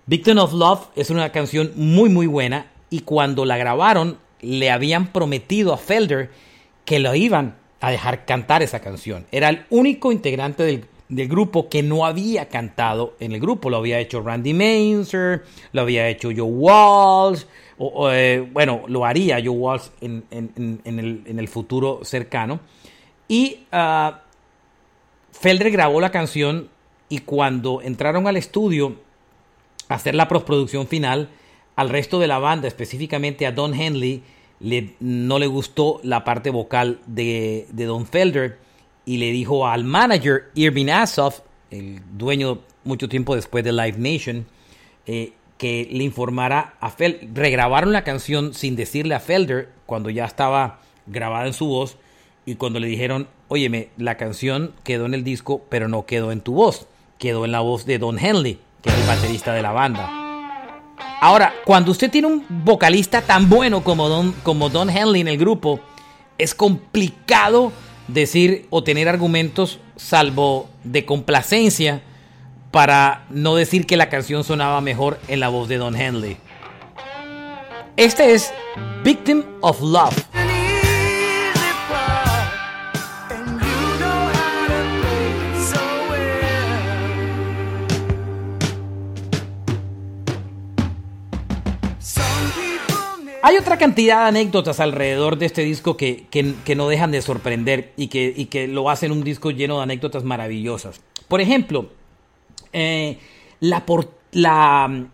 Victim 0.06 0.38
of 0.38 0.54
Love 0.54 0.88
es 0.96 1.10
una 1.10 1.34
canción 1.34 1.74
muy 1.76 2.08
muy 2.08 2.28
buena 2.28 2.72
y 2.90 3.02
cuando 3.02 3.44
la 3.44 3.58
grabaron 3.58 4.20
le 4.40 4.72
habían 4.72 5.12
prometido 5.12 5.74
a 5.74 5.78
Felder 5.78 6.32
que 6.86 7.00
lo 7.00 7.14
iban 7.14 7.56
a 7.80 7.92
dejar 7.92 8.26
cantar 8.26 8.64
esa 8.64 8.80
canción. 8.80 9.26
Era 9.32 9.50
el 9.50 9.66
único 9.70 10.12
integrante 10.12 10.64
del, 10.64 10.88
grupo 11.28 11.70
que 11.70 11.84
no 11.84 12.06
había 12.06 12.50
cantado 12.50 13.16
en 13.20 13.32
el 13.32 13.40
grupo. 13.40 13.70
Lo 13.70 13.78
había 13.78 14.00
hecho 14.00 14.22
Randy 14.22 14.54
Mainzer, 14.54 15.44
lo 15.72 15.82
había 15.82 16.10
hecho 16.10 16.30
Joe 16.36 16.42
Walsh, 16.42 17.44
o, 17.78 18.12
eh, 18.12 18.42
bueno, 18.52 18.84
lo 18.88 19.06
haría 19.06 19.38
Joe 19.38 19.50
Walsh 19.50 19.88
en, 20.02 20.24
el, 20.84 21.48
futuro 21.48 22.02
cercano. 22.04 22.60
Y 23.28 23.60
uh, 23.72 24.16
Felder 25.32 25.72
grabó 25.72 26.02
la 26.02 26.12
canción 26.12 26.70
y 27.10 27.20
cuando 27.20 27.82
entraron 27.82 28.28
al 28.28 28.38
estudio 28.38 28.96
a 29.88 29.96
hacer 29.96 30.16
la 30.16 30.28
postproducción 30.28 30.88
final, 30.88 31.30
al 31.76 31.90
resto 31.90 32.20
de 32.20 32.28
la 32.28 32.40
banda, 32.40 32.68
específicamente 32.68 33.46
a 33.46 33.52
Don 33.52 33.74
Henley, 33.74 34.24
le, 34.60 34.96
no 35.00 35.40
le 35.40 35.48
gustó 35.48 36.00
la 36.04 36.24
parte 36.24 36.50
vocal 36.50 37.00
de, 37.06 37.68
Don 37.72 38.06
Felder 38.06 38.58
y 39.06 39.18
le 39.18 39.32
dijo 39.32 39.68
al 39.68 39.84
manager 39.84 40.52
Irving 40.56 40.90
Asoff, 40.90 41.42
el 41.72 42.02
dueño 42.18 42.60
mucho 42.84 43.10
tiempo 43.10 43.36
después 43.36 43.64
de 43.64 43.72
Live 43.72 43.98
Nation, 43.98 44.46
eh, 45.06 45.34
que 45.58 45.88
le 45.92 46.04
informara 46.04 46.76
a 46.80 46.90
Felder. 46.90 47.30
Regrabaron 47.34 47.92
la 47.92 48.04
canción 48.04 48.54
sin 48.54 48.76
decirle 48.76 49.16
a 49.16 49.20
Felder 49.20 49.70
cuando 49.86 50.10
ya 50.10 50.26
estaba 50.26 50.80
grabada 51.06 51.48
en 51.48 51.54
su 51.54 51.68
voz 51.68 51.98
y 52.46 52.56
cuando 52.56 52.80
le 52.80 52.88
dijeron, 52.88 53.28
óyeme, 53.48 53.90
la 53.98 54.16
canción 54.16 54.74
quedó 54.84 55.06
en 55.06 55.14
el 55.14 55.24
disco, 55.24 55.66
pero 55.70 55.88
no 55.88 56.06
quedó 56.06 56.32
en 56.32 56.42
tu 56.42 56.54
voz, 56.54 56.88
quedó 57.18 57.46
en 57.46 57.52
la 57.52 57.60
voz 57.60 57.86
de 57.86 58.00
Don 58.00 58.18
Henley, 58.18 58.60
que 58.82 58.90
es 58.90 58.96
el 58.96 59.08
baterista 59.08 59.54
de 59.54 59.62
la 59.62 59.72
banda. 59.72 60.27
Ahora, 61.20 61.54
cuando 61.66 61.92
usted 61.92 62.12
tiene 62.12 62.28
un 62.28 62.46
vocalista 62.48 63.22
tan 63.22 63.50
bueno 63.50 63.84
como 63.84 64.08
Don, 64.08 64.34
como 64.44 64.70
Don 64.70 64.90
Henley 64.90 65.22
en 65.22 65.28
el 65.28 65.38
grupo, 65.38 65.80
es 66.38 66.54
complicado 66.54 67.72
decir 68.08 68.68
o 68.70 68.84
tener 68.84 69.10
argumentos 69.10 69.80
salvo 69.96 70.70
de 70.84 71.06
complacencia 71.06 72.02
para 72.70 73.26
no 73.32 73.56
decir 73.56 73.88
que 73.88 73.98
la 73.98 74.10
canción 74.10 74.44
sonaba 74.44 74.80
mejor 74.82 75.20
en 75.28 75.40
la 75.40 75.50
voz 75.50 75.68
de 75.68 75.78
Don 75.78 75.96
Henley. 75.96 76.38
Este 77.96 78.34
es 78.34 78.54
Victim 79.04 79.44
of 79.62 79.82
Love. 79.82 80.37
Hay 93.48 93.56
otra 93.56 93.78
cantidad 93.78 94.24
de 94.24 94.28
anécdotas 94.28 94.82
alrededor 94.82 95.38
de 95.38 95.46
este 95.46 95.62
disco 95.62 95.96
que, 95.96 96.28
no 96.76 96.90
dejan 96.90 97.12
de 97.12 97.22
sorprender 97.22 97.94
y 97.96 98.10
que, 98.10 98.50
que, 98.50 98.68
lo 98.68 98.90
hacen 98.90 99.14
un 99.14 99.24
disco 99.24 99.52
lleno 99.52 99.78
de 99.78 99.84
anécdotas 99.84 100.26
maravillosas. 100.26 101.00
Por 101.30 101.40
ejemplo, 101.40 101.90
eh, 102.74 103.20
la, 103.62 103.86
la, 104.34 105.08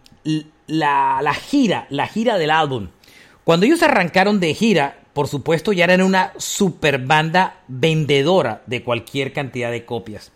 la, 1.22 1.34
gira, 1.36 1.86
la 1.92 2.08
gira 2.08 2.40
del 2.40 2.50
álbum. 2.50 2.88
Cuando 3.44 3.68
ellos 3.68 3.84
arrancaron 3.84 4.40
de 4.40 4.56
gira, 4.56 4.98
por 5.14 5.28
supuesto 5.28 5.72
ya 5.72 5.84
eran 5.84 6.02
una 6.02 6.34
super 6.38 6.98
banda 7.06 7.62
vendedora 7.68 8.64
de 8.66 8.82
cualquier 8.82 9.32
cantidad 9.32 9.70
de 9.70 9.86
copias. 9.86 10.32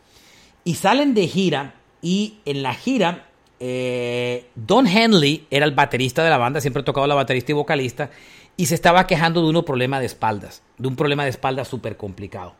Y 0.63 0.75
salen 0.75 1.15
de 1.15 1.27
gira 1.27 1.73
y 2.03 2.35
en 2.45 2.61
la 2.61 2.75
gira 2.75 3.26
eh, 3.59 4.45
Don 4.55 4.87
Henley 4.87 5.47
era 5.49 5.65
el 5.65 5.73
baterista 5.73 6.23
de 6.23 6.29
la 6.29 6.37
banda, 6.37 6.61
siempre 6.61 6.83
tocaba 6.83 7.07
la 7.07 7.15
baterista 7.15 7.51
y 7.51 7.55
vocalista, 7.55 8.09
y 8.55 8.67
se 8.67 8.75
estaba 8.75 9.07
quejando 9.07 9.41
de 9.41 9.57
un 9.57 9.63
problema 9.63 9.99
de 9.99 10.05
espaldas, 10.05 10.63
de 10.77 10.87
un 10.87 10.95
problema 10.95 11.23
de 11.23 11.29
espaldas 11.29 11.67
súper 11.67 11.97
complicado. 11.97 12.55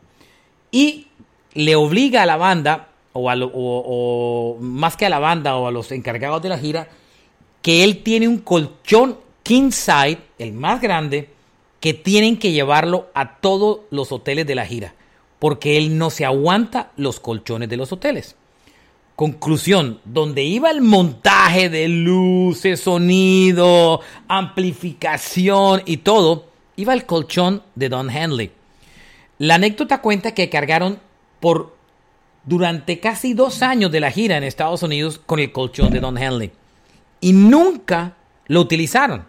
Y 0.70 1.08
le 1.54 1.76
obliga 1.76 2.22
a 2.22 2.26
la 2.26 2.36
banda, 2.36 2.88
o, 3.12 3.30
o, 3.32 4.58
más 4.60 4.96
que 4.96 5.06
a 5.06 5.10
la 5.10 5.18
banda 5.18 5.56
o 5.56 5.66
a 5.66 5.72
los 5.72 5.90
encargados 5.92 6.42
de 6.42 6.48
la 6.48 6.58
gira, 6.58 6.88
que 7.62 7.84
él 7.84 8.02
tiene 8.02 8.28
un 8.28 8.38
colchón 8.38 9.18
king 9.42 9.70
side, 9.72 10.18
el 10.38 10.52
más 10.52 10.80
grande, 10.80 11.30
que 11.80 11.94
tienen 11.94 12.38
que 12.38 12.52
llevarlo 12.52 13.08
a 13.14 13.36
todos 13.38 13.80
los 13.90 14.12
hoteles 14.12 14.46
de 14.46 14.54
la 14.54 14.66
gira, 14.66 14.94
porque 15.38 15.76
él 15.76 15.96
no 15.96 16.10
se 16.10 16.24
aguanta 16.24 16.90
los 16.96 17.20
colchones 17.20 17.68
de 17.68 17.76
los 17.76 17.92
hoteles. 17.92 18.36
Conclusión, 19.18 19.98
donde 20.04 20.44
iba 20.44 20.70
el 20.70 20.80
montaje 20.80 21.68
de 21.68 21.88
luces, 21.88 22.78
sonido, 22.78 24.00
amplificación 24.28 25.82
y 25.86 25.96
todo, 25.96 26.46
iba 26.76 26.94
el 26.94 27.04
colchón 27.04 27.64
de 27.74 27.88
Don 27.88 28.10
Henley. 28.10 28.52
La 29.38 29.56
anécdota 29.56 30.02
cuenta 30.02 30.34
que 30.34 30.48
cargaron 30.48 31.00
por 31.40 31.74
durante 32.44 33.00
casi 33.00 33.34
dos 33.34 33.62
años 33.62 33.90
de 33.90 33.98
la 33.98 34.12
gira 34.12 34.36
en 34.36 34.44
Estados 34.44 34.84
Unidos 34.84 35.18
con 35.18 35.40
el 35.40 35.50
colchón 35.50 35.90
de 35.90 35.98
Don 35.98 36.16
Henley. 36.16 36.52
Y 37.20 37.32
nunca 37.32 38.14
lo 38.46 38.60
utilizaron, 38.60 39.24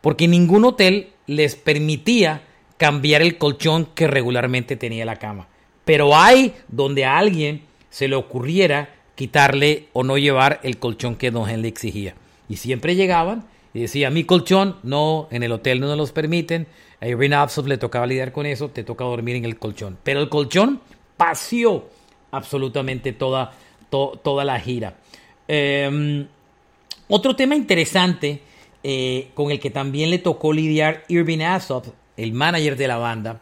porque 0.00 0.26
ningún 0.26 0.64
hotel 0.64 1.10
les 1.26 1.54
permitía 1.54 2.44
cambiar 2.78 3.20
el 3.20 3.36
colchón 3.36 3.90
que 3.94 4.06
regularmente 4.06 4.76
tenía 4.76 5.04
la 5.04 5.16
cama. 5.16 5.48
Pero 5.84 6.16
hay 6.16 6.54
donde 6.68 7.04
a 7.04 7.18
alguien 7.18 7.60
se 7.90 8.08
le 8.08 8.16
ocurriera 8.16 9.03
quitarle 9.14 9.88
o 9.92 10.02
no 10.02 10.18
llevar 10.18 10.60
el 10.62 10.78
colchón 10.78 11.16
que 11.16 11.30
Don 11.30 11.48
Henley 11.48 11.68
exigía. 11.68 12.14
Y 12.48 12.56
siempre 12.56 12.96
llegaban 12.96 13.44
y 13.72 13.80
decía, 13.80 14.10
mi 14.10 14.24
colchón, 14.24 14.76
no, 14.82 15.28
en 15.30 15.42
el 15.42 15.52
hotel 15.52 15.80
no 15.80 15.88
nos 15.88 15.96
los 15.96 16.12
permiten. 16.12 16.66
A 17.00 17.08
Irving 17.08 17.32
Absoff 17.32 17.66
le 17.66 17.78
tocaba 17.78 18.06
lidiar 18.06 18.32
con 18.32 18.46
eso, 18.46 18.68
te 18.68 18.84
toca 18.84 19.04
dormir 19.04 19.36
en 19.36 19.44
el 19.44 19.58
colchón. 19.58 19.98
Pero 20.02 20.20
el 20.20 20.28
colchón 20.28 20.80
paseó 21.16 21.88
absolutamente 22.30 23.12
toda, 23.12 23.52
toda 23.90 24.44
la 24.44 24.58
gira. 24.60 24.96
Em, 25.46 26.26
otro 27.08 27.36
tema 27.36 27.54
interesante 27.54 28.40
eh, 28.82 29.28
con 29.34 29.50
el 29.50 29.60
que 29.60 29.70
también 29.70 30.10
le 30.10 30.18
tocó 30.18 30.52
lidiar 30.52 31.04
Irving 31.08 31.40
Absoff, 31.40 31.88
el 32.16 32.32
manager 32.32 32.76
de 32.76 32.88
la 32.88 32.96
banda, 32.96 33.40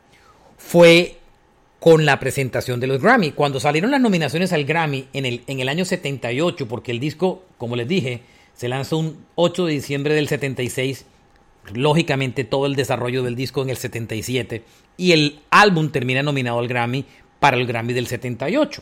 fue 0.56 1.18
con 1.82 2.06
la 2.06 2.20
presentación 2.20 2.78
de 2.78 2.86
los 2.86 3.02
Grammy. 3.02 3.32
Cuando 3.32 3.58
salieron 3.58 3.90
las 3.90 4.00
nominaciones 4.00 4.52
al 4.52 4.64
Grammy 4.64 5.08
en 5.12 5.26
el, 5.26 5.42
en 5.48 5.58
el 5.58 5.68
año 5.68 5.84
78, 5.84 6.68
porque 6.68 6.92
el 6.92 7.00
disco, 7.00 7.42
como 7.58 7.74
les 7.74 7.88
dije, 7.88 8.22
se 8.54 8.68
lanzó 8.68 8.98
un 8.98 9.26
8 9.34 9.66
de 9.66 9.72
diciembre 9.72 10.14
del 10.14 10.28
76, 10.28 11.06
lógicamente 11.74 12.44
todo 12.44 12.66
el 12.66 12.76
desarrollo 12.76 13.24
del 13.24 13.34
disco 13.34 13.62
en 13.62 13.70
el 13.70 13.76
77, 13.76 14.62
y 14.96 15.10
el 15.10 15.40
álbum 15.50 15.90
termina 15.90 16.22
nominado 16.22 16.60
al 16.60 16.68
Grammy 16.68 17.04
para 17.40 17.56
el 17.56 17.66
Grammy 17.66 17.94
del 17.94 18.06
78. 18.06 18.80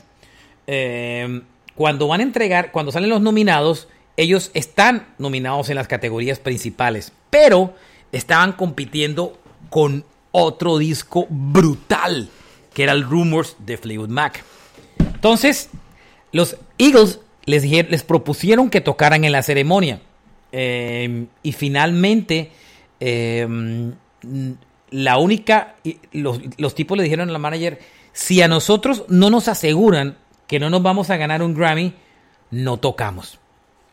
Em, 0.66 1.44
cuando 1.74 2.06
van 2.06 2.20
a 2.20 2.24
entregar, 2.24 2.70
cuando 2.70 2.92
salen 2.92 3.08
los 3.08 3.22
nominados, 3.22 3.88
ellos 4.18 4.50
están 4.52 5.06
nominados 5.16 5.70
en 5.70 5.76
las 5.76 5.88
categorías 5.88 6.38
principales, 6.38 7.14
pero 7.30 7.72
estaban 8.12 8.52
compitiendo 8.52 9.40
con 9.70 10.04
otro 10.32 10.76
disco 10.76 11.26
brutal 11.30 12.28
que 12.74 12.82
era 12.82 12.92
el 12.92 13.02
Rumors 13.02 13.56
de 13.58 13.76
Fleetwood 13.76 14.08
Mac. 14.08 14.44
Entonces, 14.98 15.70
los 16.32 16.56
Eagles 16.78 17.20
les, 17.44 17.64
les 17.64 18.02
propusieron 18.02 18.70
que 18.70 18.80
tocaran 18.80 19.24
en 19.24 19.32
la 19.32 19.42
ceremonia. 19.42 20.00
Em, 20.52 21.28
y 21.42 21.52
finalmente, 21.52 22.50
em, 22.98 23.94
la 24.90 25.18
única, 25.18 25.76
los, 26.12 26.40
los, 26.56 26.74
tipos 26.74 26.96
le 26.96 27.04
dijeron 27.04 27.28
a 27.28 27.32
la 27.32 27.38
manager, 27.38 27.78
si 28.12 28.42
a 28.42 28.48
nosotros 28.48 29.04
no 29.08 29.30
nos 29.30 29.48
aseguran 29.48 30.16
que 30.46 30.58
no 30.58 30.70
nos 30.70 30.82
vamos 30.82 31.10
a 31.10 31.16
ganar 31.16 31.42
un 31.42 31.54
Grammy, 31.54 31.94
no 32.50 32.78
tocamos. 32.78 33.38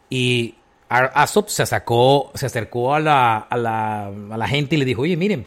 Y 0.09 0.55
Asop 0.89 1.49
se, 1.49 1.65
sacó, 1.65 2.31
se 2.33 2.47
acercó 2.47 2.95
a 2.95 2.99
la, 2.99 3.37
a, 3.37 3.57
la, 3.57 4.07
a 4.07 4.37
la 4.37 4.47
gente 4.47 4.75
y 4.75 4.79
le 4.79 4.85
dijo, 4.85 5.03
oye, 5.03 5.17
miren, 5.17 5.45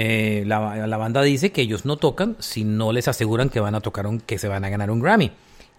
eh, 0.00 0.44
la, 0.46 0.96
banda 0.96 1.22
dice 1.22 1.50
que 1.50 1.60
ellos 1.60 1.84
no 1.84 1.96
tocan 1.96 2.36
si 2.38 2.62
no 2.62 2.92
les 2.92 3.08
aseguran 3.08 3.48
que 3.48 3.58
van 3.58 3.74
a 3.74 3.80
tocar 3.80 4.06
un, 4.06 4.20
que 4.20 4.38
se 4.38 4.46
van 4.46 4.64
a 4.64 4.68
ganar 4.68 4.92
un 4.92 5.00
Grammy. 5.00 5.32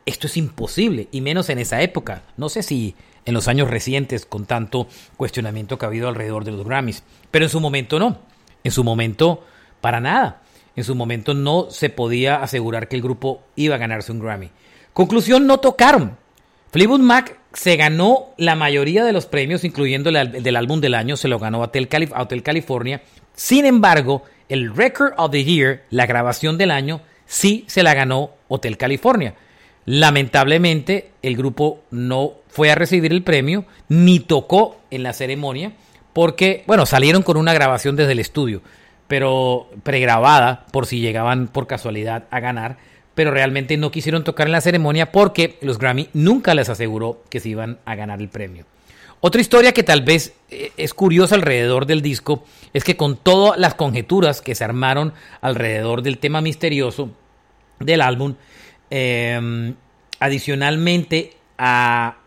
Esto 0.06 0.28
es 0.28 0.36
imposible, 0.36 1.08
y 1.14 1.22
menos 1.22 1.50
en 1.50 1.58
esa 1.58 1.82
época. 1.82 2.24
No 2.36 2.50
sé 2.50 2.62
si 2.62 2.96
en 3.24 3.34
los 3.34 3.48
años 3.48 3.70
recientes, 3.70 4.26
con 4.26 4.46
tanto 4.46 4.90
cuestionamiento 5.16 5.78
que 5.78 5.86
ha 5.86 5.88
habido 5.88 6.10
alrededor 6.10 6.44
de 6.44 6.52
los 6.52 6.66
Grammys. 6.66 7.02
Pero 7.32 7.46
en 7.46 7.50
su 7.50 7.62
momento 7.62 7.98
no. 7.98 8.18
En 8.66 8.74
su 8.74 8.84
momento, 8.84 9.46
para 9.80 10.02
nada. 10.02 10.42
En 10.76 10.84
su 10.84 10.96
momento 10.96 11.34
no 11.34 11.68
se 11.70 11.90
podía 11.90 12.44
asegurar 12.44 12.90
que 12.90 12.98
el 12.98 13.02
grupo 13.02 13.42
iba 13.56 13.76
a 13.76 13.80
ganarse 13.80 14.12
un 14.12 14.20
Grammy. 14.20 14.50
Conclusión, 14.92 15.48
no 15.48 15.62
tocaron. 15.62 16.18
Fleetwood 16.72 17.00
Mac 17.00 17.40
se 17.54 17.78
ganó 17.78 18.34
la 18.38 18.56
mayoría 18.56 19.06
de 19.06 19.14
los 19.14 19.28
premios, 19.28 19.64
incluyendo 19.64 20.10
el 20.10 20.44
del 20.44 20.56
álbum 20.58 20.82
del 20.82 20.94
año, 20.94 21.16
se 21.16 21.30
lo 21.30 21.40
ganó 21.40 21.62
Hotel, 21.62 21.88
Hotel 22.16 22.44
California. 22.44 23.02
Sin 23.40 23.66
embargo, 23.66 24.24
el 24.50 24.76
Record 24.76 25.14
of 25.16 25.32
the 25.32 25.46
Year, 25.46 25.86
la 25.92 26.06
grabación 26.06 26.58
del 26.58 26.72
año, 26.72 27.00
sí 27.26 27.64
se 27.68 27.84
la 27.84 27.94
ganó 27.94 28.32
Hotel 28.50 28.76
California. 28.76 29.34
Lamentablemente, 29.86 31.12
el 31.22 31.38
grupo 31.38 31.80
no 31.90 32.34
fue 32.50 32.70
a 32.70 32.76
recibir 32.76 33.14
el 33.14 33.24
premio, 33.24 33.64
ni 33.88 34.20
tocó 34.20 34.82
en 34.92 35.04
la 35.04 35.14
ceremonia, 35.14 35.72
porque, 36.12 36.66
bueno, 36.68 36.86
salieron 36.86 37.24
con 37.24 37.38
una 37.38 37.54
grabación 37.54 37.96
desde 37.96 38.12
el 38.12 38.20
estudio, 38.20 38.62
pero 39.08 39.70
pregrabada 39.84 40.66
por 40.74 40.86
si 40.86 41.00
llegaban 41.00 41.48
por 41.48 41.66
casualidad 41.66 42.26
a 42.32 42.42
ganar, 42.42 42.76
pero 43.16 43.32
realmente 43.32 43.78
no 43.78 43.90
quisieron 43.90 44.26
tocar 44.26 44.48
en 44.48 44.52
la 44.52 44.60
ceremonia 44.60 45.14
porque 45.14 45.58
los 45.62 45.80
Grammy 45.80 46.10
nunca 46.12 46.54
les 46.54 46.68
aseguró 46.68 47.24
que 47.30 47.40
se 47.40 47.48
iban 47.48 47.80
a 47.86 47.96
ganar 47.96 48.20
el 48.20 48.28
premio. 48.28 48.66
Otra 49.22 49.42
historia 49.42 49.74
que 49.74 49.84
tal 49.84 50.02
vez 50.02 50.34
eh, 50.50 50.72
es 50.78 50.94
curiosa 50.94 51.36
alrededor 51.36 51.86
del 51.86 52.02
disco 52.02 52.44
es 52.74 52.84
que 52.84 52.96
con 52.96 53.18
todas 53.18 53.60
las 53.60 53.76
conjeturas 53.76 54.42
que 54.42 54.56
se 54.56 54.64
armaron 54.64 55.14
alrededor 55.42 56.02
del 56.02 56.20
tema 56.20 56.42
misterioso 56.42 57.12
del 57.80 58.02
álbum, 58.02 58.36
em, 58.90 59.76
adicionalmente 60.20 61.34
a, 61.58 62.18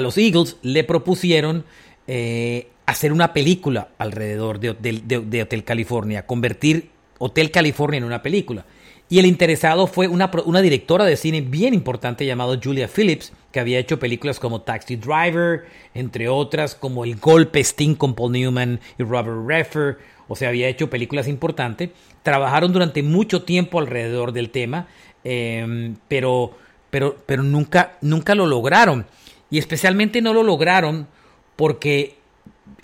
los 0.00 0.18
Eagles 0.18 0.56
le 0.62 0.82
propusieron 0.84 1.64
eh, 2.06 2.68
hacer 2.86 3.12
una 3.12 3.32
película 3.32 3.88
alrededor 3.98 4.58
de, 4.58 5.42
Hotel 5.42 5.64
California, 5.64 6.26
convertir 6.26 6.90
Hotel 7.18 7.50
California 7.50 7.98
en 7.98 8.04
una 8.04 8.22
película. 8.22 8.64
Y 9.12 9.18
el 9.18 9.26
interesado 9.26 9.88
fue 9.88 10.06
una, 10.06 10.30
una, 10.44 10.62
directora 10.62 11.04
de 11.04 11.16
cine 11.16 11.40
bien 11.40 11.74
importante 11.74 12.24
llamada 12.24 12.60
Julia 12.62 12.88
Phillips, 12.88 13.32
que 13.50 13.58
había 13.58 13.80
hecho 13.80 13.98
películas 13.98 14.38
como 14.38 14.60
Taxi 14.60 14.94
Driver, 14.94 15.66
entre 15.94 16.28
otras, 16.28 16.76
como 16.76 17.04
El 17.04 17.16
Golpe 17.16 17.58
Sting 17.58 17.96
con 17.96 18.14
Paul 18.14 18.30
Newman 18.30 18.78
y 18.98 19.02
Robert 19.02 19.44
Redford. 19.44 19.96
O 20.28 20.36
sea, 20.36 20.50
había 20.50 20.68
hecho 20.68 20.88
películas 20.88 21.26
importantes. 21.26 21.90
Trabajaron 22.22 22.72
durante 22.72 23.02
mucho 23.02 23.42
tiempo 23.42 23.80
alrededor 23.80 24.30
del 24.30 24.50
tema, 24.50 24.86
em, 25.24 25.96
pero, 26.06 26.52
pero, 26.90 27.16
pero 27.26 27.42
nunca, 27.42 27.98
nunca 28.02 28.36
lo 28.36 28.46
lograron. 28.46 29.06
Y 29.50 29.58
especialmente 29.58 30.22
no 30.22 30.32
lo 30.32 30.44
lograron 30.44 31.08
porque 31.56 32.14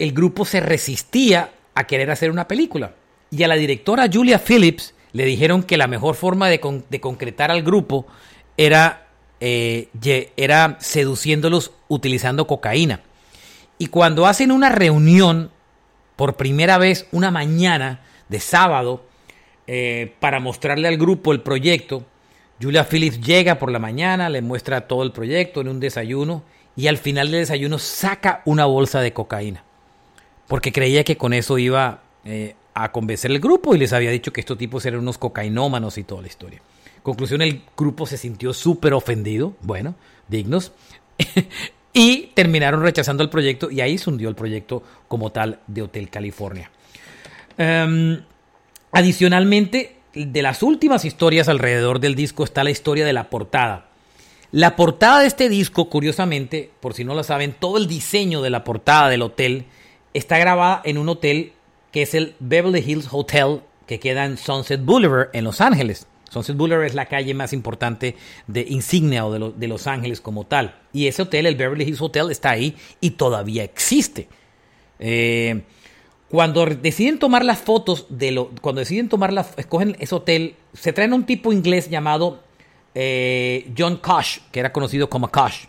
el 0.00 0.10
grupo 0.10 0.44
se 0.44 0.58
resistía 0.58 1.50
a 1.76 1.86
querer 1.86 2.10
hacer 2.10 2.32
una 2.32 2.48
película. 2.48 2.94
Y 3.30 3.44
a 3.44 3.48
la 3.48 3.54
directora 3.54 4.10
Julia 4.12 4.40
Phillips 4.40 4.92
le 5.16 5.24
dijeron 5.24 5.62
que 5.62 5.76
la 5.76 5.86
mejor 5.86 6.14
forma 6.14 6.48
de, 6.48 6.60
concretar 6.60 7.50
al 7.50 7.62
grupo 7.62 8.06
era, 8.56 9.08
eh, 9.40 9.88
era 10.36 10.76
seduciéndolos 10.80 11.72
utilizando 11.88 12.46
cocaína. 12.46 13.00
Y 13.78 13.86
cuando 13.86 14.26
hacen 14.26 14.52
una 14.52 14.68
reunión, 14.68 15.50
por 16.16 16.36
primera 16.36 16.78
vez, 16.78 17.06
una 17.12 17.30
mañana 17.30 18.00
de 18.28 18.40
sábado, 18.40 19.04
eh, 19.66 20.14
para 20.20 20.40
mostrarle 20.40 20.88
al 20.88 20.98
grupo 20.98 21.32
el 21.32 21.40
proyecto, 21.40 22.04
Julia 22.60 22.84
Phillips 22.84 23.20
llega 23.20 23.58
por 23.58 23.70
la 23.70 23.78
mañana, 23.78 24.28
le 24.28 24.42
muestra 24.42 24.86
todo 24.86 25.02
el 25.02 25.12
proyecto 25.12 25.60
en 25.60 25.68
un 25.68 25.80
desayuno 25.80 26.42
y 26.76 26.88
al 26.88 26.98
final 26.98 27.30
del 27.30 27.40
desayuno 27.40 27.78
saca 27.78 28.42
una 28.44 28.66
bolsa 28.66 29.00
de 29.00 29.12
cocaína 29.12 29.66
porque 30.46 30.72
creía 30.72 31.04
que 31.04 31.16
con 31.16 31.32
eso 31.32 31.58
iba 31.58 32.02
eh, 32.24 32.54
a 32.78 32.92
convencer 32.92 33.30
el 33.30 33.40
grupo 33.40 33.74
y 33.74 33.78
les 33.78 33.94
había 33.94 34.10
dicho 34.10 34.34
que 34.34 34.40
estos 34.40 34.58
tipos 34.58 34.84
eran 34.84 35.00
unos 35.00 35.16
cocainómanos 35.16 35.96
y 35.96 36.04
toda 36.04 36.20
la 36.20 36.28
historia. 36.28 36.60
Conclusión, 37.02 37.40
el 37.40 37.62
grupo 37.74 38.04
se 38.04 38.18
sintió 38.18 38.52
súper 38.52 38.92
ofendido, 38.92 39.54
bueno, 39.62 39.94
dignos, 40.28 40.72
y 41.94 42.26
terminaron 42.34 42.82
rechazando 42.82 43.22
el 43.22 43.30
proyecto 43.30 43.70
y 43.70 43.80
ahí 43.80 43.96
se 43.96 44.10
hundió 44.10 44.28
el 44.28 44.34
proyecto 44.34 44.82
como 45.08 45.32
tal 45.32 45.60
de 45.66 45.82
Hotel 45.82 46.10
California. 46.10 46.70
Em, 47.56 48.20
adicionalmente, 48.92 49.96
de 50.12 50.42
las 50.42 50.62
últimas 50.62 51.06
historias 51.06 51.48
alrededor 51.48 51.98
del 51.98 52.14
disco 52.14 52.44
está 52.44 52.62
la 52.62 52.70
historia 52.70 53.06
de 53.06 53.14
la 53.14 53.30
portada. 53.30 53.86
La 54.52 54.76
portada 54.76 55.20
de 55.20 55.28
este 55.28 55.48
disco, 55.48 55.88
curiosamente, 55.88 56.70
por 56.80 56.92
si 56.92 57.04
no 57.04 57.14
lo 57.14 57.24
saben, 57.24 57.54
todo 57.58 57.78
el 57.78 57.88
diseño 57.88 58.42
de 58.42 58.50
la 58.50 58.64
portada 58.64 59.08
del 59.08 59.22
hotel 59.22 59.64
está 60.12 60.36
grabada 60.36 60.82
en 60.84 60.98
un 60.98 61.08
hotel 61.08 61.52
que 61.96 62.02
es 62.02 62.12
el 62.12 62.34
Beverly 62.40 62.84
Hills 62.86 63.08
Hotel 63.10 63.62
que 63.86 63.98
queda 63.98 64.26
en 64.26 64.36
Sunset 64.36 64.84
Boulevard 64.84 65.30
en 65.32 65.44
Los 65.44 65.62
Ángeles. 65.62 66.06
Sunset 66.28 66.54
Boulevard 66.54 66.84
es 66.84 66.94
la 66.94 67.06
calle 67.06 67.32
más 67.32 67.54
importante 67.54 68.16
de 68.46 68.66
insignia 68.68 69.24
o 69.24 69.32
de, 69.32 69.66
Los 69.66 69.86
Ángeles 69.86 70.20
como 70.20 70.44
tal. 70.44 70.74
Y 70.92 71.06
ese 71.06 71.22
hotel, 71.22 71.46
el 71.46 71.56
Beverly 71.56 71.84
Hills 71.84 72.02
Hotel, 72.02 72.30
está 72.30 72.50
ahí 72.50 72.76
y 73.00 73.12
todavía 73.12 73.64
existe. 73.64 74.28
Eh, 74.98 75.62
cuando 76.28 76.66
deciden 76.66 77.18
tomar 77.18 77.46
las 77.46 77.60
fotos 77.60 78.04
de 78.10 78.30
lo, 78.30 78.50
cuando 78.60 78.80
deciden 78.80 79.08
tomar 79.08 79.32
las, 79.32 79.56
escogen 79.56 79.96
ese 79.98 80.14
hotel, 80.16 80.56
se 80.74 80.92
traen 80.92 81.14
a 81.14 81.16
un 81.16 81.24
tipo 81.24 81.50
inglés 81.50 81.88
llamado 81.88 82.42
eh, 82.94 83.72
John 83.74 83.96
Kosh, 83.96 84.40
que 84.52 84.60
era 84.60 84.70
conocido 84.70 85.08
como 85.08 85.28
Kosh 85.28 85.64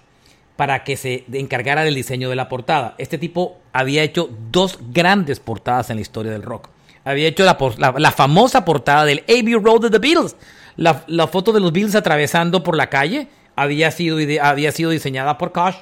para 0.58 0.84
que 0.84 0.98
se 0.98 1.24
encargara 1.32 1.84
del 1.84 1.96
diseño 1.96 2.30
de 2.30 2.36
la 2.36 2.50
portada. 2.50 2.96
Este 2.98 3.18
tipo 3.18 3.60
había 3.72 4.04
hecho 4.04 4.30
dos 4.52 4.80
grandes 4.92 5.40
portadas 5.40 5.90
en 5.90 5.98
la 5.98 6.02
historia 6.02 6.32
del 6.32 6.44
rock. 6.44 6.70
Había 7.06 7.28
hecho 7.28 7.46
la, 7.46 8.12
famosa 8.12 8.66
portada 8.66 9.06
del 9.06 9.24
Abbey 9.30 9.54
Road 9.54 9.84
de 9.84 9.90
The 9.92 10.00
Beatles. 10.00 10.36
La, 10.76 11.28
foto 11.28 11.54
de 11.54 11.62
los 11.62 11.72
Beatles 11.72 11.96
atravesando 11.96 12.64
por 12.64 12.76
la 12.76 12.90
calle 12.90 13.30
había 13.56 13.92
sido, 13.92 14.18
diseñada 14.18 15.38
por 15.38 15.54
Kosh. 15.54 15.76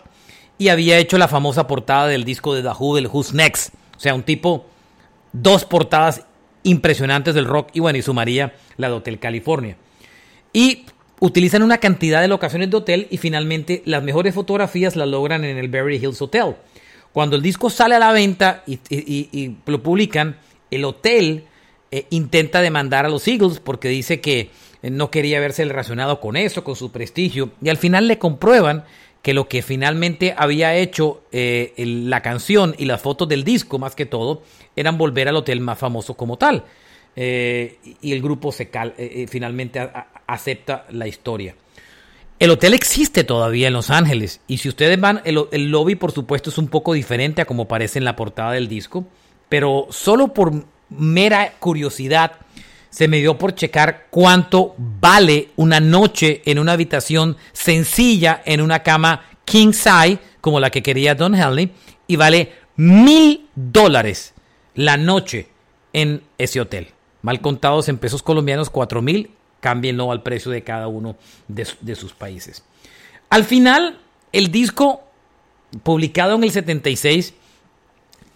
Y 0.57 0.67
había 0.67 0.97
hecho 0.97 1.17
la 1.17 1.28
famosa 1.28 1.67
portada 1.67 2.07
del 2.07 2.26
disco 2.26 2.53
de 2.53 2.61
The 2.61 2.69
Who, 2.78 2.95
del 2.95 3.07
Who's 3.07 3.34
Next. 3.34 3.73
O 3.97 3.99
sea, 3.99 4.13
un 4.13 4.23
tipo, 4.23 4.67
dos 5.32 5.65
portadas 5.65 6.26
impresionantes 6.63 7.34
del 7.34 7.45
rock. 7.45 7.69
Y 7.73 7.80
bueno, 7.80 7.97
y 7.97 8.01
sumaría 8.01 8.53
la 8.78 8.89
de 8.89 8.93
Hotel 8.93 9.19
California. 9.19 9.78
Y 10.53 10.86
utilizan 11.20 11.63
una 11.63 11.78
cantidad 11.78 12.22
de 12.22 12.28
locaciones 12.28 12.70
de 12.70 12.78
hotel 12.78 13.07
y 13.09 13.18
finalmente 13.18 13.82
las 13.86 14.03
mejores 14.03 14.36
fotografías 14.36 14.95
las 14.95 15.07
logran 15.07 15.43
en 15.43 15.57
el 15.57 15.68
Beverly 15.68 15.97
Hills 15.97 16.22
Hotel. 16.22 16.55
Cuando 17.13 17.38
el 17.38 17.41
disco 17.41 17.70
sale 17.70 17.95
a 17.95 17.99
la 17.99 18.11
venta 18.11 18.63
y, 18.68 19.55
lo 19.66 19.82
publican, 19.82 20.38
el 20.70 20.84
hotel 20.84 21.45
eh, 21.91 22.07
intenta 22.09 22.61
demandar 22.61 23.05
a 23.05 23.09
los 23.09 23.28
Eagles 23.28 23.59
porque 23.59 23.88
dice 23.88 24.20
que 24.20 24.49
eh, 24.82 24.89
no 24.89 25.09
quería 25.11 25.39
verse 25.39 25.63
relacionado 25.63 26.20
con 26.20 26.36
eso, 26.36 26.63
con 26.63 26.76
su 26.76 26.91
prestigio, 26.91 27.51
y 27.61 27.70
al 27.70 27.78
final 27.78 28.07
le 28.07 28.20
comprueban 28.20 28.84
que 29.22 29.34
lo 29.34 29.47
que 29.47 29.61
finalmente 29.61 30.36
había 30.38 30.76
hecho 30.76 31.24
eh, 31.32 31.74
la 31.78 32.22
canción 32.22 32.76
y 32.78 32.86
las 32.86 33.01
fotos 33.01 33.28
del 33.28 33.43
disco, 33.43 33.80
más 33.80 33.95
que 33.95 34.05
todo, 34.05 34.43
eran 34.76 34.97
volver 34.97 35.30
al 35.30 35.38
hotel 35.38 35.61
más 35.61 35.80
famoso 35.80 36.16
como 36.16 36.38
tal. 36.38 36.66
Eh, 37.16 37.80
y 38.01 38.11
el 38.11 38.22
grupo 38.22 38.51
se 38.51 38.70
cal, 38.70 38.93
eh, 38.97 39.11
eh, 39.16 39.28
finalmente 39.28 39.80
acepta 40.28 40.86
la 40.89 41.07
historia. 41.07 41.55
El 42.38 42.49
hotel 42.49 42.74
existe 42.74 43.24
todavía 43.24 43.68
en 43.68 43.74
Los 43.74 43.89
Ángeles 43.89 44.41
y 44.47 44.57
si 44.57 44.68
ustedes 44.68 44.99
van, 44.99 45.22
el, 45.24 45.72
lobby 45.72 45.95
por 45.95 46.11
supuesto 46.11 46.49
es 46.49 46.57
un 46.57 46.68
poco 46.68 46.93
diferente 46.93 47.41
a 47.41 47.45
como 47.45 47.68
parece 47.68 47.99
en 47.99 48.05
la 48.05 48.18
portada 48.18 48.51
del 48.51 48.68
disco, 48.68 49.05
pero 49.47 49.88
solo 49.89 50.34
por 50.34 50.66
mera 50.89 51.53
curiosidad 51.59 52.34
se 52.89 53.07
me 53.07 53.20
dio 53.20 53.38
por 53.38 53.55
checar 53.55 54.07
cuánto 54.09 54.76
vale 54.78 55.49
una 55.55 55.80
noche 55.80 56.41
en 56.45 56.59
una 56.59 56.74
habitación 56.74 57.38
sencilla 57.53 58.41
en 58.45 58.59
una 58.59 58.84
cama 58.84 59.24
king 59.45 59.72
size 59.72 60.20
como 60.41 60.59
la 60.59 60.70
que 60.70 60.84
quería 60.84 61.16
Don 61.16 61.36
Henley 61.36 61.72
y 62.07 62.18
vale 62.18 62.51
mil 62.76 63.47
dólares 63.55 64.34
la 64.76 64.97
noche 64.97 65.47
en 65.93 66.22
ese 66.38 66.59
hotel 66.59 66.95
mal 67.26 67.41
contados 67.41 67.89
en 67.89 67.97
pesos 67.97 68.21
colombianos, 68.21 68.69
4 68.69 69.01
mil, 69.01 69.32
cámbienlo 69.59 70.11
al 70.11 70.21
precio 70.21 70.51
de 70.51 70.63
cada 70.63 70.88
uno 70.88 71.15
de, 71.47 71.95
sus 71.95 72.13
países. 72.13 72.63
Al 73.32 73.45
final, 73.45 73.97
el 74.32 74.51
disco, 74.51 75.01
publicado 75.82 76.36
en 76.36 76.43
el 76.43 76.51
76, 76.51 77.34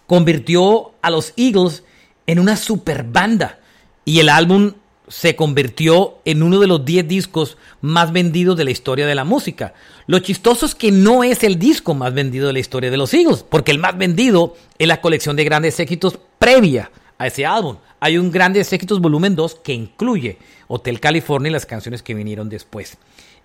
convirtió 0.08 0.90
a 1.02 1.10
los 1.10 1.32
Eagles 1.36 1.84
en 2.26 2.40
una 2.40 2.56
super 2.56 3.04
banda 3.04 3.60
y 4.04 4.18
el 4.18 4.28
álbum 4.28 4.72
se 5.06 5.36
convirtió 5.36 6.18
en 6.24 6.42
uno 6.42 6.58
de 6.58 6.66
los 6.66 6.84
10 6.84 7.06
discos 7.06 7.58
más 7.80 8.10
vendidos 8.10 8.56
de 8.56 8.64
la 8.64 8.72
historia 8.72 9.06
de 9.06 9.14
la 9.14 9.22
música. 9.22 9.72
Lo 10.08 10.18
chistoso 10.18 10.66
es 10.66 10.74
que 10.74 10.90
no 10.90 11.22
es 11.22 11.44
el 11.44 11.60
disco 11.60 11.94
más 11.94 12.12
vendido 12.12 12.48
de 12.48 12.54
la 12.54 12.58
historia 12.58 12.90
de 12.90 12.96
los 12.96 13.14
Eagles, 13.14 13.44
porque 13.48 13.70
el 13.70 13.78
más 13.78 13.96
vendido 13.96 14.56
es 14.78 14.88
la 14.88 15.00
colección 15.00 15.36
de 15.36 15.44
grandes 15.44 15.78
éxitos 15.78 16.18
previa 16.40 16.90
a 17.18 17.28
ese 17.28 17.46
álbum. 17.46 17.76
Hay 18.00 18.16
un 18.16 18.30
Grandes 18.30 18.72
Éxitos 18.72 19.00
Volumen 19.00 19.36
2 19.36 19.56
que 19.56 19.74
incluye 19.74 20.38
Hotel 20.68 21.00
California 21.00 21.50
y 21.50 21.52
las 21.52 21.66
canciones 21.66 22.02
que 22.02 22.14
vinieron 22.14 22.48
después. 22.48 22.96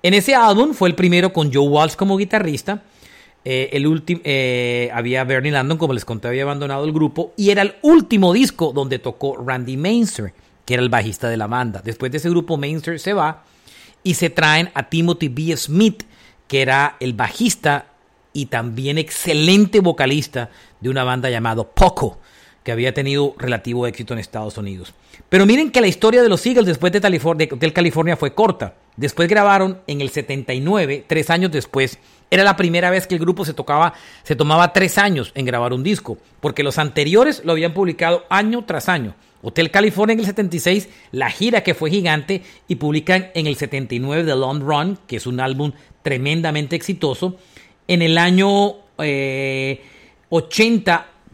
En 0.01 0.13
ese 0.13 0.33
álbum 0.33 0.73
fue 0.73 0.89
el 0.89 0.95
primero 0.95 1.33
con 1.33 1.53
Joe 1.53 1.67
Walsh 1.67 1.95
como 1.95 2.17
guitarrista. 2.17 2.83
Eh, 3.43 3.69
el 3.73 3.85
último 3.85 4.21
eh, 4.23 4.89
había 4.93 5.23
Bernie 5.23 5.51
Landon, 5.51 5.77
como 5.77 5.93
les 5.93 6.05
conté, 6.05 6.29
había 6.29 6.43
abandonado 6.43 6.85
el 6.85 6.93
grupo. 6.93 7.33
Y 7.35 7.49
era 7.49 7.61
el 7.61 7.75
último 7.81 8.31
disco 8.31 8.71
donde 8.73 8.97
tocó 8.99 9.35
Randy 9.37 9.77
Mainster, 9.77 10.33
que 10.63 10.75
era 10.75 10.83
el 10.83 10.89
bajista 10.89 11.29
de 11.29 11.37
la 11.37 11.47
banda. 11.47 11.81
Después 11.83 12.11
de 12.11 12.19
ese 12.19 12.29
grupo, 12.29 12.57
Mainster 12.57 12.99
se 12.99 13.13
va. 13.13 13.43
y 14.03 14.13
se 14.13 14.29
traen 14.29 14.69
a 14.75 14.87
Timothy 14.87 15.29
B. 15.29 15.57
Smith, 15.57 16.03
que 16.47 16.61
era 16.61 16.95
el 16.99 17.13
bajista 17.13 17.87
y 18.33 18.45
también 18.47 18.99
excelente 18.99 19.79
vocalista 19.79 20.51
de 20.79 20.89
una 20.89 21.03
banda 21.03 21.29
llamada 21.29 21.63
Poco, 21.63 22.19
que 22.66 22.72
había 22.72 22.95
tenido 22.95 23.36
relativo 23.38 23.86
éxito 23.86 24.13
en 24.13 24.20
Estados 24.20 24.57
Unidos. 24.57 24.95
Pero 25.30 25.45
miren 25.45 25.72
que 25.72 25.82
la 25.82 25.88
historia 25.88 26.24
de 26.24 26.30
los 26.30 26.43
Eagles 26.47 26.66
después 26.66 26.91
de, 26.91 26.97
Hotel 26.97 27.74
California 27.74 28.18
fue 28.18 28.34
corta. 28.34 28.74
Después 28.97 29.30
grabaron 29.30 29.82
en 29.86 30.01
el 30.01 30.09
79, 30.09 31.05
tres 31.07 31.30
años 31.30 31.51
después. 31.51 31.99
Era 32.32 32.43
la 32.43 32.57
primera 32.57 32.89
vez 32.89 33.05
que 33.05 33.13
el 33.13 33.22
grupo 33.22 33.45
se 33.45 33.53
tocaba, 33.53 33.93
se 34.24 34.36
tomaba 34.36 34.74
tres 34.74 34.97
años 34.97 35.32
en 35.36 35.45
grabar 35.45 35.74
un 35.74 35.84
disco, 35.84 36.18
porque 36.41 36.63
los 36.63 36.80
anteriores 36.80 37.43
lo 37.45 37.51
habían 37.51 37.76
publicado 37.76 38.26
año 38.30 38.66
tras 38.66 38.89
año. 38.89 39.13
Hotel 39.43 39.70
California 39.70 40.13
en 40.13 40.22
el 40.22 40.26
76, 40.26 40.89
la 41.11 41.30
gira 41.30 41.61
que 41.61 41.76
fue 41.76 41.91
gigante, 41.91 42.41
y 42.68 42.76
publican 42.76 43.30
en 43.36 43.45
el 43.45 43.57
79 43.57 44.24
The 44.24 44.36
Long 44.36 44.63
Run, 44.63 44.97
que 45.05 45.18
es 45.18 45.28
un 45.28 45.39
álbum 45.39 45.72
tremendamente 46.01 46.76
exitoso. 46.76 47.38
En 47.88 48.01
el 48.01 48.18
año 48.18 48.78
80 48.97 48.97
eh, 48.97 49.82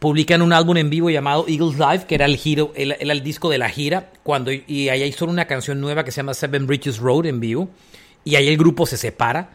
publican 0.02 0.42
un 0.42 0.52
álbum 0.52 0.78
en 0.78 0.90
vivo 0.90 1.12
llamado 1.12 1.46
Eagles 1.48 1.78
Live, 1.78 2.06
que 2.08 2.16
era 2.16 2.26
el, 2.26 2.36
giro, 2.36 2.74
el, 2.76 2.96
el, 3.00 3.22
disco 3.22 3.52
de 3.52 3.60
la 3.60 3.70
gira, 3.70 4.10
cuando, 4.24 4.52
y 4.52 4.90
ahí 4.90 5.04
hay 5.04 5.12
solo 5.12 5.32
una 5.32 5.46
canción 5.46 5.80
nueva 5.80 6.04
que 6.04 6.10
se 6.10 6.18
llama 6.18 6.34
Seven 6.34 6.66
Bridges 6.66 6.98
Road 6.98 7.28
en 7.28 7.40
vivo, 7.40 7.70
y 8.24 8.34
ahí 8.34 8.48
el 8.48 8.58
grupo 8.58 8.88
se 8.88 8.98
separa, 8.98 9.52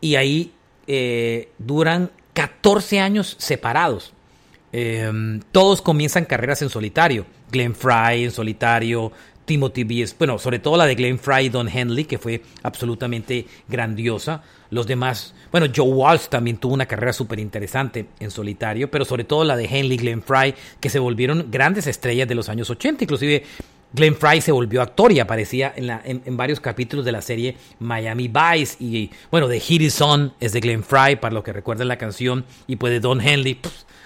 y 0.00 0.14
ahí 0.14 0.52
eh, 0.86 1.50
duran 1.58 2.10
14 2.32 3.00
años 3.00 3.36
separados. 3.38 4.14
Em, 4.72 5.42
todos 5.52 5.82
comienzan 5.82 6.24
carreras 6.24 6.62
en 6.62 6.70
solitario. 6.70 7.26
Glenn 7.50 7.74
Fry 7.74 8.24
en 8.24 8.30
solitario, 8.30 9.12
Timothy 9.44 9.84
B. 9.84 10.08
Bueno, 10.18 10.38
sobre 10.38 10.58
todo 10.58 10.76
la 10.76 10.86
de 10.86 10.94
Glenn 10.94 11.18
Fry 11.18 11.46
y 11.46 11.48
Don 11.48 11.68
Henley, 11.68 12.04
que 12.04 12.18
fue 12.18 12.42
absolutamente 12.62 13.46
grandiosa. 13.68 14.42
Los 14.70 14.86
demás, 14.86 15.34
bueno, 15.50 15.66
Joe 15.74 15.88
Walsh 15.88 16.28
también 16.28 16.56
tuvo 16.56 16.74
una 16.74 16.86
carrera 16.86 17.12
súper 17.12 17.38
interesante 17.38 18.06
en 18.20 18.30
solitario, 18.30 18.90
pero 18.90 19.04
sobre 19.04 19.24
todo 19.24 19.44
la 19.44 19.56
de 19.56 19.64
Henley, 19.64 19.98
Glenn 19.98 20.22
Fry, 20.22 20.54
que 20.80 20.88
se 20.88 20.98
volvieron 20.98 21.48
grandes 21.50 21.86
estrellas 21.86 22.28
de 22.28 22.34
los 22.34 22.48
años 22.48 22.70
80. 22.70 23.04
Inclusive 23.04 23.42
Glenn 23.92 24.16
Fry 24.16 24.40
se 24.40 24.52
volvió 24.52 24.80
actor 24.80 25.12
y 25.12 25.20
aparecía 25.20 25.72
en, 25.76 25.86
la, 25.86 26.00
en, 26.04 26.36
varios 26.36 26.60
capítulos 26.60 27.04
de 27.04 27.12
la 27.12 27.20
serie 27.20 27.56
Miami 27.78 28.28
Vice. 28.28 28.76
Y 28.80 29.10
bueno, 29.30 29.48
The 29.48 29.60
Heat 29.60 29.82
Is 29.82 30.00
On 30.00 30.32
es 30.40 30.52
de 30.52 30.60
Glenn 30.60 30.82
Fry, 30.82 31.16
para 31.16 31.34
lo 31.34 31.42
que 31.42 31.52
recuerden 31.52 31.88
la 31.88 31.98
canción. 31.98 32.44
Y 32.66 32.76
pues 32.76 32.92
de 32.92 33.00
Don 33.00 33.20
Henley, 33.20 33.60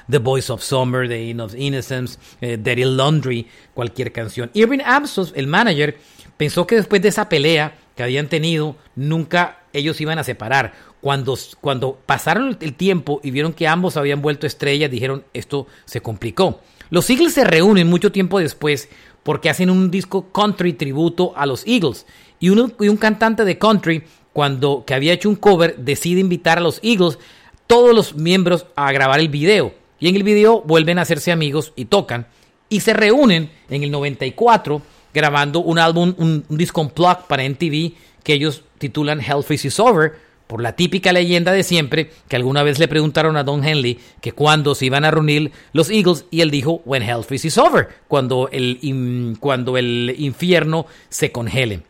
The 0.09 0.19
Voice 0.19 0.53
of 0.53 0.63
Summer, 0.63 1.09
The 1.09 1.31
Inn 1.31 1.41
of 1.41 1.55
Innocence, 1.55 2.19
eh, 2.41 2.57
Dirty 2.61 2.85
Laundry, 2.85 3.47
cualquier 3.75 4.13
canción. 4.13 4.51
Irving 4.55 4.81
Amstutz, 4.85 5.33
el 5.35 5.47
manager, 5.47 5.97
pensó 6.37 6.67
que 6.67 6.77
después 6.77 7.03
de 7.03 7.09
esa 7.09 7.29
pelea 7.29 7.77
que 7.95 8.03
habían 8.03 8.29
tenido, 8.29 8.77
nunca 8.95 9.61
ellos 9.73 10.01
iban 10.01 10.19
a 10.19 10.25
separar. 10.25 10.75
Cuando, 11.01 11.39
cuando 11.61 11.99
pasaron 12.05 12.57
el 12.61 12.75
tiempo 12.75 13.21
y 13.23 13.31
vieron 13.31 13.53
que 13.53 13.69
ambos 13.69 13.97
habían 13.97 14.23
vuelto 14.23 14.47
estrellas, 14.47 14.91
dijeron, 14.91 15.25
esto 15.33 15.67
se 15.85 16.01
complicó. 16.01 16.61
Los 16.91 17.09
Eagles 17.11 17.35
se 17.35 17.45
reúnen 17.45 17.89
mucho 17.89 18.13
tiempo 18.13 18.39
después 18.39 18.89
porque 19.23 19.51
hacen 19.51 19.71
un 19.71 19.91
disco 19.91 20.31
country 20.31 20.73
tributo 20.75 21.33
a 21.37 21.47
los 21.47 21.67
Eagles. 21.67 22.07
Y, 22.39 22.51
uno, 22.51 22.71
y 22.79 22.89
un 22.89 22.97
cantante 22.97 23.45
de 23.45 23.59
country, 23.59 24.05
cuando 24.33 24.85
que 24.87 24.95
había 24.95 25.13
hecho 25.13 25.29
un 25.29 25.37
cover, 25.37 25.77
decide 25.79 26.21
invitar 26.21 26.59
a 26.59 26.61
los 26.61 26.81
Eagles, 26.83 27.19
todos 27.67 27.95
los 27.95 28.15
miembros, 28.15 28.67
a 28.77 28.93
grabar 28.93 29.19
el 29.19 29.29
video. 29.29 29.75
Y 29.99 30.09
en 30.09 30.17
el 30.17 30.23
video 30.23 30.63
vuelven 30.63 30.99
a 30.99 31.03
hacerse 31.03 31.33
amigos 31.33 31.73
y 31.77 31.87
tocan. 31.87 32.27
Y 32.69 32.81
se 32.81 32.93
reúnen 32.93 33.51
en 33.69 33.83
el 33.83 33.91
94 33.91 34.83
grabando 35.15 35.61
un 35.61 35.79
álbum, 35.79 36.15
un, 36.19 36.45
disco 36.51 36.83
unplugged 36.83 37.25
para 37.27 37.49
MTV 37.49 37.95
que 38.23 38.35
ellos 38.35 38.63
titulan 38.79 39.21
Hellfish 39.21 39.67
is 39.67 39.81
Over, 39.81 40.15
por 40.47 40.63
la 40.63 40.77
típica 40.77 41.13
leyenda 41.13 41.53
de 41.53 41.63
siempre 41.63 42.11
que 42.29 42.37
alguna 42.37 42.63
vez 42.63 42.79
le 42.79 42.87
preguntaron 42.89 43.37
a 43.37 43.43
Don 43.43 43.65
Henley 43.65 43.99
que 44.21 44.33
cuándo 44.33 44.75
se 44.75 44.87
iban 44.87 45.05
a 45.05 45.11
reunir 45.11 45.53
los 45.73 45.91
Eagles 45.91 46.25
y 46.31 46.41
él 46.41 46.51
dijo 46.51 46.83
When 46.85 47.03
Hellfish 47.03 47.47
is 47.47 47.59
Over, 47.59 47.89
cuando 48.09 48.49
el, 48.53 49.37
cuando 49.41 49.77
el 49.77 50.15
infierno 50.19 50.87
se 51.09 51.33
congele. 51.33 51.83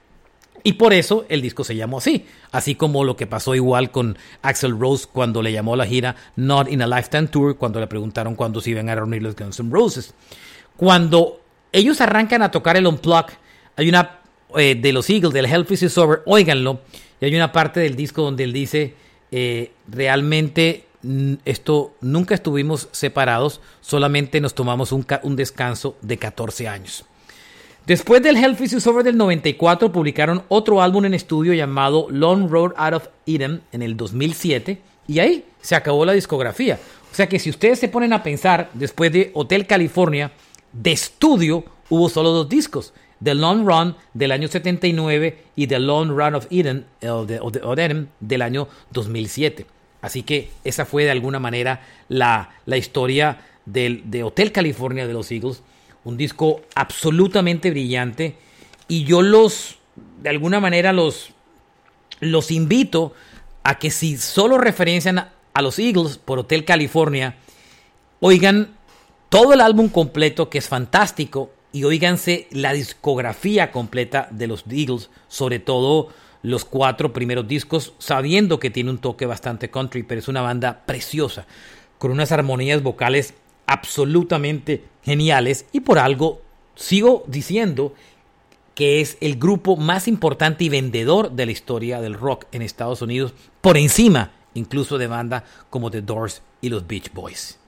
Y 0.66 0.72
por 0.72 0.92
eso 0.92 1.26
el 1.28 1.42
disco 1.42 1.62
se 1.62 1.76
llamó 1.76 1.98
así, 1.98 2.26
así 2.50 2.74
como 2.74 3.04
lo 3.04 3.16
que 3.16 3.28
pasó 3.28 3.54
igual 3.54 3.92
con 3.92 4.18
Axel 4.42 4.76
Rose 4.76 5.06
cuando 5.12 5.40
le 5.40 5.52
llamó 5.52 5.76
la 5.76 5.86
gira 5.86 6.16
Not 6.34 6.68
in 6.68 6.82
a 6.82 6.88
Lifetime 6.88 7.28
Tour, 7.28 7.56
cuando 7.56 7.78
le 7.78 7.86
preguntaron 7.86 8.34
cuándo 8.34 8.60
se 8.60 8.70
iban 8.70 8.88
a 8.88 8.96
reunir 8.96 9.22
los 9.22 9.36
Guns 9.36 9.60
N' 9.60 9.70
Roses. 9.70 10.12
Cuando 10.76 11.40
ellos 11.70 12.00
arrancan 12.00 12.42
a 12.42 12.50
tocar 12.50 12.76
el 12.76 12.88
Unplug, 12.88 13.26
hay 13.76 13.88
una 13.88 14.18
eh, 14.56 14.74
de 14.74 14.92
los 14.92 15.08
Eagles, 15.08 15.32
del 15.32 15.46
Hellfish 15.46 15.84
is 15.84 15.96
Over, 15.98 16.22
óiganlo, 16.26 16.80
y 17.20 17.26
hay 17.26 17.36
una 17.36 17.52
parte 17.52 17.78
del 17.78 17.94
disco 17.94 18.22
donde 18.22 18.42
él 18.42 18.52
dice, 18.52 18.96
eh, 19.30 19.70
realmente 19.86 20.86
esto 21.44 21.94
nunca 22.00 22.34
estuvimos 22.34 22.88
separados, 22.90 23.60
solamente 23.80 24.40
nos 24.40 24.56
tomamos 24.56 24.90
un, 24.90 25.06
un 25.22 25.36
descanso 25.36 25.96
de 26.02 26.16
14 26.18 26.66
años. 26.66 27.04
Después 27.86 28.20
del 28.20 28.36
Hellfish 28.36 28.74
is 28.74 28.86
Over 28.88 29.04
del 29.04 29.16
94, 29.16 29.92
publicaron 29.92 30.42
otro 30.48 30.82
álbum 30.82 31.04
en 31.04 31.14
estudio 31.14 31.54
llamado 31.54 32.08
Long 32.10 32.50
Road 32.50 32.72
Out 32.76 32.94
of 32.94 33.08
Eden 33.26 33.62
en 33.70 33.80
el 33.80 33.96
2007 33.96 34.80
y 35.06 35.20
ahí 35.20 35.44
se 35.60 35.76
acabó 35.76 36.04
la 36.04 36.12
discografía. 36.12 36.80
O 37.12 37.14
sea 37.14 37.28
que 37.28 37.38
si 37.38 37.48
ustedes 37.48 37.78
se 37.78 37.86
ponen 37.86 38.12
a 38.12 38.24
pensar, 38.24 38.70
después 38.74 39.12
de 39.12 39.30
Hotel 39.34 39.68
California, 39.68 40.32
de 40.72 40.90
estudio 40.90 41.64
hubo 41.88 42.08
solo 42.08 42.30
dos 42.30 42.48
discos. 42.48 42.92
The 43.22 43.36
Long 43.36 43.64
Run 43.64 43.94
del 44.14 44.32
año 44.32 44.48
79 44.48 45.44
y 45.54 45.68
The 45.68 45.78
Long 45.78 46.08
Run 46.08 46.34
of 46.34 46.48
Eden, 46.50 46.86
de, 47.00 48.06
del 48.18 48.42
año 48.42 48.66
2007. 48.90 49.64
Así 50.02 50.24
que 50.24 50.50
esa 50.64 50.86
fue 50.86 51.04
de 51.04 51.12
alguna 51.12 51.38
manera 51.38 51.82
la, 52.08 52.50
la 52.66 52.78
historia 52.78 53.38
del, 53.64 54.10
de 54.10 54.24
Hotel 54.24 54.50
California 54.50 55.06
de 55.06 55.12
los 55.12 55.30
Eagles 55.30 55.62
un 56.06 56.16
disco 56.16 56.62
absolutamente 56.76 57.68
brillante 57.70 58.36
y 58.86 59.02
yo 59.02 59.22
los, 59.22 59.76
de 60.22 60.28
alguna 60.28 60.60
manera 60.60 60.92
los, 60.92 61.30
los 62.20 62.52
invito 62.52 63.12
a 63.64 63.80
que 63.80 63.90
si 63.90 64.16
solo 64.16 64.56
referencian 64.56 65.30
a 65.52 65.62
los 65.62 65.80
Eagles 65.80 66.18
por 66.18 66.38
Hotel 66.38 66.64
California, 66.64 67.34
oigan 68.20 68.68
todo 69.30 69.52
el 69.52 69.60
álbum 69.60 69.88
completo 69.88 70.48
que 70.48 70.58
es 70.58 70.68
fantástico 70.68 71.50
y 71.72 71.82
oíganse 71.82 72.46
la 72.52 72.72
discografía 72.72 73.72
completa 73.72 74.28
de 74.30 74.46
los 74.46 74.64
Eagles, 74.70 75.10
sobre 75.26 75.58
todo 75.58 76.10
los 76.42 76.64
cuatro 76.64 77.12
primeros 77.12 77.48
discos, 77.48 77.94
sabiendo 77.98 78.60
que 78.60 78.70
tiene 78.70 78.90
un 78.90 78.98
toque 78.98 79.26
bastante 79.26 79.70
country, 79.70 80.04
pero 80.04 80.20
es 80.20 80.28
una 80.28 80.40
banda 80.40 80.84
preciosa, 80.86 81.48
con 81.98 82.12
unas 82.12 82.30
armonías 82.30 82.80
vocales 82.80 83.34
absolutamente 83.66 84.84
geniales 85.06 85.66
y 85.72 85.80
por 85.80 86.00
algo 86.00 86.42
sigo 86.74 87.24
diciendo 87.28 87.94
que 88.74 89.00
es 89.00 89.16
el 89.20 89.36
grupo 89.36 89.76
más 89.76 90.08
importante 90.08 90.64
y 90.64 90.68
vendedor 90.68 91.30
de 91.30 91.46
la 91.46 91.52
historia 91.52 92.00
del 92.00 92.14
rock 92.14 92.44
en 92.52 92.60
Estados 92.60 93.00
Unidos, 93.00 93.32
por 93.62 93.78
encima 93.78 94.32
incluso 94.52 94.98
de 94.98 95.06
banda 95.06 95.44
como 95.70 95.90
The 95.90 96.02
Doors 96.02 96.42
y 96.60 96.68
los 96.68 96.86
Beach 96.86 97.12
Boys. 97.12 97.58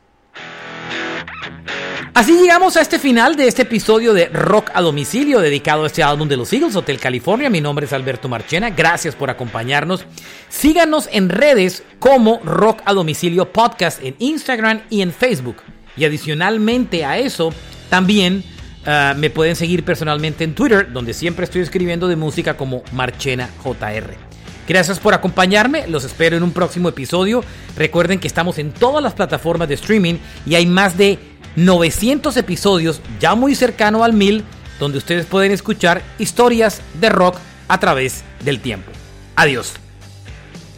Así 2.13 2.33
llegamos 2.33 2.77
a 2.77 2.81
este 2.81 2.99
final 2.99 3.37
de 3.37 3.47
este 3.47 3.63
episodio 3.63 4.13
de 4.13 4.27
Rock 4.27 4.71
a 4.75 4.83
Domicilio 4.83 5.41
dedicado 5.41 5.85
a 5.85 5.87
este 5.87 6.03
álbum 6.03 6.29
de 6.29 6.37
los 6.37 6.53
Eagles, 6.53 6.75
Hotel 6.75 6.99
California. 6.99 7.49
Mi 7.49 7.61
nombre 7.61 7.87
es 7.87 7.93
Alberto 7.93 8.29
Marchena, 8.29 8.71
gracias 8.71 9.15
por 9.15 9.31
acompañarnos. 9.31 10.05
Síganos 10.49 11.09
en 11.13 11.29
redes 11.29 11.85
como 12.01 12.41
Rock 12.43 12.83
a 12.85 12.95
Domicilio 12.95 13.53
Podcast 13.53 14.03
en 14.03 14.17
Instagram 14.19 14.81
y 14.91 15.03
en 15.03 15.13
Facebook. 15.13 15.57
Y 15.99 16.05
adicionalmente 16.05 17.05
a 17.05 17.19
eso, 17.19 17.53
también 17.91 18.45
ah, 18.87 19.15
me 19.17 19.31
pueden 19.31 19.57
seguir 19.57 19.85
personalmente 19.85 20.45
en 20.45 20.55
Twitter, 20.55 20.93
donde 20.93 21.13
siempre 21.13 21.45
estoy 21.45 21.63
escribiendo 21.63 22.09
de 22.09 22.17
música 22.17 22.57
como 22.57 22.83
Marchena 22.93 23.51
JR. 23.63 24.29
Gracias 24.69 24.99
por 24.99 25.15
acompañarme, 25.15 25.89
los 25.89 26.05
espero 26.05 26.37
en 26.37 26.43
un 26.43 26.53
próximo 26.53 26.91
episodio. 26.91 27.43
Recuerden 27.75 28.21
que 28.21 28.29
estamos 28.29 28.59
en 28.59 28.71
todas 28.71 29.03
las 29.03 29.15
plataformas 29.15 29.67
de 29.67 29.75
streaming 29.75 30.17
y 30.45 30.57
hay 30.57 30.67
más 30.67 30.99
de 30.99 31.19
900 31.57 32.37
episodios, 32.37 33.01
ya 33.19 33.35
muy 33.35 33.55
cercano 33.55 34.05
al 34.05 34.13
1000, 34.13 34.45
donde 34.79 34.99
ustedes 34.99 35.25
pueden 35.27 35.53
escuchar 35.53 36.03
historias 36.19 36.83
de 37.01 37.09
rock 37.09 37.39
a 37.67 37.81
través 37.81 38.23
del 38.45 38.61
tiempo. 38.61 38.93
Adiós. 39.37 39.73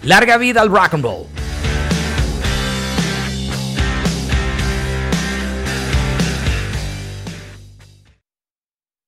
Larga 0.04 0.38
vida 0.38 0.60
al 0.60 0.70
rock 0.70 0.94
and 0.94 1.04
roll. 1.04 1.26